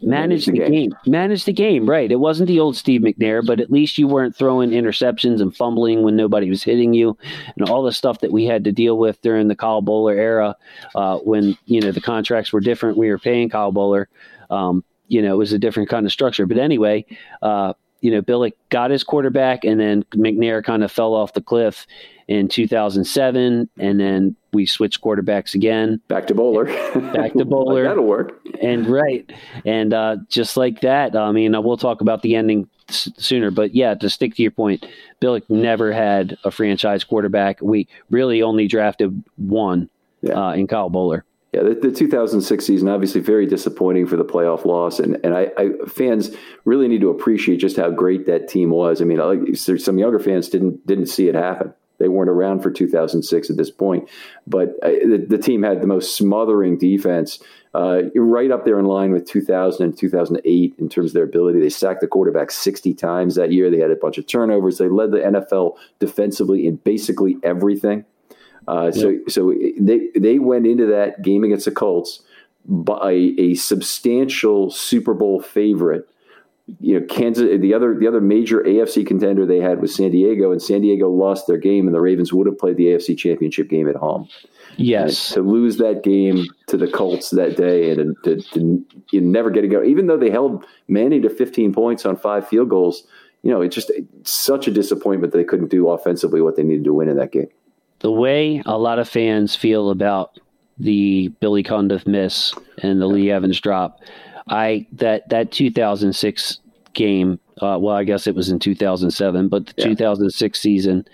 manage 0.09 0.45
the, 0.45 0.51
the 0.51 0.57
game. 0.59 0.71
game. 0.71 0.93
Manage 1.07 1.45
the 1.45 1.53
game, 1.53 1.89
right. 1.89 2.11
It 2.11 2.19
wasn't 2.19 2.47
the 2.47 2.59
old 2.59 2.75
Steve 2.75 3.01
McNair, 3.01 3.45
but 3.45 3.59
at 3.59 3.71
least 3.71 3.97
you 3.97 4.07
weren't 4.07 4.35
throwing 4.35 4.71
interceptions 4.71 5.41
and 5.41 5.55
fumbling 5.55 6.03
when 6.03 6.15
nobody 6.15 6.49
was 6.49 6.63
hitting 6.63 6.93
you 6.93 7.17
and 7.57 7.69
all 7.69 7.83
the 7.83 7.91
stuff 7.91 8.19
that 8.19 8.31
we 8.31 8.45
had 8.45 8.63
to 8.63 8.71
deal 8.71 8.97
with 8.97 9.21
during 9.21 9.47
the 9.47 9.55
Kyle 9.55 9.81
Boller 9.81 10.15
era 10.15 10.55
uh, 10.95 11.17
when, 11.19 11.57
you 11.65 11.81
know, 11.81 11.91
the 11.91 12.01
contracts 12.01 12.51
were 12.53 12.59
different. 12.59 12.97
We 12.97 13.09
were 13.09 13.19
paying 13.19 13.49
Kyle 13.49 13.73
Boller. 13.73 14.05
Um, 14.49 14.83
you 15.07 15.21
know, 15.21 15.33
it 15.33 15.37
was 15.37 15.53
a 15.53 15.59
different 15.59 15.89
kind 15.89 16.05
of 16.05 16.11
structure. 16.11 16.45
But 16.45 16.57
anyway, 16.57 17.05
uh, 17.41 17.73
you 18.01 18.11
know, 18.11 18.21
Billick 18.21 18.53
got 18.69 18.91
his 18.91 19.03
quarterback 19.03 19.63
and 19.63 19.79
then 19.79 20.03
McNair 20.11 20.63
kind 20.63 20.83
of 20.83 20.91
fell 20.91 21.13
off 21.13 21.33
the 21.33 21.41
cliff 21.41 21.87
in 22.27 22.47
2007, 22.47 23.69
and 23.77 23.99
then 23.99 24.35
we 24.53 24.65
switched 24.65 25.01
quarterbacks 25.01 25.55
again. 25.55 26.01
Back 26.07 26.27
to 26.27 26.35
Boller. 26.35 26.65
Back 27.13 27.33
to 27.33 27.45
Boller. 27.45 27.85
That'll 27.85 28.05
work. 28.05 28.39
And 28.61 28.87
right, 28.87 29.29
and 29.65 29.93
uh, 29.93 30.17
just 30.29 30.57
like 30.57 30.81
that. 30.81 31.15
I 31.15 31.31
mean, 31.31 31.51
we'll 31.63 31.77
talk 31.77 32.01
about 32.01 32.21
the 32.21 32.35
ending 32.35 32.69
s- 32.89 33.09
sooner, 33.17 33.51
but 33.51 33.75
yeah, 33.75 33.95
to 33.95 34.09
stick 34.09 34.35
to 34.35 34.41
your 34.41 34.51
point, 34.51 34.85
Billick 35.21 35.49
never 35.49 35.91
had 35.91 36.37
a 36.43 36.51
franchise 36.51 37.03
quarterback. 37.03 37.61
We 37.61 37.87
really 38.09 38.41
only 38.41 38.67
drafted 38.67 39.23
one 39.37 39.89
yeah. 40.21 40.33
uh, 40.33 40.53
in 40.53 40.67
Kyle 40.67 40.89
Boller. 40.89 41.23
Yeah, 41.53 41.61
the, 41.61 41.75
the, 41.75 41.91
2006 41.91 42.65
season 42.65 42.89
obviously 42.89 43.21
very 43.21 43.45
disappointing 43.45 44.07
for 44.07 44.17
the 44.17 44.25
playoff 44.25 44.65
loss, 44.65 44.97
and 44.99 45.23
and 45.23 45.35
I, 45.35 45.51
I, 45.55 45.69
fans 45.87 46.31
really 46.65 46.87
need 46.87 47.01
to 47.01 47.09
appreciate 47.09 47.57
just 47.57 47.77
how 47.77 47.91
great 47.91 48.25
that 48.25 48.47
team 48.47 48.71
was. 48.71 49.01
I 49.01 49.05
mean, 49.05 49.55
some 49.55 49.99
younger 49.99 50.19
fans 50.19 50.49
didn't 50.49 50.85
didn't 50.87 51.05
see 51.07 51.27
it 51.27 51.35
happen. 51.35 51.71
They 51.99 52.07
weren't 52.07 52.29
around 52.29 52.61
for 52.61 52.71
2006 52.71 53.49
at 53.49 53.57
this 53.57 53.71
point, 53.71 54.09
but 54.47 54.69
uh, 54.81 54.89
the, 54.89 55.25
the, 55.29 55.37
team 55.37 55.63
had 55.63 55.81
the 55.81 55.87
most 55.87 56.17
smothering 56.17 56.77
defense, 56.77 57.39
uh, 57.73 58.01
right 58.15 58.51
up 58.51 58.65
there 58.65 58.79
in 58.79 58.85
line 58.85 59.11
with 59.11 59.27
2000 59.27 59.83
and 59.83 59.97
2008 59.97 60.75
in 60.77 60.89
terms 60.89 61.11
of 61.11 61.13
their 61.13 61.23
ability. 61.23 61.59
They 61.59 61.69
sacked 61.69 62.01
the 62.01 62.07
quarterback 62.07 62.51
60 62.51 62.93
times 62.93 63.35
that 63.35 63.51
year. 63.51 63.69
They 63.69 63.79
had 63.79 63.91
a 63.91 63.95
bunch 63.95 64.17
of 64.17 64.27
turnovers. 64.27 64.77
They 64.77 64.89
led 64.89 65.11
the 65.11 65.19
NFL 65.19 65.77
defensively 65.99 66.67
in 66.67 66.77
basically 66.77 67.37
everything. 67.43 68.05
Uh, 68.67 68.91
so 68.91 69.17
so 69.27 69.53
they 69.77 70.09
they 70.15 70.39
went 70.39 70.65
into 70.65 70.85
that 70.85 71.21
game 71.21 71.43
against 71.43 71.65
the 71.65 71.71
Colts 71.71 72.21
by 72.65 73.33
a 73.37 73.55
substantial 73.55 74.69
Super 74.69 75.13
Bowl 75.13 75.41
favorite. 75.41 76.07
You 76.79 76.99
know, 76.99 77.05
Kansas. 77.07 77.59
The 77.59 77.73
other 77.73 77.97
the 77.97 78.07
other 78.07 78.21
major 78.21 78.61
AFC 78.61 79.05
contender 79.05 79.45
they 79.45 79.59
had 79.59 79.81
was 79.81 79.93
San 79.93 80.11
Diego, 80.11 80.51
and 80.51 80.61
San 80.61 80.81
Diego 80.81 81.09
lost 81.09 81.45
their 81.45 81.57
game, 81.57 81.87
and 81.87 81.95
the 81.95 81.99
Ravens 81.99 82.31
would 82.31 82.47
have 82.47 82.57
played 82.57 82.77
the 82.77 82.85
AFC 82.85 83.17
Championship 83.17 83.69
game 83.69 83.89
at 83.89 83.95
home. 83.95 84.29
Yes, 84.77 85.35
and 85.35 85.45
to 85.45 85.51
lose 85.51 85.77
that 85.77 86.03
game 86.03 86.45
to 86.67 86.77
the 86.77 86.87
Colts 86.87 87.31
that 87.31 87.57
day, 87.57 87.91
and 87.91 88.15
to, 88.23 88.41
to 88.53 88.85
you 89.11 89.21
never 89.21 89.49
get 89.49 89.61
to 89.61 89.67
go, 89.67 89.83
even 89.83 90.07
though 90.07 90.17
they 90.17 90.29
held 90.29 90.65
Manning 90.87 91.21
to 91.23 91.29
15 91.29 91.73
points 91.73 92.05
on 92.05 92.15
five 92.15 92.47
field 92.47 92.69
goals. 92.69 93.05
You 93.41 93.51
know, 93.51 93.61
it's 93.61 93.75
just 93.75 93.91
such 94.23 94.69
a 94.69 94.71
disappointment 94.71 95.33
they 95.33 95.43
couldn't 95.43 95.69
do 95.69 95.89
offensively 95.89 96.39
what 96.39 96.55
they 96.55 96.63
needed 96.63 96.85
to 96.85 96.93
win 96.93 97.09
in 97.09 97.17
that 97.17 97.33
game. 97.33 97.49
The 97.99 98.09
way 98.09 98.63
a 98.65 98.77
lot 98.77 98.99
of 98.99 99.09
fans 99.09 99.53
feel 99.53 99.89
about 99.89 100.39
the 100.77 101.27
Billy 101.39 101.63
Cundiff 101.63 102.07
miss 102.07 102.53
and 102.79 103.01
the 103.01 103.07
Lee 103.07 103.31
Evans 103.31 103.59
drop. 103.59 103.99
I 104.47 104.87
that 104.93 105.29
that 105.29 105.51
2006 105.51 106.59
game. 106.93 107.39
Uh, 107.61 107.77
well, 107.79 107.95
I 107.95 108.03
guess 108.03 108.27
it 108.27 108.35
was 108.35 108.49
in 108.49 108.59
2007, 108.59 109.47
but 109.47 109.67
the 109.67 109.73
yeah. 109.77 109.85
2006 109.85 110.59
season, 110.59 111.07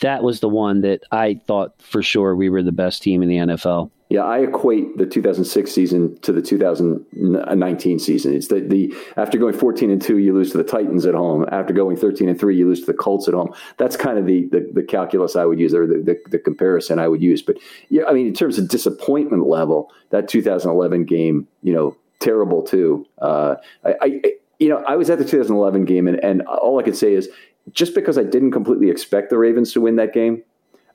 that 0.00 0.22
was 0.22 0.40
the 0.40 0.48
one 0.48 0.80
that 0.80 1.02
I 1.12 1.40
thought 1.46 1.80
for 1.80 2.02
sure 2.02 2.34
we 2.34 2.48
were 2.48 2.62
the 2.62 2.72
best 2.72 3.02
team 3.02 3.22
in 3.22 3.28
the 3.28 3.36
NFL. 3.36 3.90
Yeah, 4.08 4.22
I 4.22 4.38
equate 4.38 4.98
the 4.98 5.06
2006 5.06 5.72
season 5.72 6.16
to 6.20 6.32
the 6.32 6.40
2019 6.40 7.98
season. 7.98 8.36
It's 8.36 8.46
the, 8.46 8.60
the 8.60 8.94
after 9.16 9.36
going 9.36 9.54
14 9.54 9.90
and 9.90 10.00
2, 10.00 10.18
you 10.18 10.32
lose 10.32 10.52
to 10.52 10.58
the 10.58 10.64
Titans 10.64 11.06
at 11.06 11.14
home. 11.14 11.44
After 11.50 11.74
going 11.74 11.96
13 11.96 12.28
and 12.28 12.38
3, 12.38 12.56
you 12.56 12.68
lose 12.68 12.80
to 12.80 12.86
the 12.86 12.94
Colts 12.94 13.26
at 13.26 13.34
home. 13.34 13.52
That's 13.78 13.96
kind 13.96 14.16
of 14.16 14.26
the 14.26 14.46
the, 14.52 14.70
the 14.72 14.82
calculus 14.84 15.34
I 15.34 15.44
would 15.44 15.58
use 15.58 15.74
or 15.74 15.88
the, 15.88 15.98
the, 16.02 16.30
the, 16.30 16.38
comparison 16.38 17.00
I 17.00 17.08
would 17.08 17.20
use. 17.20 17.42
But 17.42 17.56
yeah, 17.88 18.04
I 18.08 18.12
mean, 18.12 18.28
in 18.28 18.34
terms 18.34 18.58
of 18.58 18.68
disappointment 18.68 19.48
level, 19.48 19.90
that 20.10 20.28
2011 20.28 21.04
game, 21.04 21.48
you 21.64 21.74
know, 21.74 21.96
terrible 22.20 22.62
too. 22.62 23.06
Uh, 23.18 23.56
I, 23.84 23.94
I, 24.00 24.22
you 24.58 24.68
know, 24.68 24.82
I 24.86 24.96
was 24.96 25.10
at 25.10 25.18
the 25.18 25.24
2011 25.24 25.84
game, 25.84 26.08
and, 26.08 26.22
and 26.24 26.42
all 26.42 26.78
I 26.78 26.82
could 26.82 26.96
say 26.96 27.14
is 27.14 27.28
just 27.72 27.94
because 27.94 28.16
I 28.16 28.24
didn't 28.24 28.52
completely 28.52 28.90
expect 28.90 29.30
the 29.30 29.38
Ravens 29.38 29.72
to 29.72 29.80
win 29.80 29.96
that 29.96 30.12
game, 30.12 30.42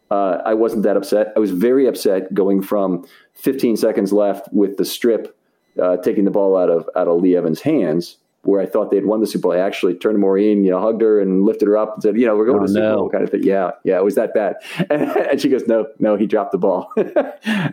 uh, 0.10 0.42
I 0.46 0.54
wasn't 0.54 0.84
that 0.84 0.98
upset. 0.98 1.32
I 1.36 1.40
was 1.40 1.52
very 1.52 1.88
upset 1.88 2.34
going 2.34 2.62
from 2.62 3.06
15 3.36 3.78
seconds 3.78 4.12
left 4.12 4.52
with 4.52 4.78
the 4.78 4.86
strip, 4.86 5.38
uh, 5.82 5.98
taking 5.98 6.26
the 6.26 6.32
ball 6.32 6.58
out 6.58 6.70
of 6.70 6.90
out 6.96 7.08
of 7.08 7.22
Lee 7.22 7.36
Evans' 7.36 7.62
hands, 7.62 8.18
where 8.44 8.60
I 8.60 8.66
thought 8.66 8.92
they'd 8.92 9.06
won 9.06 9.22
the 9.22 9.28
Super 9.28 9.44
Bowl. 9.44 9.52
I 9.54 9.60
actually 9.60 9.96
turned 9.96 10.16
to 10.16 10.20
Maureen, 10.20 10.66
you 10.66 10.72
know, 10.72 10.82
hugged 10.82 11.02
her 11.02 11.22
and 11.22 11.46
lifted 11.46 11.68
her 11.68 11.78
up 11.78 11.94
and 11.94 12.04
said, 12.04 12.20
you 12.20 12.26
know, 12.26 12.36
we're 12.36 12.46
going 12.46 12.58
oh, 12.58 12.66
to 12.66 12.74
the 12.74 12.80
Super 12.80 12.96
Bowl 12.96 13.10
kind 13.10 13.24
of 13.24 13.30
thing. 13.30 13.44
Yeah, 13.44 13.72
yeah, 13.86 13.98
it 13.98 14.04
was 14.04 14.16
that 14.16 14.34
bad. 14.34 14.56
And, 14.90 15.02
and 15.32 15.42
she 15.42 15.48
goes, 15.48 15.66
no, 15.68 15.88
no, 16.00 16.18
he 16.18 16.28
dropped 16.28 16.52
the 16.52 16.58
ball. 16.58 16.92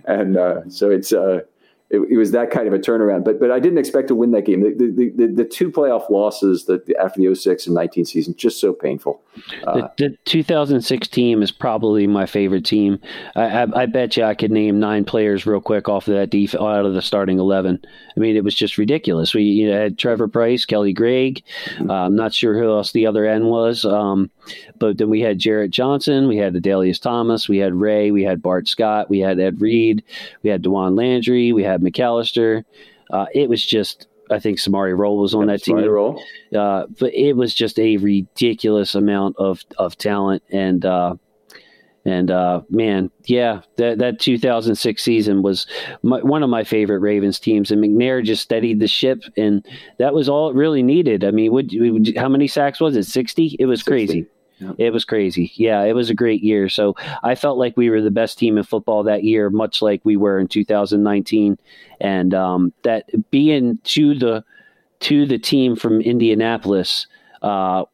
and 0.05 0.37
uh, 0.37 0.69
so 0.69 0.91
it's 0.91 1.13
uh, 1.13 1.41
it, 1.91 2.01
it, 2.11 2.17
was 2.19 2.33
that 2.33 2.51
kind 2.51 2.69
of 2.69 2.75
a 2.75 2.79
turnaround. 2.79 3.25
But 3.25 3.41
but 3.41 3.51
I 3.51 3.59
didn't 3.59 3.79
expect 3.79 4.09
to 4.09 4.15
win 4.15 4.33
that 4.33 4.45
game. 4.45 4.61
The 4.61 4.91
the, 4.91 5.11
the, 5.17 5.33
the 5.33 5.45
two 5.45 5.71
playoff 5.71 6.11
losses 6.11 6.67
that 6.67 6.89
after 7.01 7.21
the 7.21 7.35
06 7.35 7.67
and 7.67 7.75
19 7.75 8.05
season 8.05 8.35
just 8.37 8.61
so 8.61 8.73
painful. 8.73 9.23
Uh, 9.67 9.89
the, 9.97 10.11
the, 10.11 10.19
2006 10.25 11.09
team 11.09 11.43
is 11.43 11.51
probably 11.51 12.07
my 12.07 12.27
favorite 12.27 12.65
team. 12.65 12.99
I, 13.37 13.63
I, 13.63 13.83
I, 13.83 13.87
bet 13.87 14.17
you 14.17 14.25
I 14.25 14.35
could 14.35 14.51
name 14.51 14.81
nine 14.81 15.05
players 15.05 15.47
real 15.47 15.61
quick 15.61 15.89
off 15.89 16.09
of 16.09 16.15
that 16.15 16.31
def- 16.31 16.55
out 16.57 16.85
of 16.85 16.95
the 16.95 17.03
starting 17.03 17.39
11. 17.39 17.81
I 17.85 18.21
mean, 18.21 18.37
it 18.37 18.45
was 18.45 18.55
just 18.55 18.79
ridiculous. 18.79 19.35
We 19.35 19.45
you 19.45 19.71
know, 19.71 19.79
had 19.79 19.99
Trevor 19.99 20.29
Pryce, 20.29 20.65
Kelly 20.65 20.93
Gregg. 20.93 21.43
Mm-hmm. 21.67 21.91
Uh, 21.91 22.07
I'm 22.07 22.17
not 22.17 22.35
sure 22.35 22.59
who 22.59 22.71
else 22.71 22.93
the 22.93 23.07
other 23.07 23.25
end 23.25 23.47
was. 23.47 23.85
Um, 23.85 24.31
but 24.79 24.99
then 24.99 25.11
we 25.11 25.21
had 25.21 25.39
Jarret 25.39 25.71
Johnson, 25.71 26.29
we 26.29 26.37
had 26.37 26.55
Adalius 26.55 27.01
Thomas, 27.01 27.49
we 27.49 27.59
had 27.59 27.75
Ray, 27.75 28.11
we 28.11 28.23
had 28.23 28.43
Bart 28.43 28.69
Scott, 28.69 29.11
we 29.11 29.19
had 29.21 29.39
Ed 29.41 29.61
Reed, 29.61 30.03
we 30.43 30.51
had 30.51 30.63
Dawan 30.63 30.97
Landry, 30.97 31.53
we 31.53 31.63
had 31.63 31.81
McAlister. 31.81 32.65
Uh, 33.11 33.27
it 33.35 33.49
was 33.49 33.65
just 33.65 34.07
I 34.31 34.39
think 34.39 34.59
Samari 34.59 34.97
Rolle 34.97 35.19
was 35.19 35.35
on 35.35 35.47
that 35.47 35.63
team. 35.63 35.77
Uh, 36.55 36.87
but 36.99 37.15
it 37.15 37.35
was 37.35 37.55
just 37.55 37.79
a 37.79 37.97
ridiculous 37.97 38.95
amount 38.95 39.37
of, 39.39 39.65
of 39.79 39.97
talent 39.97 40.43
and 40.51 40.85
uh, 40.85 41.15
and 42.05 42.31
uh, 42.31 42.63
man, 42.71 43.11
yeah, 43.25 43.61
that 43.77 43.99
that 43.99 44.19
2006 44.19 45.03
season 45.03 45.43
was 45.43 45.67
my, 46.03 46.23
one 46.23 46.43
of 46.43 46.49
my 46.49 46.65
favorite 46.65 47.01
Ravens 47.01 47.39
teams, 47.39 47.71
and 47.71 47.83
McNair 47.83 48.25
just 48.25 48.43
steadied 48.43 48.81
the 48.81 48.89
ship, 48.89 49.23
and 49.37 49.67
that 49.99 50.15
was 50.15 50.29
all 50.29 50.49
it 50.49 50.57
really 50.57 50.83
needed. 50.83 51.23
I 51.23 51.33
mean, 51.33 51.53
would, 51.53 51.71
would 51.75 52.17
how 52.17 52.29
many 52.29 52.49
sacks 52.49 52.81
was 52.81 52.97
it? 52.97 53.05
60? 53.05 53.57
It 53.59 53.67
was 53.67 53.81
60. 53.81 53.91
crazy. 53.91 54.27
Yep. 54.61 54.75
It 54.79 54.91
was 54.93 55.05
crazy. 55.05 55.53
Yeah, 55.55 55.83
it 55.85 55.95
was 55.95 56.11
a 56.11 56.15
great 56.15 56.43
year. 56.43 56.69
So 56.69 56.97
I 57.23 57.35
felt 57.35 57.59
like 57.59 57.77
we 57.77 57.91
were 57.91 58.01
the 58.01 58.11
best 58.11 58.39
team 58.39 58.59
in 58.59 58.65
football 58.65 59.05
that 59.05 59.25
year, 59.25 59.51
much 59.51 59.83
like 59.83 60.01
we 60.05 60.17
were 60.17 60.39
in 60.39 60.49
2019. 60.49 61.59
And 62.01 62.35
um, 62.35 62.73
that 62.83 63.31
being 63.31 63.79
to 63.85 64.15
the 64.15 64.45
to 65.01 65.27
the 65.27 65.39
team 65.39 65.77
from 65.77 66.01
Indianapolis 66.01 67.07
uh, 67.43 67.85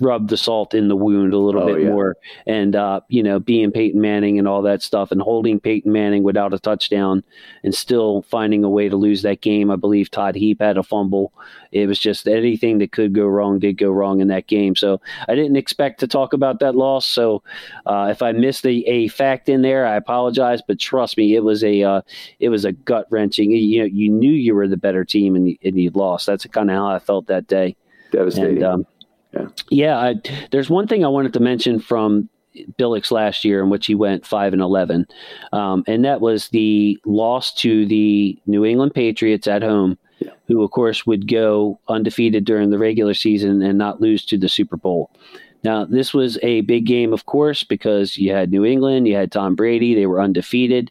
rub 0.00 0.28
the 0.28 0.36
salt 0.36 0.74
in 0.74 0.88
the 0.88 0.96
wound 0.96 1.32
a 1.32 1.38
little 1.38 1.62
oh, 1.62 1.66
bit 1.66 1.82
yeah. 1.82 1.88
more. 1.88 2.16
And, 2.46 2.76
uh, 2.76 3.00
you 3.08 3.22
know, 3.22 3.38
being 3.38 3.70
Peyton 3.70 4.00
Manning 4.00 4.38
and 4.38 4.48
all 4.48 4.62
that 4.62 4.82
stuff 4.82 5.10
and 5.10 5.20
holding 5.20 5.60
Peyton 5.60 5.92
Manning 5.92 6.22
without 6.22 6.54
a 6.54 6.58
touchdown 6.58 7.22
and 7.64 7.74
still 7.74 8.22
finding 8.22 8.64
a 8.64 8.70
way 8.70 8.88
to 8.88 8.96
lose 8.96 9.22
that 9.22 9.40
game. 9.40 9.70
I 9.70 9.76
believe 9.76 10.10
Todd 10.10 10.34
Heap 10.34 10.60
had 10.60 10.76
a 10.76 10.82
fumble. 10.82 11.32
It 11.72 11.86
was 11.86 11.98
just 11.98 12.28
anything 12.28 12.78
that 12.78 12.92
could 12.92 13.14
go 13.14 13.26
wrong 13.26 13.58
did 13.58 13.78
go 13.78 13.90
wrong 13.90 14.20
in 14.20 14.28
that 14.28 14.46
game. 14.46 14.76
So 14.76 15.00
I 15.28 15.34
didn't 15.34 15.56
expect 15.56 16.00
to 16.00 16.06
talk 16.06 16.32
about 16.32 16.60
that 16.60 16.76
loss. 16.76 17.06
So 17.06 17.42
uh, 17.86 18.08
if 18.10 18.22
I 18.22 18.32
missed 18.32 18.66
a, 18.66 18.82
a, 18.88 19.08
fact 19.08 19.48
in 19.48 19.62
there, 19.62 19.86
I 19.86 19.96
apologize. 19.96 20.60
But 20.66 20.78
trust 20.78 21.16
me, 21.16 21.34
it 21.34 21.42
was 21.42 21.64
a 21.64 21.82
uh, 21.82 22.02
it 22.40 22.50
was 22.50 22.64
a 22.64 22.72
gut 22.72 23.06
wrenching. 23.10 23.50
You 23.50 23.80
know, 23.80 23.86
you 23.86 24.10
knew 24.10 24.32
you 24.32 24.54
were 24.54 24.68
the 24.68 24.76
better 24.76 25.04
team 25.04 25.34
and, 25.34 25.56
and 25.64 25.78
you 25.78 25.90
lost. 25.90 26.26
That's 26.26 26.46
kind 26.46 26.70
of 26.70 26.76
how 26.76 26.88
I 26.88 26.98
felt 26.98 27.26
that 27.26 27.46
day. 27.46 27.76
Devastating. 28.10 28.56
And, 28.58 28.64
um, 28.64 28.86
yeah. 29.32 29.46
Yeah. 29.70 29.98
I, 29.98 30.14
there's 30.50 30.70
one 30.70 30.86
thing 30.86 31.04
I 31.04 31.08
wanted 31.08 31.32
to 31.34 31.40
mention 31.40 31.80
from 31.80 32.28
Billick's 32.76 33.10
last 33.10 33.44
year 33.44 33.62
in 33.62 33.70
which 33.70 33.86
he 33.86 33.94
went 33.94 34.26
five 34.26 34.52
and 34.52 34.60
eleven, 34.60 35.06
um, 35.52 35.84
and 35.86 36.04
that 36.04 36.20
was 36.20 36.48
the 36.48 36.98
loss 37.06 37.54
to 37.54 37.86
the 37.86 38.38
New 38.46 38.64
England 38.64 38.94
Patriots 38.94 39.46
at 39.46 39.62
home, 39.62 39.96
yeah. 40.18 40.32
who 40.48 40.62
of 40.62 40.70
course 40.70 41.06
would 41.06 41.26
go 41.28 41.80
undefeated 41.88 42.44
during 42.44 42.68
the 42.68 42.78
regular 42.78 43.14
season 43.14 43.62
and 43.62 43.78
not 43.78 44.02
lose 44.02 44.26
to 44.26 44.36
the 44.36 44.50
Super 44.50 44.76
Bowl. 44.76 45.10
Now 45.64 45.86
this 45.86 46.12
was 46.12 46.38
a 46.42 46.60
big 46.60 46.84
game, 46.84 47.14
of 47.14 47.24
course, 47.24 47.62
because 47.62 48.18
you 48.18 48.32
had 48.34 48.50
New 48.50 48.66
England, 48.66 49.08
you 49.08 49.14
had 49.14 49.32
Tom 49.32 49.54
Brady, 49.54 49.94
they 49.94 50.06
were 50.06 50.20
undefeated, 50.20 50.90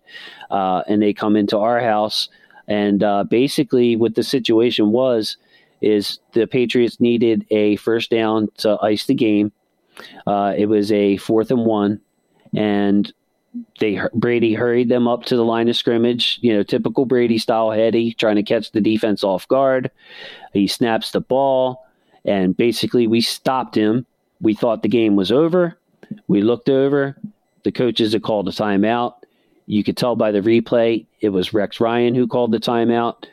uh, 0.49 0.81
and 0.87 0.99
they 0.99 1.13
come 1.13 1.35
into 1.35 1.59
our 1.59 1.79
house, 1.79 2.27
and 2.67 3.03
uh, 3.03 3.23
basically 3.25 3.95
what 3.95 4.15
the 4.15 4.23
situation 4.23 4.91
was 4.91 5.37
is 5.82 6.19
the 6.34 6.47
Patriots 6.47 6.99
needed 6.99 7.45
a 7.49 7.75
first 7.77 8.09
down 8.09 8.49
to 8.57 8.77
ice 8.82 9.05
the 9.05 9.13
game. 9.13 9.51
Uh, 10.25 10.53
it 10.57 10.67
was 10.67 10.91
a 10.91 11.17
fourth 11.17 11.51
and 11.51 11.65
one, 11.65 11.99
and 12.55 13.11
they 13.79 13.99
Brady 14.13 14.53
hurried 14.53 14.89
them 14.89 15.07
up 15.07 15.25
to 15.25 15.36
the 15.36 15.43
line 15.43 15.67
of 15.67 15.75
scrimmage. 15.75 16.39
You 16.41 16.53
know, 16.53 16.63
typical 16.63 17.05
Brady 17.05 17.38
style, 17.38 17.71
heady, 17.71 18.13
trying 18.13 18.38
to 18.38 18.43
catch 18.43 18.71
the 18.71 18.82
defense 18.82 19.23
off 19.23 19.47
guard. 19.47 19.91
He 20.53 20.67
snaps 20.67 21.11
the 21.11 21.21
ball, 21.21 21.86
and 22.25 22.55
basically 22.55 23.07
we 23.07 23.21
stopped 23.21 23.75
him. 23.75 24.05
We 24.39 24.53
thought 24.53 24.84
the 24.84 24.89
game 24.89 25.15
was 25.15 25.32
over. 25.32 25.77
We 26.27 26.41
looked 26.41 26.69
over. 26.69 27.17
The 27.63 27.71
coaches 27.71 28.13
had 28.13 28.23
called 28.23 28.47
a 28.47 28.51
timeout. 28.51 29.13
You 29.67 29.84
could 29.84 29.97
tell 29.97 30.15
by 30.15 30.32
the 30.32 30.41
replay 30.41 31.05
it 31.19 31.29
was 31.29 31.53
Rex 31.53 31.79
Ryan 31.79 32.15
who 32.15 32.27
called 32.27 32.51
the 32.51 32.59
timeout. 32.59 33.25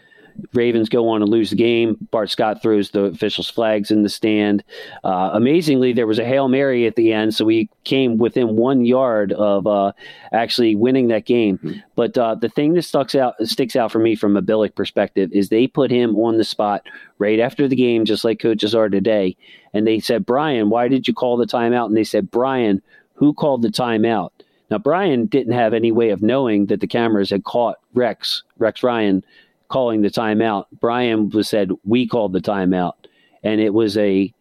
Ravens 0.53 0.89
go 0.89 1.09
on 1.09 1.21
to 1.21 1.27
lose 1.27 1.51
the 1.51 1.57
game. 1.57 1.97
Bart 2.11 2.31
Scott 2.31 2.63
throws 2.63 2.91
the 2.91 3.05
officials' 3.05 3.51
flags 3.51 3.91
in 3.91 4.03
the 4.03 4.09
stand. 4.09 4.63
Uh, 5.05 5.31
amazingly, 5.33 5.93
there 5.93 6.07
was 6.07 6.19
a 6.19 6.25
Hail 6.25 6.49
Mary 6.49 6.87
at 6.87 6.97
the 6.97 7.13
end, 7.13 7.35
so 7.35 7.45
we 7.45 7.69
came 7.85 8.19
within 8.19 8.57
one 8.57 8.85
yard 8.85 9.33
of 9.33 9.67
uh, 9.67 9.93
actually 10.33 10.75
winning 10.75 11.09
that 11.09 11.27
game. 11.27 11.59
Mm-hmm. 11.59 11.79
But 11.97 12.17
uh, 12.17 12.35
the 12.37 12.49
thing 12.49 12.75
that 12.75 12.83
sticks 12.83 13.15
out, 13.15 13.35
sticks 13.43 13.77
out 13.77 13.93
for 13.93 13.99
me 13.99 14.15
from 14.15 14.37
a 14.37 14.43
Billick 14.43 14.75
perspective 14.75 15.31
is 15.33 15.49
they 15.49 15.67
put 15.67 15.91
him 15.91 16.17
on 16.17 16.39
the 16.39 16.45
spot 16.45 16.83
right 17.19 17.41
after 17.41 17.67
the 17.69 17.77
game, 17.77 18.05
just 18.05 18.25
like 18.25 18.41
coaches 18.41 18.75
are 18.75 18.89
today. 18.89 19.37
And 19.75 19.87
they 19.87 20.01
said, 20.01 20.25
Brian, 20.25 20.71
why 20.71 20.89
did 20.89 21.09
you 21.09 21.15
call 21.15 21.37
the 21.37 21.47
timeout? 21.47 21.87
And 21.87 21.97
they 21.97 22.05
said, 22.05 22.31
Brian, 22.31 22.81
who 23.15 23.35
called 23.35 23.63
the 23.63 23.69
timeout? 23.69 24.31
Now, 24.71 24.79
Brian 24.79 25.27
didn't 25.27 25.55
have 25.55 25.73
any 25.73 25.93
way 25.93 26.11
of 26.11 26.23
knowing 26.23 26.67
that 26.67 26.81
the 26.81 26.87
cameras 26.87 27.31
had 27.31 27.45
caught 27.45 27.77
Rex, 27.95 28.43
Rex 28.59 28.83
Ryan, 28.83 29.25
calling 29.69 30.03
the 30.03 30.11
timeout. 30.11 30.67
Brian 30.81 31.29
was 31.31 31.49
said 31.49 31.71
we 31.85 32.07
called 32.07 32.33
the 32.33 32.41
timeout, 32.41 32.95
and 33.43 33.61
it 33.61 33.75
was 33.75 33.97
a 33.97 34.33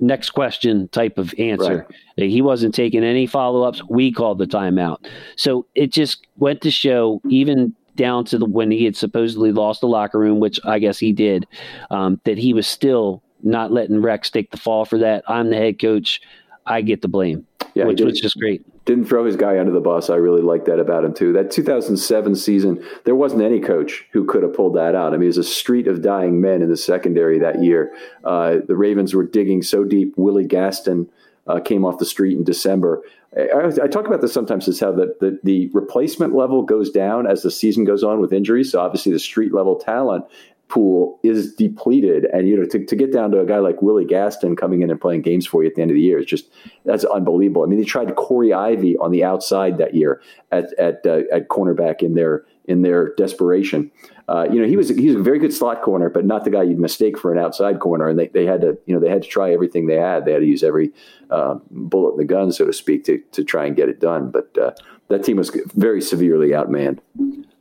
next 0.00 0.30
question 0.30 0.88
type 0.88 1.16
of 1.16 1.34
answer. 1.38 1.86
Right. 2.18 2.28
He 2.28 2.42
wasn't 2.42 2.74
taking 2.74 3.04
any 3.04 3.26
follow 3.26 3.62
ups. 3.62 3.82
We 3.88 4.12
called 4.12 4.38
the 4.38 4.46
timeout. 4.46 5.06
So 5.36 5.66
it 5.74 5.92
just 5.92 6.26
went 6.36 6.60
to 6.62 6.70
show, 6.70 7.20
even 7.28 7.74
down 7.94 8.24
to 8.26 8.38
the 8.38 8.46
when 8.46 8.70
he 8.70 8.84
had 8.84 8.96
supposedly 8.96 9.52
lost 9.52 9.80
the 9.80 9.86
locker 9.86 10.18
room, 10.18 10.40
which 10.40 10.58
I 10.64 10.78
guess 10.78 10.98
he 10.98 11.12
did, 11.12 11.46
um, 11.90 12.20
that 12.24 12.38
he 12.38 12.52
was 12.52 12.66
still 12.66 13.22
not 13.42 13.72
letting 13.72 14.00
Rex 14.00 14.30
take 14.30 14.50
the 14.50 14.56
fall 14.56 14.84
for 14.84 14.98
that. 14.98 15.24
I'm 15.28 15.50
the 15.50 15.56
head 15.56 15.80
coach. 15.80 16.20
I 16.66 16.80
get 16.80 17.02
the 17.02 17.08
blame, 17.08 17.46
yeah, 17.74 17.84
which 17.84 18.00
was 18.00 18.20
just 18.20 18.38
great. 18.38 18.64
Didn't 18.84 19.04
throw 19.04 19.24
his 19.24 19.36
guy 19.36 19.58
under 19.60 19.70
the 19.70 19.80
bus. 19.80 20.10
I 20.10 20.16
really 20.16 20.42
like 20.42 20.64
that 20.64 20.80
about 20.80 21.04
him 21.04 21.14
too. 21.14 21.32
That 21.32 21.50
2007 21.52 22.34
season, 22.34 22.84
there 23.04 23.14
wasn't 23.14 23.42
any 23.42 23.60
coach 23.60 24.06
who 24.10 24.24
could 24.24 24.42
have 24.42 24.54
pulled 24.54 24.74
that 24.74 24.96
out. 24.96 25.14
I 25.14 25.16
mean, 25.16 25.24
it 25.24 25.28
was 25.28 25.38
a 25.38 25.44
street 25.44 25.86
of 25.86 26.02
dying 26.02 26.40
men 26.40 26.62
in 26.62 26.68
the 26.68 26.76
secondary 26.76 27.38
that 27.38 27.62
year. 27.62 27.94
Uh, 28.24 28.56
the 28.66 28.76
Ravens 28.76 29.14
were 29.14 29.24
digging 29.24 29.62
so 29.62 29.84
deep. 29.84 30.14
Willie 30.16 30.46
Gaston 30.46 31.08
uh, 31.46 31.60
came 31.60 31.84
off 31.84 31.98
the 31.98 32.04
street 32.04 32.36
in 32.36 32.44
December. 32.44 33.02
I, 33.36 33.72
I, 33.82 33.88
talk 33.88 34.06
about 34.06 34.20
this 34.20 34.32
sometimes 34.32 34.68
as 34.68 34.78
how 34.78 34.92
the, 34.92 35.16
the, 35.20 35.38
the 35.42 35.68
replacement 35.68 36.34
level 36.34 36.62
goes 36.62 36.90
down 36.90 37.26
as 37.26 37.42
the 37.42 37.50
season 37.50 37.84
goes 37.84 38.04
on 38.04 38.20
with 38.20 38.32
injuries. 38.32 38.72
So 38.72 38.80
obviously 38.80 39.12
the 39.12 39.18
street 39.18 39.54
level 39.54 39.76
talent 39.76 40.26
pool 40.72 41.20
is 41.22 41.54
depleted. 41.54 42.24
And, 42.32 42.48
you 42.48 42.56
know, 42.56 42.64
to, 42.64 42.84
to 42.84 42.96
get 42.96 43.12
down 43.12 43.30
to 43.32 43.40
a 43.40 43.46
guy 43.46 43.58
like 43.58 43.82
Willie 43.82 44.06
Gaston 44.06 44.56
coming 44.56 44.80
in 44.80 44.90
and 44.90 44.98
playing 44.98 45.22
games 45.22 45.46
for 45.46 45.62
you 45.62 45.68
at 45.68 45.74
the 45.74 45.82
end 45.82 45.90
of 45.90 45.94
the 45.94 46.00
year 46.00 46.18
is 46.18 46.26
just, 46.26 46.50
that's 46.86 47.04
unbelievable. 47.04 47.62
I 47.62 47.66
mean, 47.66 47.78
they 47.78 47.84
tried 47.84 48.16
Corey 48.16 48.52
Ivy 48.54 48.96
on 48.96 49.10
the 49.10 49.22
outside 49.22 49.76
that 49.78 49.94
year 49.94 50.22
at, 50.50 50.72
at, 50.78 51.04
uh, 51.04 51.22
at 51.30 51.48
cornerback 51.48 52.02
in 52.02 52.14
their, 52.14 52.46
in 52.64 52.82
their 52.82 53.14
desperation. 53.16 53.90
Uh, 54.28 54.46
you 54.50 54.60
know, 54.60 54.66
he 54.66 54.76
was 54.76 54.88
he's 54.88 55.16
a 55.16 55.18
very 55.18 55.38
good 55.38 55.52
slot 55.52 55.82
corner, 55.82 56.08
but 56.08 56.24
not 56.24 56.44
the 56.44 56.50
guy 56.50 56.62
you'd 56.62 56.78
mistake 56.78 57.18
for 57.18 57.32
an 57.32 57.38
outside 57.38 57.80
corner. 57.80 58.08
And 58.08 58.18
they, 58.18 58.28
they 58.28 58.46
had 58.46 58.60
to, 58.62 58.78
you 58.86 58.94
know, 58.94 59.00
they 59.00 59.10
had 59.10 59.22
to 59.22 59.28
try 59.28 59.52
everything 59.52 59.88
they 59.88 59.96
had. 59.96 60.24
They 60.24 60.32
had 60.32 60.40
to 60.40 60.46
use 60.46 60.62
every 60.62 60.92
uh, 61.30 61.56
bullet 61.70 62.12
in 62.12 62.18
the 62.18 62.24
gun, 62.24 62.52
so 62.52 62.64
to 62.64 62.72
speak, 62.72 63.04
to 63.04 63.18
to 63.32 63.44
try 63.44 63.66
and 63.66 63.76
get 63.76 63.88
it 63.88 64.00
done. 64.00 64.30
But 64.30 64.56
uh, 64.56 64.70
that 65.08 65.24
team 65.24 65.36
was 65.36 65.50
very 65.74 66.00
severely 66.00 66.50
outmanned. 66.50 67.00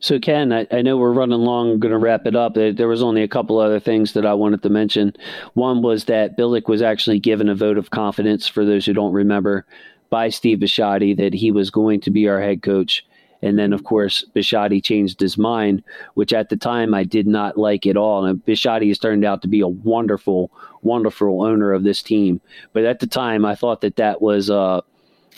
So, 0.01 0.19
Ken, 0.19 0.51
I, 0.51 0.67
I 0.71 0.81
know 0.81 0.97
we're 0.97 1.13
running 1.13 1.39
long. 1.39 1.71
I'm 1.71 1.79
going 1.79 1.91
to 1.91 1.97
wrap 1.99 2.25
it 2.25 2.35
up. 2.35 2.55
There, 2.55 2.87
was 2.87 3.03
only 3.03 3.21
a 3.21 3.27
couple 3.27 3.59
other 3.59 3.79
things 3.79 4.13
that 4.13 4.25
I 4.25 4.33
wanted 4.33 4.63
to 4.63 4.69
mention. 4.69 5.13
One 5.53 5.83
was 5.83 6.05
that 6.05 6.35
Billick 6.35 6.67
was 6.67 6.81
actually 6.81 7.19
given 7.19 7.47
a 7.47 7.55
vote 7.55 7.77
of 7.77 7.91
confidence, 7.91 8.47
for 8.47 8.65
those 8.65 8.83
who 8.83 8.93
don't 8.93 9.13
remember, 9.13 9.63
by 10.09 10.29
Steve 10.29 10.57
Bisciotti 10.57 11.15
that 11.17 11.35
he 11.35 11.51
was 11.51 11.69
going 11.69 12.01
to 12.01 12.09
be 12.09 12.27
our 12.27 12.41
head 12.41 12.63
coach. 12.63 13.05
And 13.43 13.59
then, 13.59 13.73
of 13.73 13.83
course, 13.83 14.25
Bisciotti 14.35 14.83
changed 14.83 15.19
his 15.19 15.37
mind, 15.37 15.83
which 16.15 16.33
at 16.33 16.49
the 16.49 16.57
time 16.57 16.95
I 16.95 17.03
did 17.03 17.27
not 17.27 17.57
like 17.57 17.85
at 17.85 17.97
all. 17.97 18.25
And 18.25 18.43
Bisciotti 18.43 18.87
has 18.87 18.97
turned 18.97 19.23
out 19.23 19.43
to 19.43 19.47
be 19.47 19.61
a 19.61 19.67
wonderful, 19.67 20.51
wonderful 20.81 21.43
owner 21.43 21.73
of 21.73 21.83
this 21.83 22.01
team. 22.01 22.41
But 22.73 22.85
at 22.85 22.99
the 23.01 23.07
time, 23.07 23.45
I 23.45 23.53
thought 23.53 23.81
that 23.81 23.97
that 23.97 24.19
was 24.19 24.49
uh, 24.49 24.81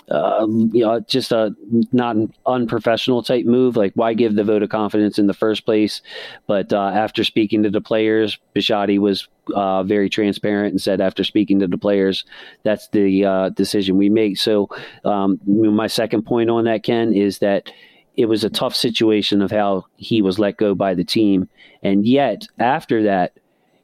uh, 0.09 0.45
you 0.47 0.85
know, 0.85 0.99
just 1.01 1.31
a 1.31 1.55
not 1.91 2.15
unprofessional 2.45 3.23
type 3.23 3.45
move. 3.45 3.77
Like, 3.77 3.93
why 3.95 4.13
give 4.13 4.35
the 4.35 4.43
vote 4.43 4.63
of 4.63 4.69
confidence 4.69 5.17
in 5.17 5.27
the 5.27 5.33
first 5.33 5.65
place? 5.65 6.01
But 6.47 6.73
uh, 6.73 6.91
after 6.93 7.23
speaking 7.23 7.63
to 7.63 7.69
the 7.69 7.81
players, 7.81 8.37
Bisciotti 8.55 8.99
was 8.99 9.27
uh, 9.53 9.83
very 9.83 10.09
transparent 10.09 10.73
and 10.73 10.81
said, 10.81 11.01
after 11.01 11.23
speaking 11.23 11.59
to 11.59 11.67
the 11.67 11.77
players, 11.77 12.25
that's 12.63 12.89
the 12.89 13.25
uh, 13.25 13.49
decision 13.49 13.97
we 13.97 14.09
make. 14.09 14.37
So, 14.37 14.69
um, 15.05 15.39
my 15.45 15.87
second 15.87 16.23
point 16.23 16.49
on 16.49 16.65
that, 16.65 16.83
Ken, 16.83 17.13
is 17.13 17.39
that 17.39 17.71
it 18.15 18.25
was 18.25 18.43
a 18.43 18.49
tough 18.49 18.75
situation 18.75 19.41
of 19.41 19.51
how 19.51 19.85
he 19.95 20.21
was 20.21 20.37
let 20.37 20.57
go 20.57 20.75
by 20.75 20.93
the 20.93 21.03
team. 21.03 21.49
And 21.81 22.05
yet, 22.05 22.47
after 22.59 23.03
that, 23.03 23.33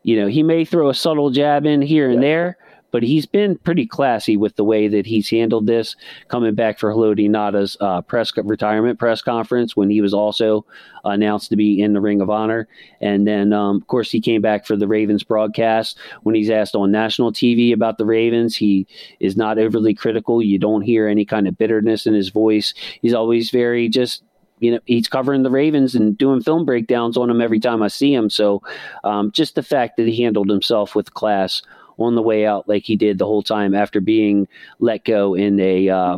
you 0.03 0.19
know, 0.19 0.27
he 0.27 0.43
may 0.43 0.65
throw 0.65 0.89
a 0.89 0.93
subtle 0.93 1.29
jab 1.29 1.65
in 1.65 1.81
here 1.81 2.09
and 2.09 2.21
yeah. 2.21 2.29
there, 2.29 2.57
but 2.91 3.03
he's 3.03 3.25
been 3.25 3.57
pretty 3.57 3.85
classy 3.85 4.37
with 4.37 4.55
the 4.55 4.63
way 4.63 4.87
that 4.87 5.05
he's 5.05 5.29
handled 5.29 5.67
this. 5.67 5.95
Coming 6.27 6.55
back 6.55 6.79
for 6.79 6.91
Haloti 6.91 7.29
Ngata's 7.29 7.77
uh, 7.79 8.01
press 8.01 8.31
retirement 8.35 8.99
press 8.99 9.21
conference 9.21 9.75
when 9.75 9.89
he 9.89 10.01
was 10.01 10.13
also 10.13 10.65
announced 11.05 11.49
to 11.49 11.55
be 11.55 11.81
in 11.81 11.93
the 11.93 12.01
Ring 12.01 12.21
of 12.21 12.29
Honor, 12.29 12.67
and 13.01 13.27
then 13.27 13.53
um, 13.53 13.77
of 13.77 13.87
course 13.87 14.11
he 14.11 14.21
came 14.21 14.41
back 14.41 14.65
for 14.65 14.75
the 14.75 14.87
Ravens 14.87 15.23
broadcast 15.23 15.97
when 16.23 16.35
he's 16.35 16.49
asked 16.49 16.75
on 16.75 16.91
national 16.91 17.31
TV 17.31 17.73
about 17.73 17.97
the 17.97 18.05
Ravens. 18.05 18.55
He 18.55 18.87
is 19.19 19.37
not 19.37 19.57
overly 19.57 19.93
critical. 19.93 20.41
You 20.41 20.59
don't 20.59 20.81
hear 20.81 21.07
any 21.07 21.25
kind 21.25 21.47
of 21.47 21.57
bitterness 21.57 22.05
in 22.05 22.13
his 22.13 22.29
voice. 22.29 22.73
He's 23.01 23.13
always 23.13 23.49
very 23.49 23.89
just 23.89 24.23
you 24.59 24.71
know 24.71 24.79
he's 24.85 25.07
covering 25.07 25.43
the 25.43 25.51
Ravens 25.51 25.95
and 25.95 26.17
doing 26.17 26.41
film 26.41 26.65
breakdowns 26.65 27.17
on 27.17 27.27
them 27.27 27.41
every 27.41 27.59
time 27.59 27.81
I 27.81 27.87
see 27.87 28.13
him. 28.13 28.29
So 28.29 28.61
um, 29.03 29.31
just 29.31 29.55
the 29.55 29.63
fact 29.63 29.97
that 29.97 30.07
he 30.07 30.23
handled 30.23 30.49
himself 30.49 30.95
with 30.95 31.13
class 31.13 31.61
on 31.99 32.15
the 32.15 32.21
way 32.21 32.45
out 32.45 32.67
like 32.67 32.83
he 32.83 32.95
did 32.95 33.17
the 33.17 33.25
whole 33.25 33.43
time 33.43 33.75
after 33.75 34.01
being 34.01 34.47
let 34.79 35.03
go 35.03 35.35
in 35.35 35.59
a 35.59 35.89
uh, 35.89 36.17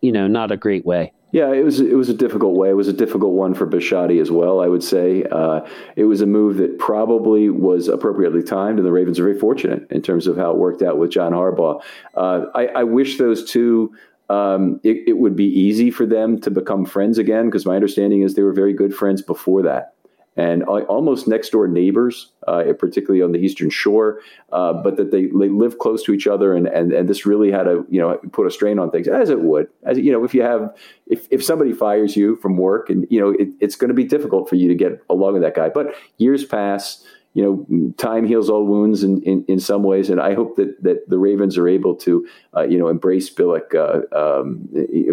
you 0.00 0.12
know 0.12 0.26
not 0.26 0.50
a 0.50 0.56
great 0.56 0.84
way. 0.84 1.12
Yeah, 1.32 1.52
it 1.52 1.64
was 1.64 1.78
it 1.78 1.94
was 1.94 2.08
a 2.08 2.14
difficult 2.14 2.56
way. 2.56 2.70
It 2.70 2.74
was 2.74 2.88
a 2.88 2.92
difficult 2.92 3.32
one 3.32 3.54
for 3.54 3.66
Bisciotti 3.66 4.20
as 4.20 4.30
well. 4.32 4.60
I 4.60 4.66
would 4.66 4.82
say 4.82 5.24
uh, 5.30 5.60
it 5.94 6.04
was 6.04 6.20
a 6.20 6.26
move 6.26 6.56
that 6.56 6.78
probably 6.78 7.50
was 7.50 7.86
appropriately 7.86 8.42
timed, 8.42 8.78
and 8.78 8.86
the 8.86 8.90
Ravens 8.92 9.20
are 9.20 9.24
very 9.24 9.38
fortunate 9.38 9.86
in 9.90 10.02
terms 10.02 10.26
of 10.26 10.36
how 10.36 10.50
it 10.50 10.56
worked 10.56 10.82
out 10.82 10.98
with 10.98 11.10
John 11.10 11.32
Harbaugh. 11.32 11.80
Uh, 12.14 12.46
I, 12.54 12.66
I, 12.66 12.84
wish 12.84 13.18
those 13.18 13.48
two. 13.48 13.94
Um, 14.28 14.80
it, 14.84 15.08
it 15.08 15.18
would 15.18 15.34
be 15.34 15.46
easy 15.46 15.90
for 15.90 16.06
them 16.06 16.40
to 16.42 16.50
become 16.50 16.84
friends 16.84 17.18
again 17.18 17.46
because 17.46 17.66
my 17.66 17.74
understanding 17.74 18.22
is 18.22 18.34
they 18.34 18.42
were 18.42 18.52
very 18.52 18.72
good 18.72 18.94
friends 18.94 19.22
before 19.22 19.62
that 19.62 19.94
and 20.36 20.62
almost 20.64 21.26
next 21.26 21.50
door 21.50 21.66
neighbors, 21.66 22.30
uh, 22.46 22.62
particularly 22.78 23.22
on 23.22 23.32
the 23.32 23.38
Eastern 23.38 23.68
Shore, 23.68 24.20
uh, 24.52 24.72
but 24.72 24.96
that 24.96 25.10
they, 25.10 25.26
they 25.26 25.48
live 25.48 25.78
close 25.78 26.02
to 26.04 26.12
each 26.12 26.26
other, 26.26 26.54
and, 26.54 26.66
and 26.68 26.92
and 26.92 27.08
this 27.08 27.26
really 27.26 27.50
had 27.50 27.64
to 27.64 27.84
you 27.90 28.00
know 28.00 28.16
put 28.32 28.46
a 28.46 28.50
strain 28.50 28.78
on 28.78 28.90
things, 28.90 29.08
as 29.08 29.28
it 29.28 29.40
would, 29.40 29.68
as 29.82 29.98
you 29.98 30.12
know, 30.12 30.24
if 30.24 30.32
you 30.32 30.42
have 30.42 30.74
if 31.06 31.26
if 31.30 31.44
somebody 31.44 31.72
fires 31.72 32.16
you 32.16 32.36
from 32.36 32.56
work, 32.56 32.90
and 32.90 33.06
you 33.10 33.20
know 33.20 33.30
it, 33.30 33.48
it's 33.60 33.76
going 33.76 33.88
to 33.88 33.94
be 33.94 34.04
difficult 34.04 34.48
for 34.48 34.56
you 34.56 34.68
to 34.68 34.74
get 34.74 35.02
along 35.10 35.34
with 35.34 35.42
that 35.42 35.54
guy. 35.54 35.68
But 35.68 35.94
years 36.18 36.44
pass 36.44 37.04
you 37.32 37.42
know, 37.42 37.92
time 37.96 38.26
heals 38.26 38.50
all 38.50 38.66
wounds 38.66 39.04
in, 39.04 39.22
in, 39.22 39.44
in, 39.46 39.60
some 39.60 39.84
ways, 39.84 40.10
and 40.10 40.20
I 40.20 40.34
hope 40.34 40.56
that, 40.56 40.82
that 40.82 41.08
the 41.08 41.18
Ravens 41.18 41.56
are 41.56 41.68
able 41.68 41.94
to, 41.96 42.26
uh, 42.56 42.62
you 42.62 42.76
know, 42.76 42.88
embrace 42.88 43.32
Billick 43.32 43.72
uh, 43.74 44.40
um, 44.40 44.68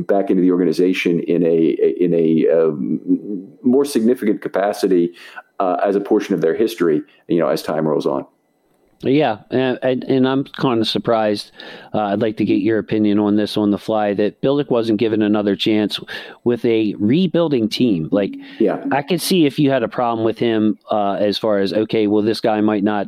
back 0.05 0.31
into 0.31 0.41
the 0.41 0.51
organization 0.51 1.19
in 1.19 1.43
a 1.45 1.77
in 1.99 2.13
a 2.15 2.47
um, 2.49 3.47
more 3.61 3.85
significant 3.85 4.41
capacity 4.41 5.13
uh, 5.59 5.77
as 5.83 5.95
a 5.95 5.99
portion 5.99 6.33
of 6.33 6.41
their 6.41 6.55
history, 6.55 7.03
you 7.27 7.37
know, 7.37 7.49
as 7.49 7.61
time 7.61 7.87
rolls 7.87 8.07
on. 8.07 8.25
Yeah, 9.01 9.41
and, 9.51 10.03
and 10.03 10.27
I'm 10.27 10.43
kind 10.43 10.81
of 10.81 10.87
surprised. 10.87 11.51
Uh, 11.93 12.01
I'd 12.01 12.19
like 12.19 12.37
to 12.37 12.45
get 12.45 12.61
your 12.61 12.79
opinion 12.79 13.19
on 13.19 13.35
this 13.35 13.55
on 13.55 13.69
the 13.69 13.77
fly. 13.77 14.15
That 14.15 14.41
Billick 14.41 14.71
wasn't 14.71 14.99
given 14.99 15.21
another 15.21 15.55
chance 15.55 15.99
with 16.43 16.65
a 16.65 16.95
rebuilding 16.95 17.69
team. 17.69 18.09
Like, 18.11 18.33
yeah, 18.59 18.83
I 18.91 19.03
could 19.03 19.21
see 19.21 19.45
if 19.45 19.59
you 19.59 19.69
had 19.69 19.83
a 19.83 19.87
problem 19.87 20.25
with 20.25 20.39
him 20.39 20.79
uh, 20.89 21.13
as 21.13 21.37
far 21.37 21.59
as 21.59 21.73
okay, 21.73 22.07
well, 22.07 22.23
this 22.23 22.41
guy 22.41 22.59
might 22.61 22.83
not 22.83 23.07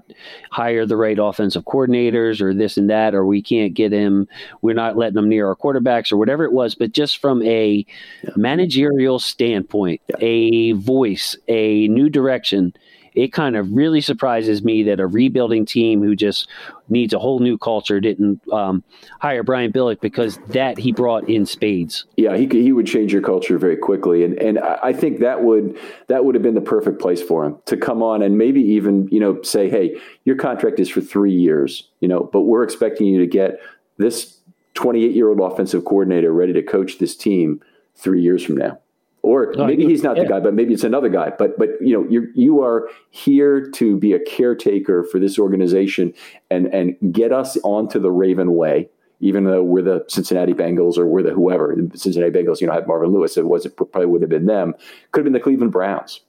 hire 0.52 0.86
the 0.86 0.96
right 0.96 1.18
offensive 1.20 1.66
coordinators 1.66 2.40
or 2.40 2.54
this 2.54 2.78
and 2.78 2.90
that, 2.92 3.16
or 3.16 3.26
we 3.26 3.42
can't 3.42 3.74
get 3.74 3.92
him. 3.92 4.28
We're 4.62 4.76
not 4.76 4.96
letting 4.96 5.18
him 5.18 5.28
near 5.28 5.48
our 5.48 5.56
quarterbacks 5.56 6.12
or 6.12 6.18
whatever 6.18 6.44
it 6.44 6.54
was. 6.54 6.76
But 6.76 6.92
just 6.92 7.18
from 7.18 7.42
a 7.42 7.84
yeah. 8.24 8.30
managerial 8.36 9.18
standpoint, 9.18 10.02
yeah. 10.08 10.16
a 10.20 10.72
voice, 10.74 11.36
a 11.48 11.88
new 11.88 12.10
direction 12.10 12.74
it 13.14 13.34
kind 13.34 13.56
of 13.56 13.72
really 13.72 14.02
surprises 14.02 14.64
me 14.64 14.84
that 14.84 15.00
a 15.00 15.08
rebuilding 15.08 15.66
team 15.66 16.02
who 16.02 16.16
just 16.16 16.48
needs 16.90 17.14
a 17.14 17.20
whole 17.20 17.40
new 17.40 17.58
culture 17.58 18.00
didn't 18.00 18.42
um, 18.52 18.84
hire 19.20 19.44
Brian 19.44 19.72
Billick 19.72 20.02
because 20.02 20.38
that 20.48 20.78
he 20.78 20.92
brought 20.92 21.30
in 21.30 21.46
spades. 21.46 22.06
Yeah, 22.18 22.36
he 22.38 22.48
he 22.48 22.72
would 22.72 22.88
change 22.88 23.14
your 23.14 23.22
culture 23.22 23.58
very 23.58 23.78
quickly, 23.78 24.24
and 24.24 24.38
and 24.40 24.60
I 24.60 24.94
think 24.94 25.20
that 25.20 25.44
would 25.44 25.78
that 26.08 26.26
would 26.26 26.36
have 26.36 26.44
been 26.44 26.56
the 26.56 26.62
perfect 26.62 27.00
place 27.00 27.22
for 27.22 27.46
him 27.46 27.58
to 27.66 27.78
come 27.78 28.02
on 28.04 28.22
and 28.22 28.38
maybe 28.38 28.62
even 28.62 29.08
you 29.10 29.20
know 29.20 29.42
say, 29.42 29.70
hey, 29.70 30.00
your 30.26 30.36
contract 30.36 30.80
is 30.80 30.90
for 30.90 31.02
three 31.02 31.34
years, 31.34 31.90
you 32.00 32.08
know, 32.08 32.30
but 32.32 32.42
we're 32.42 32.64
expecting 32.64 33.08
you 33.08 33.20
to 33.20 33.28
get 33.28 33.60
this 33.98 34.40
28 34.76 35.12
year 35.12 35.30
old 35.30 35.40
offensive 35.40 35.86
coordinator 35.86 36.32
ready 36.32 36.54
to 36.54 36.64
coach 36.64 37.00
this 37.00 37.16
team 37.16 37.62
three 37.96 38.22
years 38.22 38.44
from 38.44 38.56
now 38.56 38.80
or 39.22 39.54
no, 39.56 39.66
maybe 39.66 39.86
he's 39.86 40.04
not 40.04 40.18
yeah. 40.18 40.24
the 40.24 40.30
guy, 40.30 40.40
but 40.40 40.54
maybe 40.54 40.74
it's 40.74 40.84
another 40.84 41.10
guy. 41.10 41.32
But 41.38 41.58
but 41.58 41.70
you 41.82 41.94
know 41.94 42.08
you 42.10 42.28
you 42.36 42.64
are 42.64 42.90
here 43.10 43.70
to 43.72 43.98
be 43.98 44.14
a 44.14 44.20
caretaker 44.20 45.04
for 45.04 45.20
this 45.20 45.38
organization 45.38 46.14
and 46.50 46.68
and 46.68 46.96
get 47.12 47.32
us 47.32 47.58
onto 47.64 48.00
the 48.00 48.12
Raven 48.12 48.56
way. 48.56 48.90
Even 49.22 49.44
though 49.44 49.62
we're 49.62 49.82
the 49.82 50.06
Cincinnati 50.08 50.54
Bengals 50.54 50.98
or 50.98 51.06
we're 51.06 51.22
the 51.22 51.32
whoever, 51.32 51.76
the 51.76 51.98
Cincinnati 51.98 52.32
Bengals, 52.32 52.62
you 52.62 52.68
know, 52.68 52.74
had 52.74 52.88
Marvin 52.88 53.12
Lewis. 53.12 53.36
It 53.36 53.46
was 53.46 53.66
it 53.66 53.76
probably 53.76 54.06
would 54.06 54.22
have 54.22 54.30
been 54.30 54.46
them. 54.46 54.74
Could 55.12 55.20
have 55.20 55.26
been 55.26 55.34
the 55.34 55.42
Cleveland 55.42 55.74
Browns. 55.74 56.22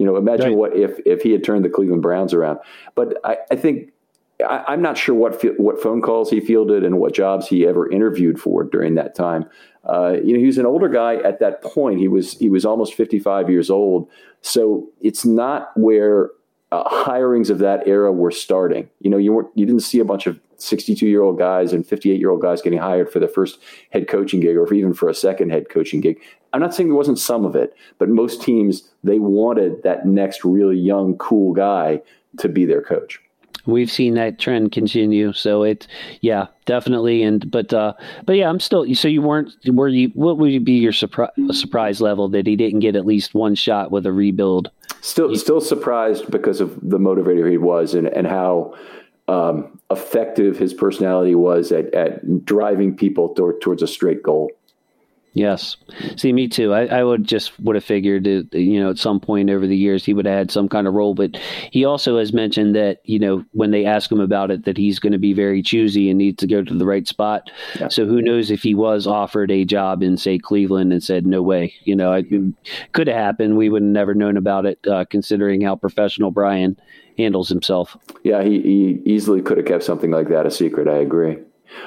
You 0.00 0.06
know, 0.06 0.16
imagine 0.16 0.48
right. 0.48 0.56
what 0.56 0.76
if 0.76 0.98
if 1.06 1.22
he 1.22 1.30
had 1.30 1.44
turned 1.44 1.64
the 1.64 1.68
Cleveland 1.68 2.02
Browns 2.02 2.34
around. 2.34 2.58
But 2.96 3.18
I, 3.24 3.36
I 3.52 3.56
think 3.56 3.92
I, 4.42 4.72
am 4.72 4.82
not 4.82 4.98
sure 4.98 5.14
what 5.14 5.42
what 5.58 5.80
phone 5.80 6.02
calls 6.02 6.30
he 6.30 6.40
fielded 6.40 6.84
and 6.84 6.98
what 6.98 7.14
jobs 7.14 7.46
he 7.46 7.66
ever 7.66 7.90
interviewed 7.90 8.40
for 8.40 8.64
during 8.64 8.94
that 8.96 9.14
time. 9.14 9.46
Uh, 9.84 10.16
you 10.24 10.32
know, 10.32 10.40
he 10.40 10.46
was 10.46 10.58
an 10.58 10.66
older 10.66 10.88
guy 10.88 11.16
at 11.16 11.40
that 11.40 11.62
point. 11.62 12.00
He 12.00 12.08
was 12.08 12.38
he 12.38 12.48
was 12.48 12.64
almost 12.64 12.94
55 12.94 13.50
years 13.50 13.70
old. 13.70 14.08
So 14.40 14.88
it's 15.00 15.24
not 15.24 15.70
where 15.76 16.30
uh, 16.72 16.88
hirings 17.04 17.50
of 17.50 17.58
that 17.58 17.86
era 17.86 18.12
were 18.12 18.30
starting. 18.30 18.88
You 19.00 19.10
know, 19.10 19.18
you 19.18 19.32
weren't 19.32 19.50
you 19.54 19.66
didn't 19.66 19.82
see 19.82 20.00
a 20.00 20.04
bunch 20.04 20.26
of 20.26 20.40
62 20.56 21.06
year 21.06 21.22
old 21.22 21.38
guys 21.38 21.72
and 21.72 21.86
58 21.86 22.18
year 22.18 22.30
old 22.30 22.42
guys 22.42 22.62
getting 22.62 22.78
hired 22.78 23.10
for 23.10 23.20
the 23.20 23.28
first 23.28 23.60
head 23.90 24.08
coaching 24.08 24.40
gig 24.40 24.56
or 24.56 24.72
even 24.72 24.94
for 24.94 25.08
a 25.08 25.14
second 25.14 25.50
head 25.50 25.68
coaching 25.68 26.00
gig. 26.00 26.20
I'm 26.52 26.60
not 26.60 26.74
saying 26.74 26.88
there 26.88 26.96
wasn't 26.96 27.18
some 27.18 27.44
of 27.44 27.54
it, 27.54 27.76
but 27.98 28.08
most 28.08 28.42
teams 28.42 28.88
they 29.02 29.18
wanted 29.18 29.82
that 29.82 30.06
next 30.06 30.44
really 30.44 30.78
young, 30.78 31.16
cool 31.18 31.52
guy 31.52 32.00
to 32.38 32.48
be 32.48 32.64
their 32.64 32.82
coach. 32.82 33.20
We've 33.66 33.90
seen 33.90 34.14
that 34.14 34.38
trend 34.38 34.72
continue. 34.72 35.32
So 35.32 35.62
it, 35.62 35.86
yeah, 36.20 36.46
definitely. 36.66 37.22
And 37.22 37.50
but 37.50 37.72
uh, 37.72 37.94
but 38.24 38.36
yeah, 38.36 38.48
I'm 38.48 38.60
still. 38.60 38.92
So 38.94 39.08
you 39.08 39.22
weren't. 39.22 39.52
Were 39.66 39.88
you? 39.88 40.08
What 40.14 40.38
would 40.38 40.64
be 40.64 40.72
your 40.72 40.92
surprise 40.92 41.30
surprise 41.52 42.00
level 42.00 42.28
that 42.30 42.46
he 42.46 42.56
didn't 42.56 42.80
get 42.80 42.96
at 42.96 43.06
least 43.06 43.34
one 43.34 43.54
shot 43.54 43.90
with 43.90 44.06
a 44.06 44.12
rebuild? 44.12 44.70
Still, 45.00 45.34
still 45.36 45.60
surprised 45.60 46.30
because 46.30 46.60
of 46.60 46.78
the 46.82 46.98
motivator 46.98 47.50
he 47.50 47.58
was 47.58 47.94
and 47.94 48.06
and 48.08 48.26
how 48.26 48.74
um, 49.28 49.80
effective 49.90 50.58
his 50.58 50.74
personality 50.74 51.34
was 51.34 51.72
at, 51.72 51.92
at 51.94 52.44
driving 52.44 52.94
people 52.96 53.34
toward, 53.34 53.60
towards 53.60 53.82
a 53.82 53.86
straight 53.86 54.22
goal. 54.22 54.50
Yes. 55.36 55.76
See, 56.16 56.32
me 56.32 56.46
too. 56.46 56.72
I, 56.72 56.86
I 56.86 57.02
would 57.02 57.24
just 57.24 57.58
would 57.58 57.74
have 57.74 57.84
figured 57.84 58.22
that, 58.22 58.48
you 58.52 58.80
know, 58.80 58.90
at 58.90 58.98
some 58.98 59.18
point 59.18 59.50
over 59.50 59.66
the 59.66 59.76
years 59.76 60.04
he 60.04 60.14
would 60.14 60.26
have 60.26 60.38
had 60.38 60.50
some 60.52 60.68
kind 60.68 60.86
of 60.86 60.94
role. 60.94 61.12
But 61.14 61.36
he 61.72 61.84
also 61.84 62.18
has 62.18 62.32
mentioned 62.32 62.76
that, 62.76 63.00
you 63.04 63.18
know, 63.18 63.44
when 63.50 63.72
they 63.72 63.84
ask 63.84 64.12
him 64.12 64.20
about 64.20 64.52
it, 64.52 64.64
that 64.64 64.76
he's 64.76 65.00
going 65.00 65.12
to 65.12 65.18
be 65.18 65.32
very 65.32 65.60
choosy 65.60 66.08
and 66.08 66.18
needs 66.18 66.36
to 66.38 66.46
go 66.46 66.62
to 66.62 66.74
the 66.74 66.86
right 66.86 67.08
spot. 67.08 67.50
Yeah. 67.80 67.88
So 67.88 68.06
who 68.06 68.22
knows 68.22 68.52
if 68.52 68.62
he 68.62 68.76
was 68.76 69.08
offered 69.08 69.50
a 69.50 69.64
job 69.64 70.04
in, 70.04 70.16
say, 70.16 70.38
Cleveland 70.38 70.92
and 70.92 71.02
said, 71.02 71.26
no 71.26 71.42
way. 71.42 71.74
You 71.82 71.96
know, 71.96 72.12
it 72.12 72.26
could 72.92 73.08
have 73.08 73.16
happened. 73.16 73.56
We 73.56 73.70
would 73.70 73.82
have 73.82 73.90
never 73.90 74.14
known 74.14 74.36
about 74.36 74.66
it, 74.66 74.78
uh, 74.86 75.04
considering 75.10 75.60
how 75.60 75.74
professional 75.74 76.30
Brian 76.30 76.78
handles 77.18 77.48
himself. 77.48 77.96
Yeah, 78.22 78.44
he, 78.44 78.60
he 78.60 79.02
easily 79.04 79.42
could 79.42 79.56
have 79.56 79.66
kept 79.66 79.82
something 79.82 80.12
like 80.12 80.28
that 80.28 80.46
a 80.46 80.50
secret. 80.52 80.86
I 80.86 80.98
agree. 80.98 81.38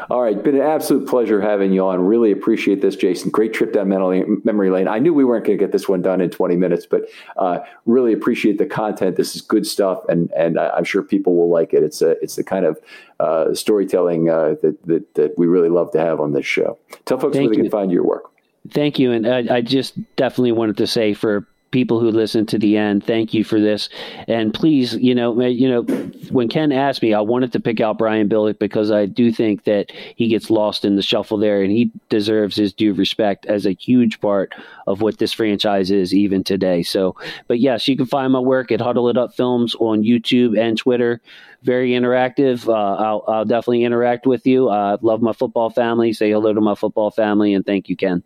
All 0.09 0.21
right, 0.21 0.41
been 0.41 0.55
an 0.55 0.61
absolute 0.61 1.07
pleasure 1.07 1.41
having 1.41 1.71
you 1.71 1.86
on. 1.86 2.01
Really 2.01 2.32
appreciate 2.32 2.82
this, 2.82 2.95
Jason. 2.95 3.30
Great 3.30 3.53
trip 3.53 3.73
down 3.73 3.89
memory 3.89 4.69
lane. 4.69 4.88
I 4.88 4.99
knew 4.99 5.13
we 5.13 5.23
weren't 5.23 5.45
going 5.45 5.57
to 5.57 5.63
get 5.63 5.71
this 5.71 5.88
one 5.88 6.01
done 6.01 6.21
in 6.21 6.30
20 6.30 6.55
minutes, 6.55 6.86
but 6.86 7.03
uh, 7.38 7.59
really 7.86 8.13
appreciate 8.13 8.57
the 8.57 8.65
content. 8.65 9.15
This 9.15 9.36
is 9.36 9.41
good 9.41 9.65
stuff, 9.65 10.03
and 10.09 10.32
and 10.32 10.59
I'm 10.59 10.84
sure 10.84 11.01
people 11.03 11.36
will 11.36 11.49
like 11.49 11.73
it. 11.73 11.84
It's 11.84 12.01
a 12.01 12.11
it's 12.21 12.36
the 12.36 12.43
kind 12.43 12.65
of 12.65 12.80
uh, 13.19 13.53
storytelling 13.53 14.30
uh, 14.30 14.55
that, 14.61 14.78
that 14.86 15.13
that 15.15 15.38
we 15.38 15.47
really 15.47 15.69
love 15.69 15.91
to 15.91 15.99
have 15.99 16.19
on 16.19 16.34
this 16.34 16.45
show. 16.45 16.78
Tell 17.05 17.19
folks 17.19 17.36
Thank 17.36 17.49
where 17.49 17.55
they 17.55 17.61
can 17.61 17.71
find 17.71 17.91
your 17.91 18.03
work. 18.03 18.32
Thank 18.69 18.99
you, 18.99 19.11
and 19.11 19.28
I, 19.28 19.57
I 19.57 19.61
just 19.61 19.95
definitely 20.15 20.51
wanted 20.51 20.78
to 20.78 20.88
say 20.88 21.13
for 21.13 21.47
people 21.72 21.99
who 21.99 22.11
listen 22.11 22.45
to 22.47 22.57
the 22.57 22.78
end. 22.78 23.03
Thank 23.03 23.34
you 23.34 23.43
for 23.43 23.59
this, 23.59 23.89
and 24.28 24.53
please, 24.53 24.93
you 24.95 25.13
know, 25.15 25.39
you 25.41 25.70
know, 25.70 25.84
when 26.32 26.49
Ken 26.49 26.72
asked 26.72 27.01
me, 27.01 27.13
I 27.13 27.22
wanted 27.22 27.51
to 27.53 27.59
pick 27.59 27.80
out 27.82 27.97
Brian 27.97 28.30
Billick 28.30 28.59
because 28.59 28.91
I 28.91 29.05
do 29.05 29.32
think 29.32 29.63
that 29.65 29.91
he 30.15 30.28
gets 30.28 30.49
lost 30.49 30.86
in 30.86 30.95
the 30.95 31.01
shuffle 31.01 31.38
there, 31.38 31.61
and 31.61 31.72
he 31.72 31.91
deserves 32.09 32.55
his 32.55 32.74
due 32.74 32.93
respect 32.93 33.45
as 33.45 33.65
a 33.65 33.72
huge 33.72 34.20
part 34.22 34.53
of 34.88 35.01
what 35.01 35.18
this 35.18 35.34
franchise 35.34 35.91
is 35.91 36.13
even 36.13 36.43
today. 36.43 36.84
So, 36.84 37.15
but 37.47 37.59
yes, 37.59 37.88
you 37.88 37.97
can 37.97 38.05
find 38.05 38.32
my 38.34 38.39
work 38.39 38.72
at 38.72 38.82
Huddle 38.82 39.09
It 39.09 39.18
Up 39.18 39.36
Films 39.36 39.76
on 39.76 40.03
YouTube 40.03 40.59
and 40.59 40.78
Twitter. 40.78 41.22
Very 41.63 41.91
interactive. 41.91 42.68
Uh, 42.68 42.72
I'll, 42.72 43.24
I'll, 43.28 43.45
definitely 43.45 43.84
interact 43.84 44.26
with 44.26 44.45
you. 44.45 44.70
I 44.70 44.93
uh, 44.93 44.97
love 45.01 45.22
my 45.22 45.34
football 45.34 45.70
family. 45.70 46.13
Say 46.13 46.32
hello 46.32 46.53
to 46.53 46.61
my 46.61 46.76
football 46.76 47.11
family, 47.11 47.53
and 47.53 47.65
thank 47.65 47.89
you, 47.89 47.95
Ken. 47.95 48.24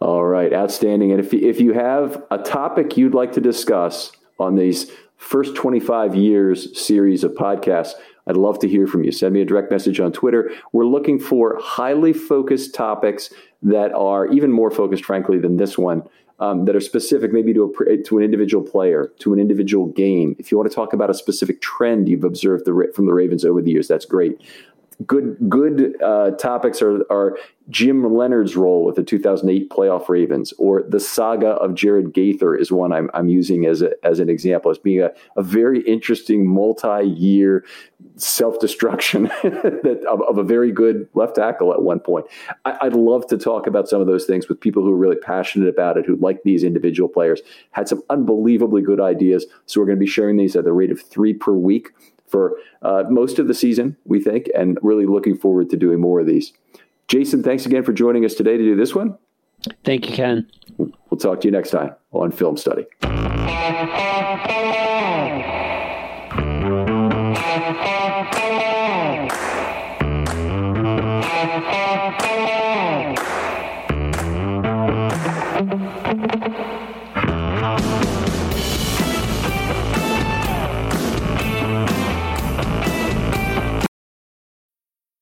All 0.00 0.24
right, 0.24 0.50
outstanding. 0.52 1.10
And 1.12 1.20
if, 1.20 1.34
if 1.34 1.60
you 1.60 1.74
have 1.74 2.24
a 2.30 2.38
topic 2.38 2.96
you'd 2.96 3.14
like 3.14 3.32
to 3.32 3.40
discuss 3.40 4.12
on 4.38 4.56
these 4.56 4.90
first 5.18 5.54
25 5.54 6.14
years 6.14 6.80
series 6.80 7.22
of 7.22 7.32
podcasts, 7.32 7.92
I'd 8.26 8.38
love 8.38 8.58
to 8.60 8.68
hear 8.68 8.86
from 8.86 9.04
you. 9.04 9.12
Send 9.12 9.34
me 9.34 9.42
a 9.42 9.44
direct 9.44 9.70
message 9.70 10.00
on 10.00 10.12
Twitter. 10.12 10.52
We're 10.72 10.86
looking 10.86 11.18
for 11.18 11.58
highly 11.60 12.14
focused 12.14 12.74
topics 12.74 13.28
that 13.62 13.92
are 13.92 14.26
even 14.28 14.50
more 14.50 14.70
focused, 14.70 15.04
frankly, 15.04 15.38
than 15.38 15.58
this 15.58 15.76
one. 15.76 16.02
Um, 16.38 16.64
that 16.64 16.74
are 16.74 16.80
specific 16.80 17.34
maybe 17.34 17.52
to 17.52 17.70
a, 17.86 17.98
to 17.98 18.16
an 18.16 18.24
individual 18.24 18.64
player, 18.66 19.12
to 19.18 19.34
an 19.34 19.38
individual 19.38 19.88
game. 19.88 20.36
If 20.38 20.50
you 20.50 20.56
want 20.56 20.70
to 20.70 20.74
talk 20.74 20.94
about 20.94 21.10
a 21.10 21.14
specific 21.14 21.60
trend 21.60 22.08
you've 22.08 22.24
observed 22.24 22.64
the, 22.64 22.90
from 22.94 23.04
the 23.04 23.12
Ravens 23.12 23.44
over 23.44 23.60
the 23.60 23.70
years, 23.70 23.88
that's 23.88 24.06
great 24.06 24.40
good 25.06 25.36
good 25.48 26.00
uh, 26.02 26.32
topics 26.32 26.82
are, 26.82 27.02
are 27.10 27.38
Jim 27.70 28.02
Leonhard's 28.02 28.56
role 28.56 28.84
with 28.84 28.96
the 28.96 29.02
2008 29.02 29.70
playoff 29.70 30.08
Ravens, 30.08 30.52
or 30.58 30.82
the 30.82 31.00
saga 31.00 31.50
of 31.50 31.74
Jared 31.74 32.12
Gaither 32.12 32.56
is 32.56 32.72
one 32.72 32.92
I'm, 32.92 33.10
I'm 33.14 33.28
using 33.28 33.64
as, 33.64 33.80
a, 33.80 33.92
as 34.04 34.18
an 34.18 34.28
example, 34.28 34.70
as 34.70 34.78
being 34.78 35.00
a, 35.00 35.12
a 35.36 35.42
very 35.42 35.80
interesting 35.82 36.46
multi 36.46 37.04
year 37.04 37.64
self 38.16 38.58
destruction 38.58 39.30
of, 39.44 40.20
of, 40.22 40.38
a 40.38 40.42
very 40.42 40.72
good 40.72 41.08
left 41.14 41.36
tackle 41.36 41.72
at 41.72 41.82
one 41.82 42.00
point. 42.00 42.26
I, 42.64 42.88
would 42.88 42.96
love 42.96 43.26
to 43.28 43.38
talk 43.38 43.66
about 43.66 43.88
some 43.88 44.00
of 44.00 44.06
those 44.06 44.24
things 44.24 44.48
with 44.48 44.60
people 44.60 44.82
who 44.82 44.92
are 44.92 44.96
really 44.96 45.16
passionate 45.16 45.68
about 45.68 45.96
it, 45.96 46.06
who 46.06 46.16
like 46.16 46.42
these 46.42 46.64
individual 46.64 47.08
players, 47.08 47.40
had 47.70 47.88
some 47.88 48.02
unbelievably 48.10 48.82
good 48.82 49.00
ideas. 49.00 49.46
So 49.66 49.80
we're 49.80 49.86
going 49.86 49.98
to 49.98 50.04
be 50.04 50.10
sharing 50.10 50.36
these 50.36 50.56
at 50.56 50.64
the 50.64 50.72
rate 50.72 50.90
of 50.90 51.00
three 51.00 51.34
per 51.34 51.52
week 51.52 51.90
for 52.30 52.56
uh, 52.82 53.04
most 53.08 53.38
of 53.38 53.48
the 53.48 53.54
season, 53.54 53.96
we 54.04 54.20
think, 54.20 54.48
and 54.54 54.78
really 54.82 55.06
looking 55.06 55.36
forward 55.36 55.70
to 55.70 55.76
doing 55.76 56.00
more 56.00 56.20
of 56.20 56.26
these. 56.26 56.52
Jason, 57.08 57.42
thanks 57.42 57.66
again 57.66 57.82
for 57.82 57.92
joining 57.92 58.24
us 58.24 58.34
today 58.34 58.56
to 58.56 58.62
do 58.62 58.76
this 58.76 58.94
one. 58.94 59.18
Thank 59.84 60.08
you, 60.08 60.14
Ken. 60.14 60.50
We'll 60.78 61.18
talk 61.18 61.40
to 61.40 61.48
you 61.48 61.52
next 61.52 61.70
time 61.70 61.94
on 62.12 62.30
Film 62.30 62.56
Study. 62.56 62.86